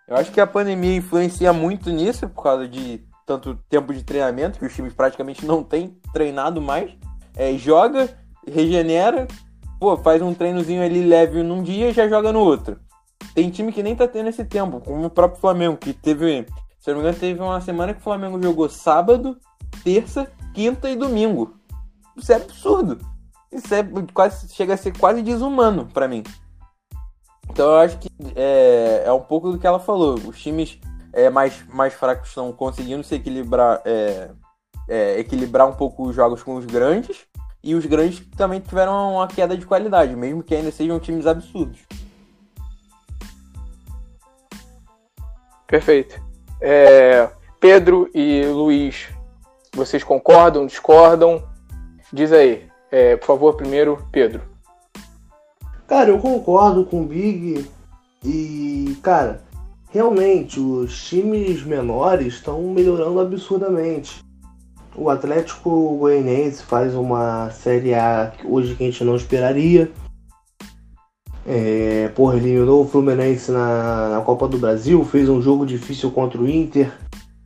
Eu 0.08 0.16
acho 0.16 0.32
que 0.32 0.40
a 0.40 0.48
pandemia 0.48 0.96
influencia 0.96 1.52
muito 1.52 1.90
nisso, 1.90 2.30
por 2.30 2.42
causa 2.42 2.66
de 2.66 3.04
tanto 3.26 3.56
tempo 3.70 3.94
de 3.94 4.04
treinamento, 4.04 4.58
que 4.58 4.66
os 4.66 4.74
times 4.74 4.94
praticamente 4.94 5.46
não 5.46 5.62
têm 5.62 6.00
treinado 6.14 6.62
mais. 6.62 6.92
É, 7.36 7.54
joga, 7.58 8.18
regenera, 8.48 9.28
pô, 9.78 9.98
faz 9.98 10.22
um 10.22 10.34
treinozinho 10.34 10.82
ali 10.82 11.04
leve 11.04 11.44
num 11.44 11.62
dia 11.62 11.90
e 11.90 11.94
já 11.94 12.08
joga 12.08 12.32
no 12.32 12.40
outro. 12.40 12.80
tem 13.36 13.50
time 13.50 13.72
que 13.72 13.84
nem 13.84 13.96
tá 13.96 14.08
tendo 14.08 14.30
esse 14.30 14.46
tempo, 14.46 14.80
como 14.80 15.06
o 15.06 15.10
próprio 15.10 15.42
Flamengo, 15.42 15.76
que 15.76 15.92
teve, 15.92 16.46
se 16.80 16.90
não 16.90 16.96
me 16.96 17.02
engano, 17.02 17.20
teve 17.20 17.42
uma 17.42 17.60
semana 17.60 17.94
que 17.94 18.00
o 18.00 18.04
Flamengo 18.04 18.42
jogou 18.42 18.70
sábado, 18.70 19.38
terça, 19.84 20.32
quinta 20.54 20.90
e 20.90 20.96
domingo. 20.96 21.54
Isso 22.16 22.32
é 22.32 22.36
absurdo. 22.38 22.98
Isso 23.52 23.74
é 23.76 23.86
quase, 24.14 24.54
chega 24.54 24.74
a 24.74 24.78
ser 24.78 24.98
quase 24.98 25.22
desumano 25.22 25.86
para 25.94 26.08
mim. 26.08 26.24
Então 27.50 27.72
eu 27.72 27.78
acho 27.78 27.98
que 27.98 28.10
é, 28.36 29.04
é 29.06 29.12
um 29.12 29.22
pouco 29.22 29.52
do 29.52 29.58
que 29.58 29.66
ela 29.66 29.80
falou. 29.80 30.16
Os 30.16 30.42
times 30.42 30.80
é, 31.14 31.30
mais, 31.30 31.66
mais 31.68 31.94
fracos 31.94 32.30
estão 32.30 32.52
conseguindo 32.54 33.04
se 33.04 33.16
equilibrar, 33.16 33.82
é, 33.86 34.30
é, 34.88 35.20
equilibrar 35.20 35.68
um 35.68 35.74
pouco 35.74 36.08
os 36.08 36.16
jogos 36.16 36.44
com 36.44 36.56
os 36.56 36.66
grandes. 36.66 37.26
E 37.64 37.74
os 37.76 37.86
grandes 37.86 38.24
também 38.38 38.60
tiveram 38.60 39.16
uma 39.16 39.28
queda 39.28 39.58
de 39.58 39.66
qualidade, 39.66 40.16
mesmo 40.16 40.44
que 40.44 40.56
ainda 40.56 40.72
sejam 40.72 41.00
times 41.00 41.26
absurdos. 41.26 41.80
Perfeito. 45.66 46.22
É, 46.62 47.30
Pedro 47.60 48.10
e 48.14 48.46
Luiz, 48.46 49.10
vocês 49.74 50.04
concordam, 50.04 50.66
discordam? 50.66 51.44
Diz 52.14 52.32
aí. 52.32 52.68
É, 52.90 53.18
por 53.18 53.26
favor, 53.26 53.56
primeiro, 53.56 54.08
Pedro. 54.12 54.42
Cara, 55.88 56.10
eu 56.10 56.20
concordo 56.20 56.84
com 56.84 57.02
o 57.02 57.06
Big 57.06 57.66
e, 58.24 58.98
cara, 59.02 59.42
realmente 59.90 60.60
os 60.60 61.02
times 61.08 61.64
menores 61.64 62.34
estão 62.34 62.62
melhorando 62.64 63.22
absurdamente. 63.22 64.22
O 64.94 65.10
Atlético 65.10 65.98
Goianiense 65.98 66.62
faz 66.64 66.94
uma 66.94 67.50
Série 67.52 67.94
A 67.94 68.34
hoje 68.44 68.76
que 68.76 68.84
a 68.84 68.88
gente 68.88 69.04
não 69.06 69.16
esperaria. 69.16 69.90
É, 71.46 72.10
porra, 72.10 72.36
eliminou 72.36 72.84
o 72.84 72.88
Fluminense 72.88 73.50
na, 73.50 74.10
na 74.10 74.22
Copa 74.22 74.46
do 74.46 74.58
Brasil, 74.58 75.06
fez 75.06 75.30
um 75.30 75.42
jogo 75.42 75.66
difícil 75.66 76.12
contra 76.12 76.42
o 76.42 76.50
Inter. 76.50 76.92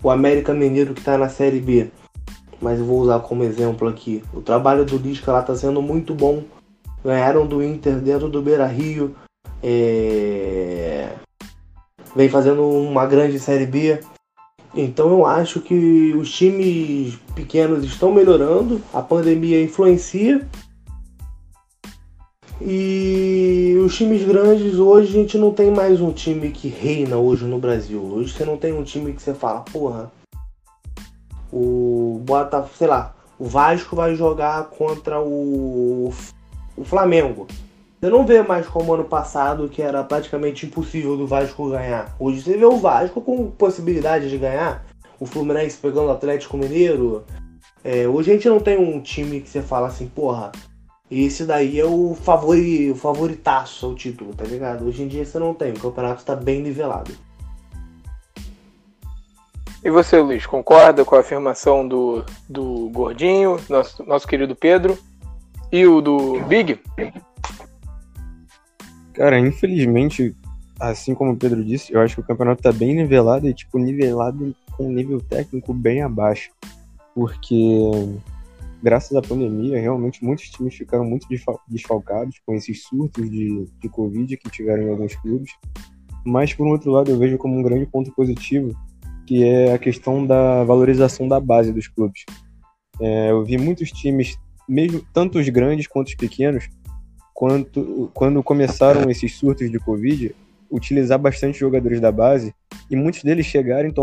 O 0.01 0.09
América 0.09 0.51
Mineiro 0.51 0.95
que 0.95 1.01
está 1.01 1.15
na 1.15 1.29
Série 1.29 1.59
B. 1.59 1.91
Mas 2.59 2.79
eu 2.79 2.85
vou 2.85 3.01
usar 3.01 3.19
como 3.19 3.43
exemplo 3.43 3.87
aqui. 3.87 4.23
O 4.33 4.41
trabalho 4.41 4.83
do 4.83 4.97
Lisca 4.97 5.31
lá 5.31 5.41
está 5.41 5.55
sendo 5.55 5.79
muito 5.79 6.15
bom 6.15 6.43
ganharam 7.03 7.45
do 7.45 7.63
Inter 7.63 7.99
dentro 7.99 8.29
do 8.29 8.41
Beira 8.41 8.65
Rio, 8.65 9.15
é... 9.61 11.09
vem 12.15 12.29
fazendo 12.29 12.63
uma 12.63 13.05
grande 13.05 13.39
Série 13.39 13.65
B. 13.65 13.99
Então 14.73 15.09
eu 15.09 15.25
acho 15.25 15.59
que 15.59 16.13
os 16.15 16.31
times 16.31 17.15
pequenos 17.35 17.83
estão 17.83 18.11
melhorando, 18.11 18.81
a 18.93 19.01
pandemia 19.01 19.61
influencia. 19.61 20.47
E 22.63 23.75
os 23.83 23.97
times 23.97 24.23
grandes 24.23 24.75
hoje 24.75 25.09
a 25.09 25.21
gente 25.21 25.37
não 25.37 25.51
tem 25.51 25.71
mais 25.71 25.99
um 25.99 26.11
time 26.11 26.51
que 26.51 26.67
reina 26.67 27.17
hoje 27.17 27.43
no 27.45 27.57
Brasil. 27.57 28.01
Hoje 28.01 28.33
você 28.33 28.45
não 28.45 28.55
tem 28.55 28.71
um 28.71 28.83
time 28.83 29.13
que 29.13 29.21
você 29.21 29.33
fala, 29.33 29.61
porra, 29.61 30.11
o 31.51 32.21
bota, 32.23 32.63
sei 32.77 32.87
lá, 32.87 33.15
o 33.37 33.45
Vasco 33.45 33.95
vai 33.95 34.15
jogar 34.15 34.65
contra 34.65 35.19
o 35.19 36.13
o 36.75 36.83
Flamengo. 36.83 37.47
Você 37.99 38.09
não 38.09 38.25
vê 38.25 38.41
mais 38.41 38.67
como 38.67 38.93
ano 38.93 39.03
passado, 39.03 39.69
que 39.69 39.81
era 39.81 40.03
praticamente 40.03 40.65
impossível 40.65 41.15
do 41.15 41.27
Vasco 41.27 41.69
ganhar. 41.69 42.15
Hoje 42.19 42.41
você 42.41 42.57
vê 42.57 42.65
o 42.65 42.77
Vasco 42.77 43.21
com 43.21 43.51
possibilidade 43.51 44.29
de 44.29 44.37
ganhar. 44.37 44.83
O 45.19 45.25
Fluminense 45.25 45.77
pegando 45.77 46.07
o 46.07 46.11
Atlético 46.11 46.57
Mineiro. 46.57 47.23
É, 47.83 48.07
hoje 48.07 48.31
a 48.31 48.33
gente 48.33 48.49
não 48.49 48.59
tem 48.59 48.77
um 48.77 48.99
time 48.99 49.39
que 49.39 49.49
você 49.49 49.61
fala 49.61 49.87
assim, 49.87 50.07
porra, 50.07 50.51
esse 51.11 51.45
daí 51.45 51.79
é 51.79 51.85
o, 51.85 52.15
favori, 52.15 52.89
o 52.89 52.95
favoritaço 52.95 53.85
ao 53.85 53.93
título, 53.93 54.33
tá 54.33 54.45
ligado? 54.45 54.85
Hoje 54.85 55.03
em 55.03 55.07
dia 55.07 55.25
você 55.25 55.37
não 55.37 55.53
tem, 55.53 55.73
o 55.73 55.79
campeonato 55.79 56.21
está 56.21 56.35
bem 56.35 56.61
nivelado. 56.61 57.11
E 59.83 59.89
você, 59.89 60.19
Luiz, 60.19 60.45
concorda 60.45 61.03
com 61.03 61.15
a 61.15 61.19
afirmação 61.19 61.87
do, 61.87 62.23
do 62.47 62.89
Gordinho, 62.89 63.59
nosso, 63.67 64.03
nosso 64.05 64.27
querido 64.27 64.55
Pedro? 64.55 64.97
E 65.71 65.85
o 65.87 66.01
do 66.01 66.41
Big? 66.47 66.79
Cara, 69.13 69.39
infelizmente, 69.39 70.35
assim 70.77 71.15
como 71.15 71.31
o 71.31 71.37
Pedro 71.37 71.63
disse, 71.63 71.93
eu 71.93 72.01
acho 72.01 72.15
que 72.15 72.21
o 72.21 72.25
campeonato 72.25 72.61
tá 72.61 72.73
bem 72.73 72.93
nivelado 72.93 73.47
e, 73.47 73.53
tipo, 73.53 73.79
nivelado 73.79 74.53
com 74.71 74.87
um 74.87 74.91
nível 74.91 75.21
técnico 75.21 75.73
bem 75.73 76.01
abaixo. 76.01 76.51
Porque, 77.15 77.89
graças 78.83 79.15
à 79.15 79.21
pandemia, 79.21 79.79
realmente 79.79 80.25
muitos 80.25 80.49
times 80.49 80.75
ficaram 80.75 81.05
muito 81.05 81.25
desfalcados 81.69 82.41
com 82.45 82.53
esses 82.53 82.83
surtos 82.83 83.29
de, 83.31 83.65
de 83.79 83.87
Covid 83.87 84.35
que 84.35 84.49
tiveram 84.49 84.83
em 84.83 84.89
alguns 84.89 85.15
clubes. 85.15 85.51
Mas, 86.25 86.53
por 86.53 86.67
um 86.67 86.71
outro 86.71 86.91
lado, 86.91 87.11
eu 87.11 87.17
vejo 87.17 87.37
como 87.37 87.57
um 87.57 87.63
grande 87.63 87.85
ponto 87.85 88.11
positivo, 88.11 88.75
que 89.25 89.45
é 89.45 89.73
a 89.73 89.79
questão 89.79 90.25
da 90.25 90.65
valorização 90.65 91.29
da 91.29 91.39
base 91.39 91.71
dos 91.71 91.87
clubes. 91.87 92.25
É, 92.99 93.31
eu 93.31 93.43
vi 93.45 93.57
muitos 93.57 93.89
times 93.89 94.37
mesmo 94.71 95.05
tanto 95.13 95.37
os 95.37 95.49
grandes 95.49 95.85
quanto 95.85 96.07
os 96.07 96.15
pequenos, 96.15 96.69
quanto, 97.33 98.09
quando 98.13 98.41
começaram 98.41 99.09
esses 99.09 99.35
surtos 99.35 99.69
de 99.69 99.77
Covid, 99.77 100.33
utilizar 100.71 101.19
bastante 101.19 101.59
jogadores 101.59 101.99
da 101.99 102.09
base 102.09 102.55
e 102.89 102.95
muitos 102.95 103.21
deles 103.21 103.45
chegarem, 103.45 103.93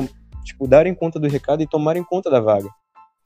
tipo, 0.45 0.69
darem 0.69 0.95
conta 0.95 1.19
do 1.19 1.27
recado 1.27 1.63
e 1.63 1.67
tomarem 1.67 2.05
conta 2.05 2.31
da 2.31 2.39
vaga. 2.39 2.69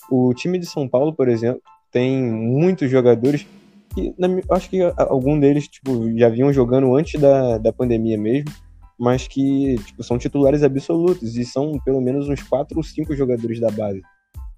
O 0.09 0.33
time 0.33 0.57
de 0.57 0.67
São 0.67 0.89
Paulo, 0.89 1.13
por 1.13 1.29
exemplo, 1.29 1.61
tem 1.91 2.23
muitos 2.23 2.89
jogadores 2.89 3.45
que 3.93 4.15
acho 4.49 4.71
que 4.71 4.81
algum 4.97 5.39
deles 5.39 5.67
tipo, 5.67 6.17
já 6.17 6.29
vinham 6.29 6.53
jogando 6.53 6.95
antes 6.95 7.21
da, 7.21 7.59
da 7.59 7.73
pandemia 7.73 8.17
mesmo, 8.17 8.51
mas 8.99 9.27
que 9.27 9.77
tipo, 9.85 10.03
são 10.05 10.17
titulares 10.17 10.63
absolutos 10.63 11.37
e 11.37 11.45
são 11.45 11.73
pelo 11.85 12.01
menos 12.01 12.29
uns 12.29 12.43
quatro 12.43 12.79
ou 12.79 12.85
cinco 12.85 13.17
jogadores 13.17 13.59
da 13.59 13.71
base. 13.71 14.01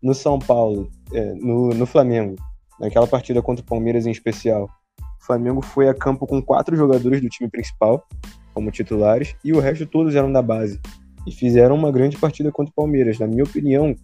No 0.03 0.13
São 0.15 0.39
Paulo, 0.39 0.91
é, 1.15 1.33
no, 1.33 1.71
no 1.71 1.87
Flamengo, 1.87 2.37
naquela 2.81 3.07
partida 3.07 3.43
contra 3.43 3.65
o 3.65 3.67
Palmeiras 3.67 4.07
em 4.07 4.11
especial, 4.11 4.69
o 5.01 5.27
Flamengo 5.27 5.63
foi 5.63 5.89
a 5.89 5.95
campo 5.95 6.27
com 6.27 6.43
quatro 6.43 6.77
jogadores 6.77 7.21
do 7.21 7.29
time 7.29 7.49
principal 7.49 8.07
como 8.53 8.71
titulares 8.71 9.35
e 9.45 9.53
o 9.53 9.59
resto 9.59 9.87
todos 9.87 10.15
eram 10.15 10.31
da 10.31 10.41
base. 10.41 10.81
E 11.27 11.33
fizeram 11.33 11.75
uma 11.75 11.91
grande 11.91 12.17
partida 12.17 12.53
contra 12.53 12.71
o 12.71 12.75
Palmeiras. 12.75 13.19
Na 13.19 13.27
minha 13.27 13.43
opinião, 13.43 13.97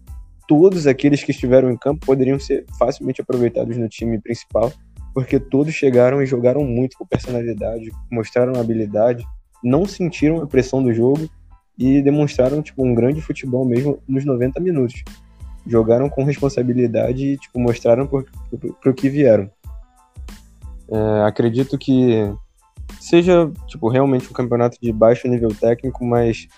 todos 0.48 0.86
aqueles 0.86 1.22
que 1.22 1.30
estiveram 1.30 1.70
em 1.70 1.76
campo 1.76 2.04
poderiam 2.04 2.40
ser 2.40 2.64
facilmente 2.78 3.20
aproveitados 3.20 3.76
no 3.76 3.88
time 3.88 4.18
principal, 4.18 4.72
porque 5.14 5.38
todos 5.38 5.74
chegaram 5.74 6.22
e 6.22 6.26
jogaram 6.26 6.64
muito 6.64 6.96
com 6.96 7.06
personalidade, 7.06 7.90
mostraram 8.10 8.58
habilidade, 8.58 9.24
não 9.62 9.84
sentiram 9.84 10.42
a 10.42 10.46
pressão 10.46 10.82
do 10.82 10.92
jogo 10.92 11.28
e 11.78 12.02
demonstraram 12.02 12.62
tipo 12.62 12.84
um 12.84 12.94
grande 12.94 13.20
futebol 13.20 13.64
mesmo 13.64 14.02
nos 14.08 14.24
90 14.24 14.58
minutos 14.60 15.04
jogaram 15.66 16.08
com 16.08 16.24
responsabilidade 16.24 17.24
e 17.24 17.36
tipo, 17.36 17.58
mostraram 17.58 18.06
para 18.06 18.90
o 18.90 18.94
que 18.94 19.08
vieram. 19.08 19.50
É, 20.90 21.22
acredito 21.24 21.78
que 21.78 22.32
seja 23.00 23.50
tipo, 23.66 23.88
realmente 23.88 24.28
um 24.28 24.32
campeonato 24.32 24.76
de 24.80 24.92
baixo 24.92 25.28
nível 25.28 25.54
técnico, 25.54 26.04
mas 26.04 26.48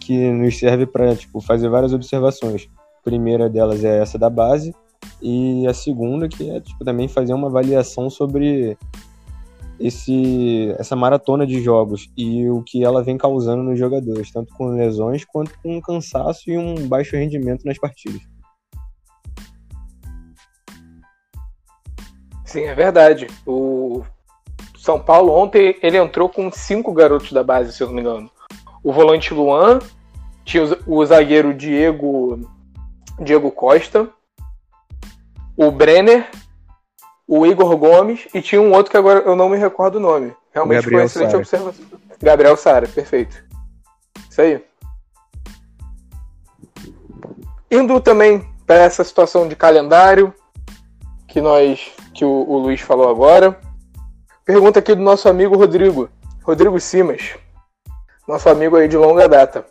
que 0.00 0.30
nos 0.30 0.58
serve 0.58 0.86
para 0.86 1.14
tipo, 1.16 1.40
fazer 1.40 1.68
várias 1.68 1.92
observações. 1.92 2.68
A 3.00 3.02
primeira 3.02 3.48
delas 3.48 3.82
é 3.82 3.98
essa 4.00 4.18
da 4.18 4.28
base, 4.28 4.74
e 5.22 5.66
a 5.66 5.74
segunda 5.74 6.28
que 6.28 6.50
é 6.50 6.60
tipo, 6.60 6.84
também 6.84 7.08
fazer 7.08 7.34
uma 7.34 7.48
avaliação 7.48 8.08
sobre 8.08 8.76
esse, 9.78 10.74
essa 10.78 10.94
maratona 10.94 11.46
de 11.46 11.60
jogos 11.62 12.10
e 12.16 12.48
o 12.48 12.62
que 12.62 12.84
ela 12.84 13.02
vem 13.02 13.16
causando 13.16 13.62
nos 13.62 13.78
jogadores, 13.78 14.30
tanto 14.30 14.54
com 14.54 14.68
lesões 14.68 15.24
quanto 15.24 15.58
com 15.62 15.80
cansaço 15.80 16.50
e 16.50 16.58
um 16.58 16.86
baixo 16.86 17.16
rendimento 17.16 17.64
nas 17.64 17.78
partidas. 17.78 18.20
Sim, 22.50 22.64
é 22.64 22.74
verdade. 22.74 23.28
O 23.46 24.02
São 24.76 24.98
Paulo 24.98 25.32
ontem 25.32 25.78
ele 25.80 25.96
entrou 25.96 26.28
com 26.28 26.50
cinco 26.50 26.92
garotos 26.92 27.30
da 27.30 27.44
base, 27.44 27.72
se 27.72 27.80
eu 27.80 27.86
não 27.86 27.94
me 27.94 28.00
engano. 28.00 28.28
O 28.82 28.92
volante 28.92 29.32
Luan, 29.32 29.78
tinha 30.44 30.64
o 30.84 31.06
zagueiro 31.06 31.54
Diego 31.54 32.40
Diego 33.20 33.52
Costa, 33.52 34.10
o 35.56 35.70
Brenner, 35.70 36.28
o 37.28 37.46
Igor 37.46 37.76
Gomes 37.76 38.26
e 38.34 38.42
tinha 38.42 38.60
um 38.60 38.72
outro 38.72 38.90
que 38.90 38.96
agora 38.96 39.20
eu 39.20 39.36
não 39.36 39.48
me 39.48 39.56
recordo 39.56 39.96
o 39.96 40.00
nome. 40.00 40.34
Realmente 40.52 40.82
Gabriel 40.82 41.08
foi 41.08 41.22
uma 41.22 41.28
excelente 41.28 41.46
Sara. 41.46 41.62
observação. 41.62 42.00
Gabriel 42.20 42.56
Sara, 42.56 42.88
perfeito. 42.88 43.44
Isso 44.28 44.40
aí. 44.40 44.64
Indo 47.70 48.00
também 48.00 48.44
para 48.66 48.74
essa 48.74 49.04
situação 49.04 49.46
de 49.46 49.54
calendário 49.54 50.34
que 51.28 51.40
nós 51.40 51.92
que 52.14 52.24
o, 52.24 52.28
o 52.48 52.58
Luiz 52.58 52.80
falou 52.80 53.08
agora. 53.08 53.58
Pergunta 54.44 54.78
aqui 54.78 54.94
do 54.94 55.02
nosso 55.02 55.28
amigo 55.28 55.56
Rodrigo, 55.56 56.08
Rodrigo 56.42 56.78
Simas, 56.80 57.36
nosso 58.26 58.48
amigo 58.48 58.76
aí 58.76 58.88
de 58.88 58.96
longa 58.96 59.28
data. 59.28 59.64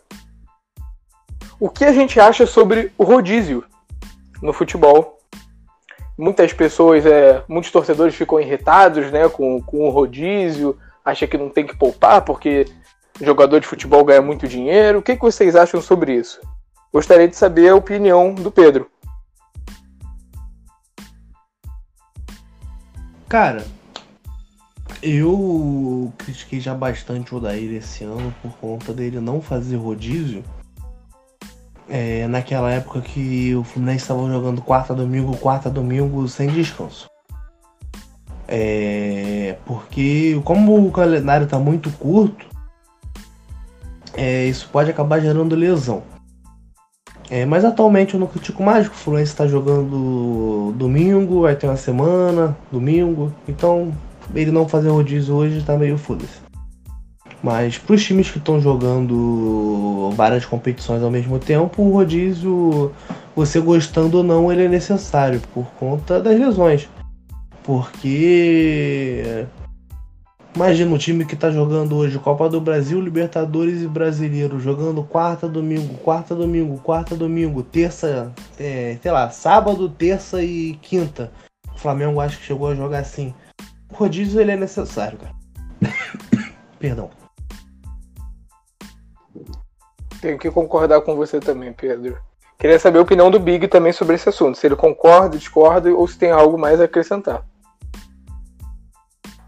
O 1.58 1.68
que 1.68 1.84
a 1.84 1.92
gente 1.92 2.18
acha 2.18 2.46
sobre 2.46 2.90
o 2.96 3.04
rodízio 3.04 3.64
no 4.40 4.52
futebol? 4.52 5.18
Muitas 6.16 6.52
pessoas, 6.52 7.04
é, 7.04 7.42
muitos 7.46 7.70
torcedores 7.70 8.14
ficam 8.14 8.40
irritados 8.40 9.10
né, 9.10 9.28
com, 9.28 9.60
com 9.62 9.86
o 9.86 9.90
rodízio, 9.90 10.78
acha 11.04 11.26
que 11.26 11.36
não 11.36 11.50
tem 11.50 11.66
que 11.66 11.76
poupar 11.76 12.22
porque 12.22 12.66
jogador 13.20 13.60
de 13.60 13.66
futebol 13.66 14.04
ganha 14.04 14.22
muito 14.22 14.48
dinheiro. 14.48 14.98
O 14.98 15.02
que, 15.02 15.16
que 15.16 15.22
vocês 15.22 15.54
acham 15.54 15.80
sobre 15.80 16.14
isso? 16.14 16.40
Gostaria 16.92 17.28
de 17.28 17.36
saber 17.36 17.68
a 17.68 17.76
opinião 17.76 18.34
do 18.34 18.50
Pedro. 18.50 18.90
Cara, 23.30 23.64
eu 25.00 26.12
critiquei 26.18 26.58
já 26.58 26.74
bastante 26.74 27.32
o 27.32 27.38
Odair 27.38 27.72
esse 27.74 28.02
ano 28.02 28.34
por 28.42 28.50
conta 28.56 28.92
dele 28.92 29.20
não 29.20 29.40
fazer 29.40 29.76
rodízio. 29.76 30.42
É, 31.88 32.26
naquela 32.26 32.72
época 32.72 33.00
que 33.00 33.54
o 33.54 33.62
Fluminense 33.62 34.02
estava 34.02 34.28
jogando 34.28 34.60
quarta 34.60 34.92
domingo, 34.96 35.36
quarta 35.36 35.70
domingo 35.70 36.26
sem 36.26 36.48
descanso. 36.48 37.08
É, 38.48 39.56
porque 39.64 40.40
como 40.44 40.84
o 40.84 40.90
calendário 40.90 41.44
está 41.44 41.56
muito 41.56 41.88
curto, 41.98 42.44
é, 44.12 44.46
isso 44.46 44.68
pode 44.72 44.90
acabar 44.90 45.20
gerando 45.20 45.54
lesão. 45.54 46.02
É, 47.30 47.46
mas 47.46 47.64
atualmente 47.64 48.14
eu 48.14 48.20
não 48.20 48.26
critico 48.26 48.60
mais, 48.60 48.88
o 48.88 48.90
Fluminense 48.90 49.30
está 49.30 49.46
jogando 49.46 50.74
domingo, 50.76 51.42
vai 51.42 51.54
ter 51.54 51.68
uma 51.68 51.76
semana, 51.76 52.56
domingo, 52.72 53.32
então 53.46 53.92
ele 54.34 54.50
não 54.50 54.68
fazer 54.68 54.88
rodízio 54.88 55.36
hoje 55.36 55.62
tá 55.62 55.76
meio 55.76 55.96
foda-se. 55.96 56.40
Mas 57.40 57.78
para 57.78 57.94
os 57.94 58.04
times 58.04 58.28
que 58.28 58.38
estão 58.38 58.60
jogando 58.60 60.10
várias 60.14 60.44
competições 60.44 61.02
ao 61.02 61.10
mesmo 61.10 61.38
tempo, 61.38 61.82
o 61.82 61.92
rodízio, 61.92 62.92
você 63.34 63.60
gostando 63.60 64.18
ou 64.18 64.24
não, 64.24 64.52
ele 64.52 64.64
é 64.64 64.68
necessário 64.68 65.40
por 65.54 65.66
conta 65.78 66.20
das 66.20 66.38
lesões. 66.38 66.88
Porque 67.62 69.46
Imagina 70.54 70.92
um 70.92 70.98
time 70.98 71.24
que 71.24 71.36
tá 71.36 71.50
jogando 71.50 71.96
hoje 71.96 72.18
Copa 72.18 72.48
do 72.48 72.60
Brasil, 72.60 73.00
Libertadores 73.00 73.82
e 73.82 73.86
Brasileiro, 73.86 74.58
jogando 74.58 75.02
quarta, 75.04 75.48
domingo, 75.48 75.94
quarta, 75.98 76.34
domingo, 76.34 76.76
quarta, 76.78 77.14
domingo, 77.14 77.62
terça, 77.62 78.32
é, 78.58 78.98
sei 79.00 79.12
lá, 79.12 79.30
sábado, 79.30 79.88
terça 79.88 80.42
e 80.42 80.74
quinta. 80.82 81.32
O 81.72 81.78
Flamengo 81.78 82.20
acho 82.20 82.38
que 82.38 82.44
chegou 82.44 82.68
a 82.68 82.74
jogar 82.74 82.98
assim. 82.98 83.32
O 83.90 83.94
rodízio 83.94 84.40
ele 84.40 84.50
é 84.50 84.56
necessário, 84.56 85.18
cara. 85.18 85.34
Perdão. 86.78 87.10
Tenho 90.20 90.38
que 90.38 90.50
concordar 90.50 91.00
com 91.00 91.14
você 91.14 91.38
também, 91.38 91.72
Pedro. 91.72 92.18
Queria 92.58 92.78
saber 92.78 92.98
a 92.98 93.02
opinião 93.02 93.30
do 93.30 93.40
Big 93.40 93.68
também 93.68 93.92
sobre 93.92 94.16
esse 94.16 94.28
assunto. 94.28 94.58
Se 94.58 94.66
ele 94.66 94.76
concorda, 94.76 95.38
discorda 95.38 95.94
ou 95.94 96.06
se 96.06 96.18
tem 96.18 96.30
algo 96.30 96.58
mais 96.58 96.80
a 96.80 96.84
acrescentar. 96.84 97.46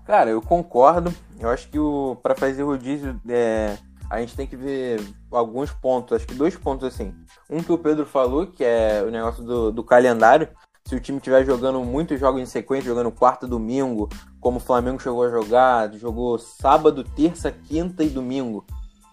Cara, 0.04 0.30
eu 0.30 0.42
concordo. 0.42 1.14
Eu 1.38 1.48
acho 1.48 1.68
que 1.68 1.78
o 1.78 2.16
para 2.22 2.34
fazer 2.34 2.62
rodízio 2.62 3.20
é, 3.28 3.76
a 4.10 4.20
gente 4.20 4.36
tem 4.36 4.46
que 4.46 4.56
ver 4.56 5.00
alguns 5.30 5.70
pontos. 5.70 6.16
Acho 6.16 6.26
que 6.26 6.34
dois 6.34 6.56
pontos 6.56 6.86
assim. 6.86 7.14
Um 7.48 7.62
que 7.62 7.72
o 7.72 7.78
Pedro 7.78 8.04
falou, 8.04 8.46
que 8.46 8.62
é 8.64 9.02
o 9.06 9.10
negócio 9.10 9.42
do, 9.42 9.72
do 9.72 9.82
calendário. 9.82 10.48
Se 10.84 10.96
o 10.96 11.00
time 11.00 11.18
estiver 11.18 11.44
jogando 11.46 11.80
muitos 11.84 12.18
jogos 12.18 12.40
em 12.40 12.46
sequência, 12.46 12.88
jogando 12.88 13.10
quarta, 13.12 13.46
domingo, 13.46 14.08
como 14.40 14.56
o 14.56 14.60
Flamengo 14.60 15.00
chegou 15.00 15.22
a 15.22 15.30
jogar, 15.30 15.92
jogou 15.94 16.38
sábado, 16.38 17.04
terça, 17.04 17.52
quinta 17.52 18.02
e 18.02 18.10
domingo. 18.10 18.66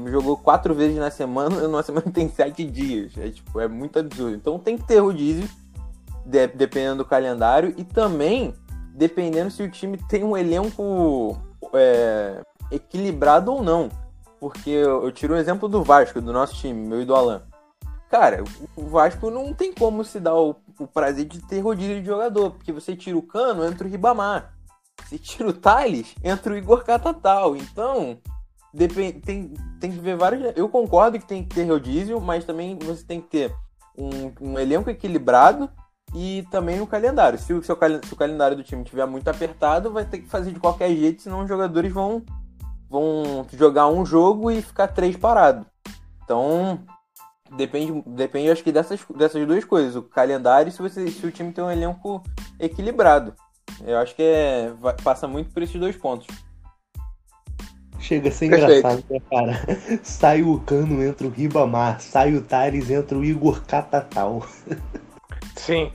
Jogou 0.05 0.35
quatro 0.35 0.73
vezes 0.73 0.97
na 0.97 1.11
semana, 1.11 1.65
na 1.67 1.83
semana 1.83 2.11
tem 2.11 2.27
sete 2.27 2.65
dias. 2.65 3.17
É 3.17 3.29
tipo, 3.29 3.59
é 3.59 3.67
muito 3.67 3.99
absurdo. 3.99 4.35
Então 4.35 4.57
tem 4.57 4.77
que 4.77 4.87
ter 4.87 4.99
rodízio, 4.99 5.47
de, 6.25 6.47
dependendo 6.47 7.03
do 7.03 7.05
calendário, 7.05 7.73
e 7.77 7.83
também 7.83 8.53
dependendo 8.93 9.51
se 9.51 9.63
o 9.63 9.71
time 9.71 9.97
tem 9.97 10.23
um 10.23 10.35
elenco 10.35 11.37
é, 11.73 12.41
equilibrado 12.71 13.53
ou 13.53 13.63
não. 13.63 13.89
Porque 14.39 14.69
eu, 14.69 15.11
tiro 15.11 15.33
o 15.33 15.35
um 15.35 15.39
exemplo 15.39 15.67
do 15.67 15.83
Vasco, 15.83 16.21
do 16.21 16.31
nosso 16.31 16.55
time, 16.55 16.87
meu 16.87 17.01
e 17.01 17.05
do 17.05 17.15
Alan. 17.15 17.43
Cara, 18.09 18.43
o 18.75 18.87
Vasco 18.87 19.29
não 19.29 19.53
tem 19.53 19.73
como 19.73 20.03
se 20.03 20.19
dar 20.19 20.35
o, 20.35 20.55
o, 20.79 20.87
prazer 20.87 21.25
de 21.25 21.41
ter 21.41 21.59
rodízio 21.59 21.99
de 21.99 22.07
jogador, 22.07 22.51
porque 22.51 22.71
você 22.71 22.95
tira 22.95 23.17
o 23.17 23.21
Cano, 23.21 23.65
entra 23.65 23.85
o 23.85 23.89
Ribamar. 23.89 24.53
Se 25.07 25.19
tira 25.19 25.49
o 25.49 25.53
Thales, 25.53 26.15
entra 26.23 26.53
o 26.53 26.57
Igor 26.57 26.83
Catatal. 26.83 27.55
Então, 27.55 28.17
depend, 28.73 29.19
tem, 29.19 29.53
tem 29.79 29.91
que 29.91 29.99
ver 29.99 30.15
vários. 30.15 30.53
Eu 30.55 30.69
concordo 30.69 31.19
que 31.19 31.27
tem 31.27 31.43
que 31.43 31.53
ter 31.53 31.69
rodízio, 31.69 32.19
mas 32.19 32.45
também 32.45 32.77
você 32.79 33.03
tem 33.03 33.21
que 33.21 33.27
ter 33.27 33.55
um, 33.97 34.31
um 34.41 34.59
elenco 34.59 34.89
equilibrado 34.89 35.69
e 36.13 36.45
também 36.49 36.81
o 36.81 36.87
calendário. 36.87 37.37
Se 37.37 37.53
o, 37.53 37.63
seu, 37.63 37.77
se 38.03 38.13
o 38.13 38.17
calendário 38.17 38.57
do 38.57 38.63
time 38.63 38.83
estiver 38.83 39.05
muito 39.05 39.27
apertado, 39.29 39.91
vai 39.91 40.05
ter 40.05 40.19
que 40.19 40.27
fazer 40.27 40.51
de 40.51 40.59
qualquer 40.59 40.89
jeito, 40.89 41.21
senão 41.21 41.41
os 41.41 41.47
jogadores 41.47 41.91
vão, 41.91 42.23
vão 42.89 43.45
jogar 43.53 43.87
um 43.87 44.05
jogo 44.05 44.49
e 44.49 44.61
ficar 44.61 44.87
três 44.87 45.15
parados. 45.15 45.65
Então, 46.23 46.79
depende, 47.55 48.03
depende 48.07 48.51
acho 48.51 48.63
que 48.63 48.71
dessas, 48.71 48.99
dessas 49.15 49.45
duas 49.47 49.63
coisas, 49.63 49.95
o 49.95 50.03
calendário 50.03 50.69
e 50.69 50.71
se, 50.71 50.81
você, 50.81 51.09
se 51.09 51.25
o 51.25 51.31
time 51.31 51.51
tem 51.51 51.63
um 51.63 51.71
elenco 51.71 52.23
equilibrado. 52.59 53.33
Eu 53.85 53.97
acho 53.97 54.15
que 54.15 54.23
é, 54.23 54.73
passa 55.03 55.27
muito 55.27 55.51
por 55.51 55.61
esses 55.61 55.79
dois 55.79 55.95
pontos. 55.95 56.27
Chega 57.99 58.29
a 58.29 58.31
ser 58.31 58.45
engraçado, 58.45 59.03
né, 59.09 59.19
cara? 59.29 59.53
Sai 60.01 60.41
o 60.41 60.59
Cano, 60.61 61.03
entra 61.03 61.27
o 61.27 61.29
Ribamar. 61.29 61.99
Sai 61.99 62.33
o 62.33 62.41
Tires, 62.41 62.89
entra 62.89 63.17
o 63.17 63.23
Igor 63.23 63.61
Catatal. 63.65 64.45
Sim. 65.55 65.91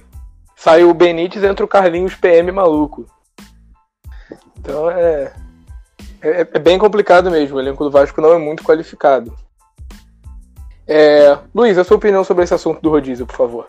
Saiu 0.65 0.89
o 0.89 0.95
Benítez, 0.95 1.45
entra 1.45 1.63
o 1.63 1.69
Carlinhos 1.69 2.15
PM 2.15 2.51
maluco. 2.51 3.05
Então 4.59 4.91
é, 4.91 5.31
é, 6.23 6.41
é, 6.41 6.59
bem 6.59 6.79
complicado 6.79 7.31
mesmo. 7.31 7.59
O 7.59 7.61
elenco 7.61 7.85
do 7.85 7.91
Vasco 7.91 8.19
não 8.19 8.33
é 8.33 8.39
muito 8.39 8.65
qualificado. 8.65 9.37
É, 10.87 11.39
Luiz, 11.55 11.77
a 11.77 11.85
sua 11.85 11.99
opinião 11.99 12.25
sobre 12.25 12.45
esse 12.45 12.55
assunto 12.55 12.81
do 12.81 12.89
rodízio, 12.89 13.27
por 13.27 13.37
favor. 13.37 13.69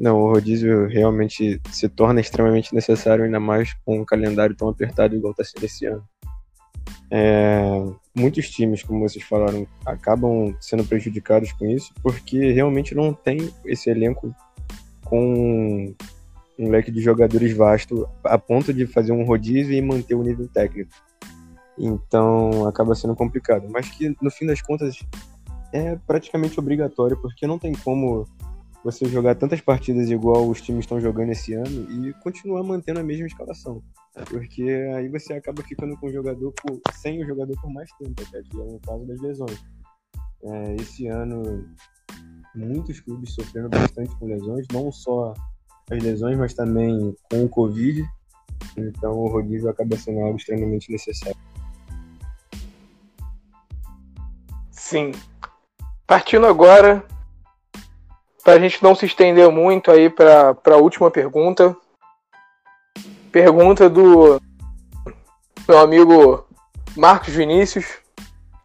Não, 0.00 0.22
o 0.22 0.32
rodízio 0.32 0.86
realmente 0.86 1.60
se 1.70 1.86
torna 1.86 2.18
extremamente 2.18 2.74
necessário, 2.74 3.26
ainda 3.26 3.38
mais 3.38 3.74
com 3.84 4.00
um 4.00 4.06
calendário 4.06 4.56
tão 4.56 4.70
apertado 4.70 5.14
igual 5.14 5.32
está 5.32 5.44
sendo 5.44 5.64
esse 5.64 5.84
ano. 5.84 6.02
É, 7.10 7.60
muitos 8.14 8.48
times, 8.48 8.82
como 8.82 9.06
vocês 9.06 9.22
falaram, 9.22 9.66
acabam 9.84 10.56
sendo 10.62 10.82
prejudicados 10.82 11.52
com 11.52 11.66
isso, 11.66 11.92
porque 12.02 12.52
realmente 12.52 12.94
não 12.94 13.12
tem 13.12 13.52
esse 13.66 13.90
elenco 13.90 14.34
com 15.08 15.94
um 16.58 16.70
leque 16.70 16.90
de 16.90 17.00
jogadores 17.00 17.54
vasto 17.54 18.08
a 18.24 18.38
ponto 18.38 18.72
de 18.72 18.86
fazer 18.86 19.12
um 19.12 19.24
rodízio 19.24 19.74
e 19.74 19.82
manter 19.82 20.14
o 20.14 20.22
nível 20.22 20.48
técnico. 20.48 20.90
Então 21.78 22.66
acaba 22.66 22.94
sendo 22.94 23.14
complicado. 23.14 23.68
Mas 23.70 23.88
que 23.90 24.16
no 24.20 24.30
fim 24.30 24.46
das 24.46 24.62
contas 24.62 24.98
é 25.72 25.96
praticamente 26.06 26.58
obrigatório, 26.58 27.16
porque 27.20 27.46
não 27.46 27.58
tem 27.58 27.72
como 27.72 28.26
você 28.82 29.04
jogar 29.06 29.34
tantas 29.34 29.60
partidas 29.60 30.10
igual 30.10 30.48
os 30.48 30.62
times 30.62 30.84
estão 30.84 31.00
jogando 31.00 31.32
esse 31.32 31.52
ano 31.54 31.90
e 31.90 32.12
continuar 32.22 32.62
mantendo 32.62 33.00
a 33.00 33.02
mesma 33.02 33.26
escalação. 33.26 33.82
Porque 34.30 34.62
aí 34.94 35.08
você 35.08 35.34
acaba 35.34 35.62
ficando 35.62 35.96
com 35.98 36.06
o 36.06 36.12
jogador 36.12 36.52
por, 36.52 36.80
sem 36.94 37.22
o 37.22 37.26
jogador 37.26 37.54
por 37.60 37.70
mais 37.70 37.90
tempo, 37.98 38.14
até 38.22 38.42
que 38.42 38.60
é 38.60 38.78
caso 38.86 39.04
das 39.04 39.20
lesões. 39.20 39.64
É, 40.42 40.76
esse 40.76 41.06
ano 41.08 41.66
muitos 42.56 43.00
clubes 43.00 43.34
sofrendo 43.34 43.68
bastante 43.68 44.14
com 44.16 44.26
lesões, 44.26 44.66
não 44.72 44.90
só 44.90 45.34
as 45.90 46.02
lesões, 46.02 46.36
mas 46.36 46.54
também 46.54 47.14
com 47.30 47.44
o 47.44 47.48
Covid. 47.48 48.04
Então 48.76 49.12
o 49.12 49.28
rodízio 49.28 49.68
acaba 49.68 49.96
sendo 49.96 50.20
algo 50.20 50.36
extremamente 50.36 50.90
necessário. 50.90 51.36
Sim. 54.70 55.12
Partindo 56.06 56.46
agora, 56.46 57.04
para 58.44 58.54
a 58.54 58.58
gente 58.60 58.82
não 58.82 58.94
se 58.94 59.06
estender 59.06 59.50
muito 59.50 59.90
aí 59.90 60.08
para 60.08 60.56
a 60.64 60.76
última 60.76 61.10
pergunta. 61.10 61.76
Pergunta 63.32 63.90
do 63.90 64.40
meu 65.66 65.78
amigo 65.78 66.46
Marcos 66.96 67.34
Vinícius. 67.34 67.98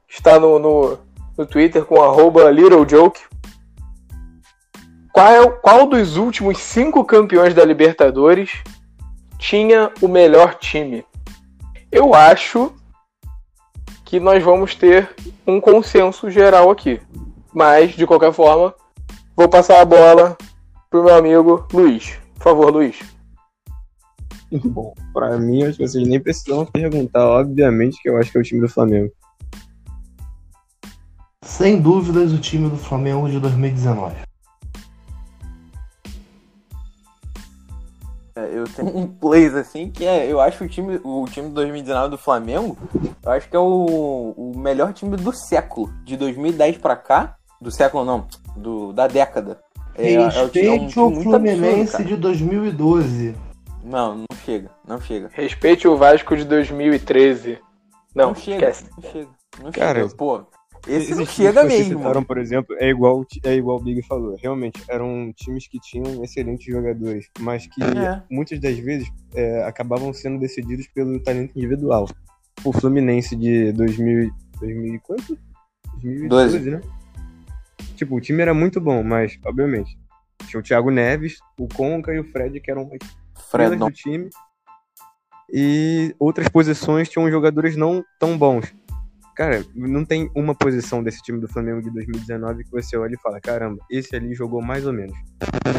Está 0.07 0.39
no, 0.39 0.59
no, 0.59 0.99
no 1.37 1.45
Twitter 1.47 1.83
com 1.83 2.01
arroba 2.01 2.51
LittleJoke. 2.51 3.30
Qual, 5.13 5.51
qual 5.61 5.87
dos 5.87 6.15
últimos 6.15 6.57
cinco 6.59 7.03
campeões 7.03 7.53
da 7.53 7.65
Libertadores 7.65 8.63
tinha 9.37 9.91
o 10.01 10.07
melhor 10.07 10.55
time? 10.55 11.05
Eu 11.91 12.13
acho 12.13 12.73
que 14.05 14.19
nós 14.19 14.41
vamos 14.41 14.73
ter 14.73 15.09
um 15.45 15.59
consenso 15.59 16.29
geral 16.29 16.69
aqui. 16.69 17.01
Mas, 17.53 17.91
de 17.91 18.07
qualquer 18.07 18.31
forma, 18.31 18.73
vou 19.35 19.49
passar 19.49 19.81
a 19.81 19.85
bola 19.85 20.37
pro 20.89 21.03
meu 21.03 21.15
amigo 21.15 21.67
Luiz. 21.73 22.17
Por 22.35 22.43
favor, 22.43 22.71
Luiz. 22.71 22.97
Bom, 24.63 24.93
pra 25.13 25.37
mim, 25.37 25.63
acho 25.63 25.77
que 25.77 25.87
vocês 25.87 26.07
nem 26.07 26.19
precisam 26.19 26.65
perguntar. 26.65 27.25
Obviamente 27.25 28.01
que 28.01 28.09
eu 28.09 28.17
acho 28.17 28.31
que 28.31 28.37
é 28.37 28.41
o 28.41 28.43
time 28.43 28.61
do 28.61 28.69
Flamengo. 28.69 29.11
Sem 31.43 31.81
dúvidas, 31.81 32.31
o 32.31 32.37
time 32.39 32.69
do 32.69 32.77
Flamengo 32.77 33.29
de 33.29 33.39
2019. 33.39 34.30
Eu 38.35 38.63
tenho 38.65 38.97
um 38.97 39.07
plays 39.07 39.53
assim 39.53 39.89
que 39.89 40.05
é, 40.05 40.25
eu 40.31 40.39
acho 40.39 40.63
o 40.63 40.67
time, 40.67 40.99
o 41.03 41.25
time 41.25 41.49
de 41.49 41.53
2019 41.53 42.11
do 42.11 42.17
Flamengo, 42.17 42.77
eu 43.23 43.31
acho 43.31 43.49
que 43.49 43.55
é 43.55 43.59
o, 43.59 44.33
o 44.37 44.57
melhor 44.57 44.93
time 44.93 45.17
do 45.17 45.33
século, 45.33 45.91
de 46.03 46.15
2010 46.17 46.77
pra 46.77 46.95
cá, 46.95 47.35
do 47.59 47.71
século 47.71 48.05
não, 48.05 48.27
do, 48.55 48.93
da 48.93 49.07
década. 49.07 49.59
É, 49.95 50.17
Respeite 50.27 50.59
é, 50.59 50.65
é 50.67 50.71
um 50.71 50.85
o 50.85 51.21
Fluminense 51.21 51.95
absurdo, 51.95 52.07
de 52.07 52.15
2012. 52.15 53.35
Não, 53.83 54.15
não 54.15 54.37
chega, 54.45 54.69
não 54.87 55.01
chega. 55.01 55.29
Respeite 55.33 55.87
o 55.87 55.97
Vasco 55.97 56.35
de 56.35 56.45
2013. 56.45 57.59
Não, 58.15 58.27
não 58.29 58.35
chega, 58.35 58.69
esquece. 58.69 58.89
não 58.95 59.11
chega. 59.11 59.29
Não 59.61 59.71
Cara, 59.71 60.01
chega, 60.01 60.15
pô. 60.15 60.45
Esse 60.87 61.13
não 61.13 61.25
chega 61.25 61.63
mesmo. 61.63 61.99
Citaram, 61.99 62.23
por 62.23 62.37
exemplo, 62.37 62.75
é 62.79 62.89
igual, 62.89 63.25
é 63.43 63.55
igual 63.55 63.77
o 63.77 63.83
Big 63.83 64.01
falou. 64.03 64.35
Realmente, 64.35 64.81
eram 64.87 65.31
times 65.35 65.67
que 65.67 65.79
tinham 65.79 66.23
excelentes 66.23 66.65
jogadores, 66.65 67.29
mas 67.39 67.67
que 67.67 67.83
é. 67.83 68.21
muitas 68.29 68.59
das 68.59 68.77
vezes 68.79 69.07
é, 69.35 69.63
acabavam 69.63 70.11
sendo 70.13 70.39
decididos 70.39 70.87
pelo 70.87 71.19
talento 71.19 71.57
individual. 71.57 72.07
O 72.63 72.73
Fluminense 72.73 73.35
de 73.35 73.71
2000, 73.73 74.31
2000 74.59 74.99
quanto? 75.01 75.37
2012, 76.01 76.59
12. 76.59 76.71
né? 76.71 76.81
Tipo, 77.95 78.15
o 78.15 78.21
time 78.21 78.41
era 78.41 78.53
muito 78.53 78.81
bom, 78.81 79.03
mas, 79.03 79.37
obviamente, 79.45 79.97
tinha 80.47 80.59
o 80.59 80.63
Thiago 80.63 80.89
Neves, 80.89 81.37
o 81.59 81.67
Conca 81.67 82.13
e 82.13 82.19
o 82.19 82.23
Fred, 82.23 82.59
que 82.59 82.71
eram 82.71 82.89
Fred 83.49 83.75
do 83.75 83.91
time. 83.91 84.29
E 85.53 86.15
outras 86.17 86.47
posições 86.47 87.09
tinham 87.09 87.29
jogadores 87.29 87.75
não 87.75 88.03
tão 88.17 88.37
bons. 88.37 88.73
Cara, 89.41 89.65
não 89.73 90.05
tem 90.05 90.29
uma 90.35 90.53
posição 90.53 91.01
desse 91.01 91.19
time 91.23 91.41
do 91.41 91.47
Flamengo 91.47 91.81
de 91.81 91.89
2019 91.89 92.63
que 92.63 92.69
você 92.69 92.95
olha 92.95 93.15
e 93.15 93.17
fala: 93.17 93.41
caramba, 93.41 93.79
esse 93.89 94.15
ali 94.15 94.35
jogou 94.35 94.61
mais 94.61 94.85
ou 94.85 94.93
menos. 94.93 95.17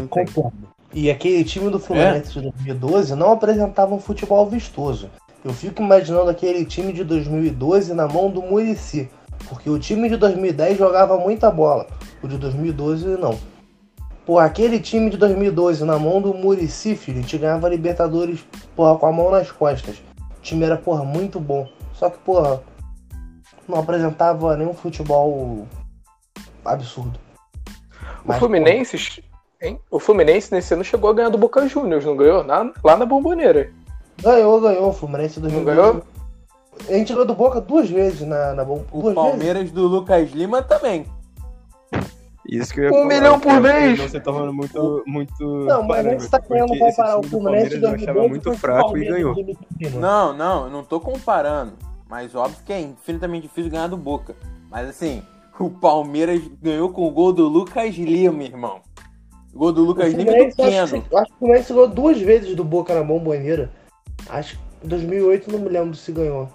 Concordo. 0.09 0.51
E 0.93 1.09
aquele 1.09 1.45
time 1.45 1.69
do 1.69 1.79
Fluminense 1.79 2.37
é? 2.39 2.41
de 2.41 2.51
2012 2.51 3.15
não 3.15 3.31
apresentava 3.31 3.95
um 3.95 4.01
futebol 4.01 4.49
vistoso. 4.49 5.09
Eu 5.45 5.53
fico 5.53 5.81
imaginando 5.81 6.29
aquele 6.29 6.65
time 6.65 6.91
de 6.91 7.05
2012 7.05 7.93
na 7.93 8.05
mão 8.05 8.29
do 8.29 8.41
Murici. 8.41 9.09
Porque 9.47 9.69
o 9.69 9.79
time 9.79 10.09
de 10.09 10.17
2010 10.17 10.77
jogava 10.77 11.17
muita 11.17 11.49
bola. 11.49 11.87
O 12.21 12.27
de 12.27 12.37
2012 12.37 13.07
não. 13.17 13.39
Pô, 14.25 14.39
aquele 14.39 14.77
time 14.77 15.09
de 15.09 15.15
2012 15.15 15.85
na 15.85 15.97
mão 15.97 16.21
do 16.21 16.33
Murici, 16.33 16.97
filho, 16.97 17.19
a 17.19 17.21
gente 17.21 17.37
ganhava 17.37 17.69
Libertadores, 17.69 18.45
porra, 18.75 18.99
com 18.99 19.05
a 19.05 19.11
mão 19.13 19.31
nas 19.31 19.49
costas. 19.53 20.03
O 20.37 20.41
time 20.41 20.65
era, 20.65 20.75
porra, 20.75 21.05
muito 21.05 21.39
bom. 21.39 21.65
Só 21.93 22.09
que, 22.09 22.17
porra, 22.19 22.61
não 23.67 23.79
apresentava 23.79 24.55
nenhum 24.57 24.73
futebol 24.73 25.67
absurdo. 26.65 27.19
Mas, 28.25 28.37
o 28.37 28.39
Fluminense, 28.39 29.23
hein? 29.61 29.79
O 29.89 29.99
Fluminense 29.99 30.51
nesse 30.51 30.73
ano 30.73 30.83
chegou 30.83 31.09
a 31.09 31.13
ganhar 31.13 31.29
do 31.29 31.37
Boca 31.37 31.67
Juniors, 31.67 32.05
não 32.05 32.15
ganhou? 32.15 32.43
Na, 32.43 32.71
lá 32.83 32.97
na 32.97 33.05
Bomboneira. 33.05 33.71
Ganhou, 34.21 34.61
ganhou. 34.61 34.89
O 34.89 34.93
Fluminense 34.93 35.39
2012. 35.39 35.65
Não 35.65 35.91
ganhou? 35.91 36.03
A 36.87 36.93
gente 36.93 37.11
ganhou 37.13 37.25
do 37.25 37.35
Boca 37.35 37.61
duas 37.61 37.89
vezes 37.89 38.21
na, 38.27 38.53
na 38.53 38.63
O 38.63 39.13
Palmeiras 39.13 39.63
vezes. 39.63 39.71
do 39.71 39.87
Lucas 39.87 40.31
Lima 40.31 40.61
também. 40.61 41.05
Isso 42.47 42.73
que 42.73 42.81
eu 42.81 42.83
ia 42.85 42.89
Um 42.89 42.93
falar, 42.93 43.05
milhão 43.07 43.39
por 43.39 43.59
mês! 43.61 43.99
Você 43.99 44.19
tá 44.19 44.33
falando 44.33 44.53
muito. 44.53 45.03
muito 45.07 45.43
não, 45.65 45.83
mas 45.83 46.05
você 46.21 46.29
tá 46.29 46.41
querendo 46.41 46.77
comparar 46.77 47.17
o 47.17 47.23
Fluminense 47.23 47.77
do 47.77 47.87
eu 47.87 47.95
achava 47.95 48.27
muito 48.27 48.53
fraco 48.53 48.97
e 48.97 49.05
ganhou. 49.05 49.35
Não, 49.93 50.33
não, 50.33 50.65
eu 50.65 50.69
não 50.69 50.83
tô 50.83 50.99
comparando. 50.99 51.73
Mas 52.13 52.35
óbvio 52.35 52.63
que 52.63 52.71
é 52.71 52.79
infinitamente 52.79 53.47
difícil 53.47 53.71
ganhar 53.71 53.87
do 53.87 53.97
Boca. 53.97 54.35
Mas 54.69 54.87
assim, 54.87 55.23
o 55.59 55.67
Palmeiras 55.67 56.39
ganhou 56.61 56.91
com 56.91 57.07
o 57.07 57.09
gol 57.09 57.33
do 57.33 57.47
Lucas 57.47 57.95
Lima, 57.95 58.43
irmão. 58.43 58.81
O 59.51 59.57
gol 59.57 59.71
do 59.73 59.83
Lucas 59.83 60.13
Lima 60.13 60.31
e 60.37 60.49
do 60.51 60.55
Keno. 60.55 60.83
Acho, 60.83 60.95
acho 60.95 61.01
que 61.01 61.15
o 61.15 61.37
Fluminense 61.39 61.73
ganhou 61.73 61.87
duas 61.87 62.21
vezes 62.21 62.55
do 62.55 62.63
Boca 62.63 62.93
na 62.93 63.01
bomboneira. 63.03 63.71
Acho 64.29 64.59
que 64.59 64.85
em 64.85 64.89
2008 64.89 65.51
não 65.51 65.57
me 65.57 65.69
lembro 65.69 65.95
se 65.95 66.11
ganhou. 66.11 66.47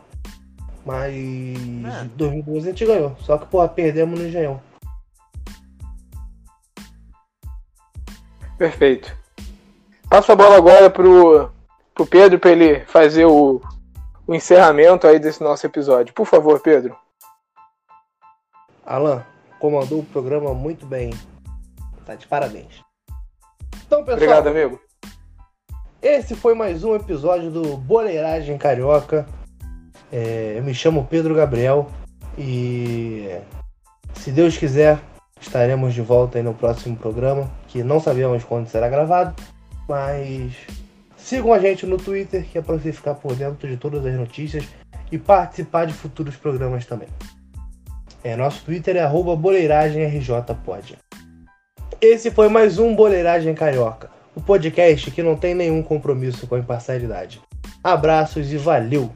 Mas 0.86 1.12
em 1.12 1.84
é. 1.84 2.04
2012 2.14 2.68
a 2.68 2.70
gente 2.70 2.86
ganhou. 2.86 3.16
Só 3.18 3.36
que, 3.36 3.46
porra, 3.46 3.66
perdemos 3.66 4.20
no 4.20 4.28
Engenhão. 4.28 4.60
Perfeito. 8.56 9.12
Passa 10.08 10.34
a 10.34 10.36
bola 10.36 10.56
agora 10.56 10.88
pro, 10.88 11.50
pro 11.92 12.06
Pedro 12.06 12.38
para 12.38 12.52
ele 12.52 12.84
fazer 12.84 13.24
o, 13.24 13.60
o 14.28 14.34
encerramento 14.34 15.06
aí 15.06 15.18
desse 15.18 15.42
nosso 15.42 15.64
episódio. 15.64 16.12
Por 16.12 16.26
favor, 16.26 16.60
Pedro. 16.60 16.94
Alan, 18.84 19.24
comandou 19.58 20.00
o 20.00 20.04
programa 20.04 20.52
muito 20.52 20.84
bem. 20.84 21.14
Tá 22.04 22.14
de 22.14 22.26
parabéns. 22.26 22.84
Então, 23.86 24.00
pessoal. 24.00 24.16
Obrigado, 24.16 24.48
amigo. 24.48 24.78
Esse 26.02 26.36
foi 26.36 26.54
mais 26.54 26.84
um 26.84 26.94
episódio 26.94 27.50
do 27.50 27.78
Boleiragem 27.78 28.58
Carioca. 28.58 29.26
É, 30.12 30.54
eu 30.58 30.62
me 30.62 30.74
chamo 30.74 31.06
Pedro 31.08 31.34
Gabriel 31.34 31.90
e 32.36 33.34
se 34.12 34.30
Deus 34.30 34.58
quiser 34.58 35.00
estaremos 35.40 35.94
de 35.94 36.02
volta 36.02 36.36
aí 36.36 36.44
no 36.44 36.52
próximo 36.52 36.96
programa, 36.96 37.50
que 37.66 37.82
não 37.82 37.98
sabemos 37.98 38.44
quando 38.44 38.68
será 38.68 38.88
gravado, 38.90 39.34
mas 39.88 40.52
Sigam 41.28 41.52
a 41.52 41.58
gente 41.58 41.84
no 41.84 41.98
Twitter, 41.98 42.42
que 42.42 42.56
é 42.56 42.62
para 42.62 42.78
você 42.78 42.90
ficar 42.90 43.12
por 43.12 43.34
dentro 43.34 43.68
de 43.68 43.76
todas 43.76 44.06
as 44.06 44.14
notícias 44.14 44.64
e 45.12 45.18
participar 45.18 45.84
de 45.84 45.92
futuros 45.92 46.34
programas 46.36 46.86
também. 46.86 47.06
É, 48.24 48.34
nosso 48.34 48.64
Twitter 48.64 48.96
é 48.96 49.06
boleiragemrjpod. 49.06 50.96
Esse 52.00 52.30
foi 52.30 52.48
mais 52.48 52.78
um 52.78 52.96
Boleiragem 52.96 53.54
Carioca, 53.54 54.08
o 54.34 54.40
podcast 54.40 55.10
que 55.10 55.22
não 55.22 55.36
tem 55.36 55.54
nenhum 55.54 55.82
compromisso 55.82 56.46
com 56.46 56.54
a 56.54 56.60
imparcialidade. 56.60 57.42
Abraços 57.84 58.50
e 58.50 58.56
valeu! 58.56 59.12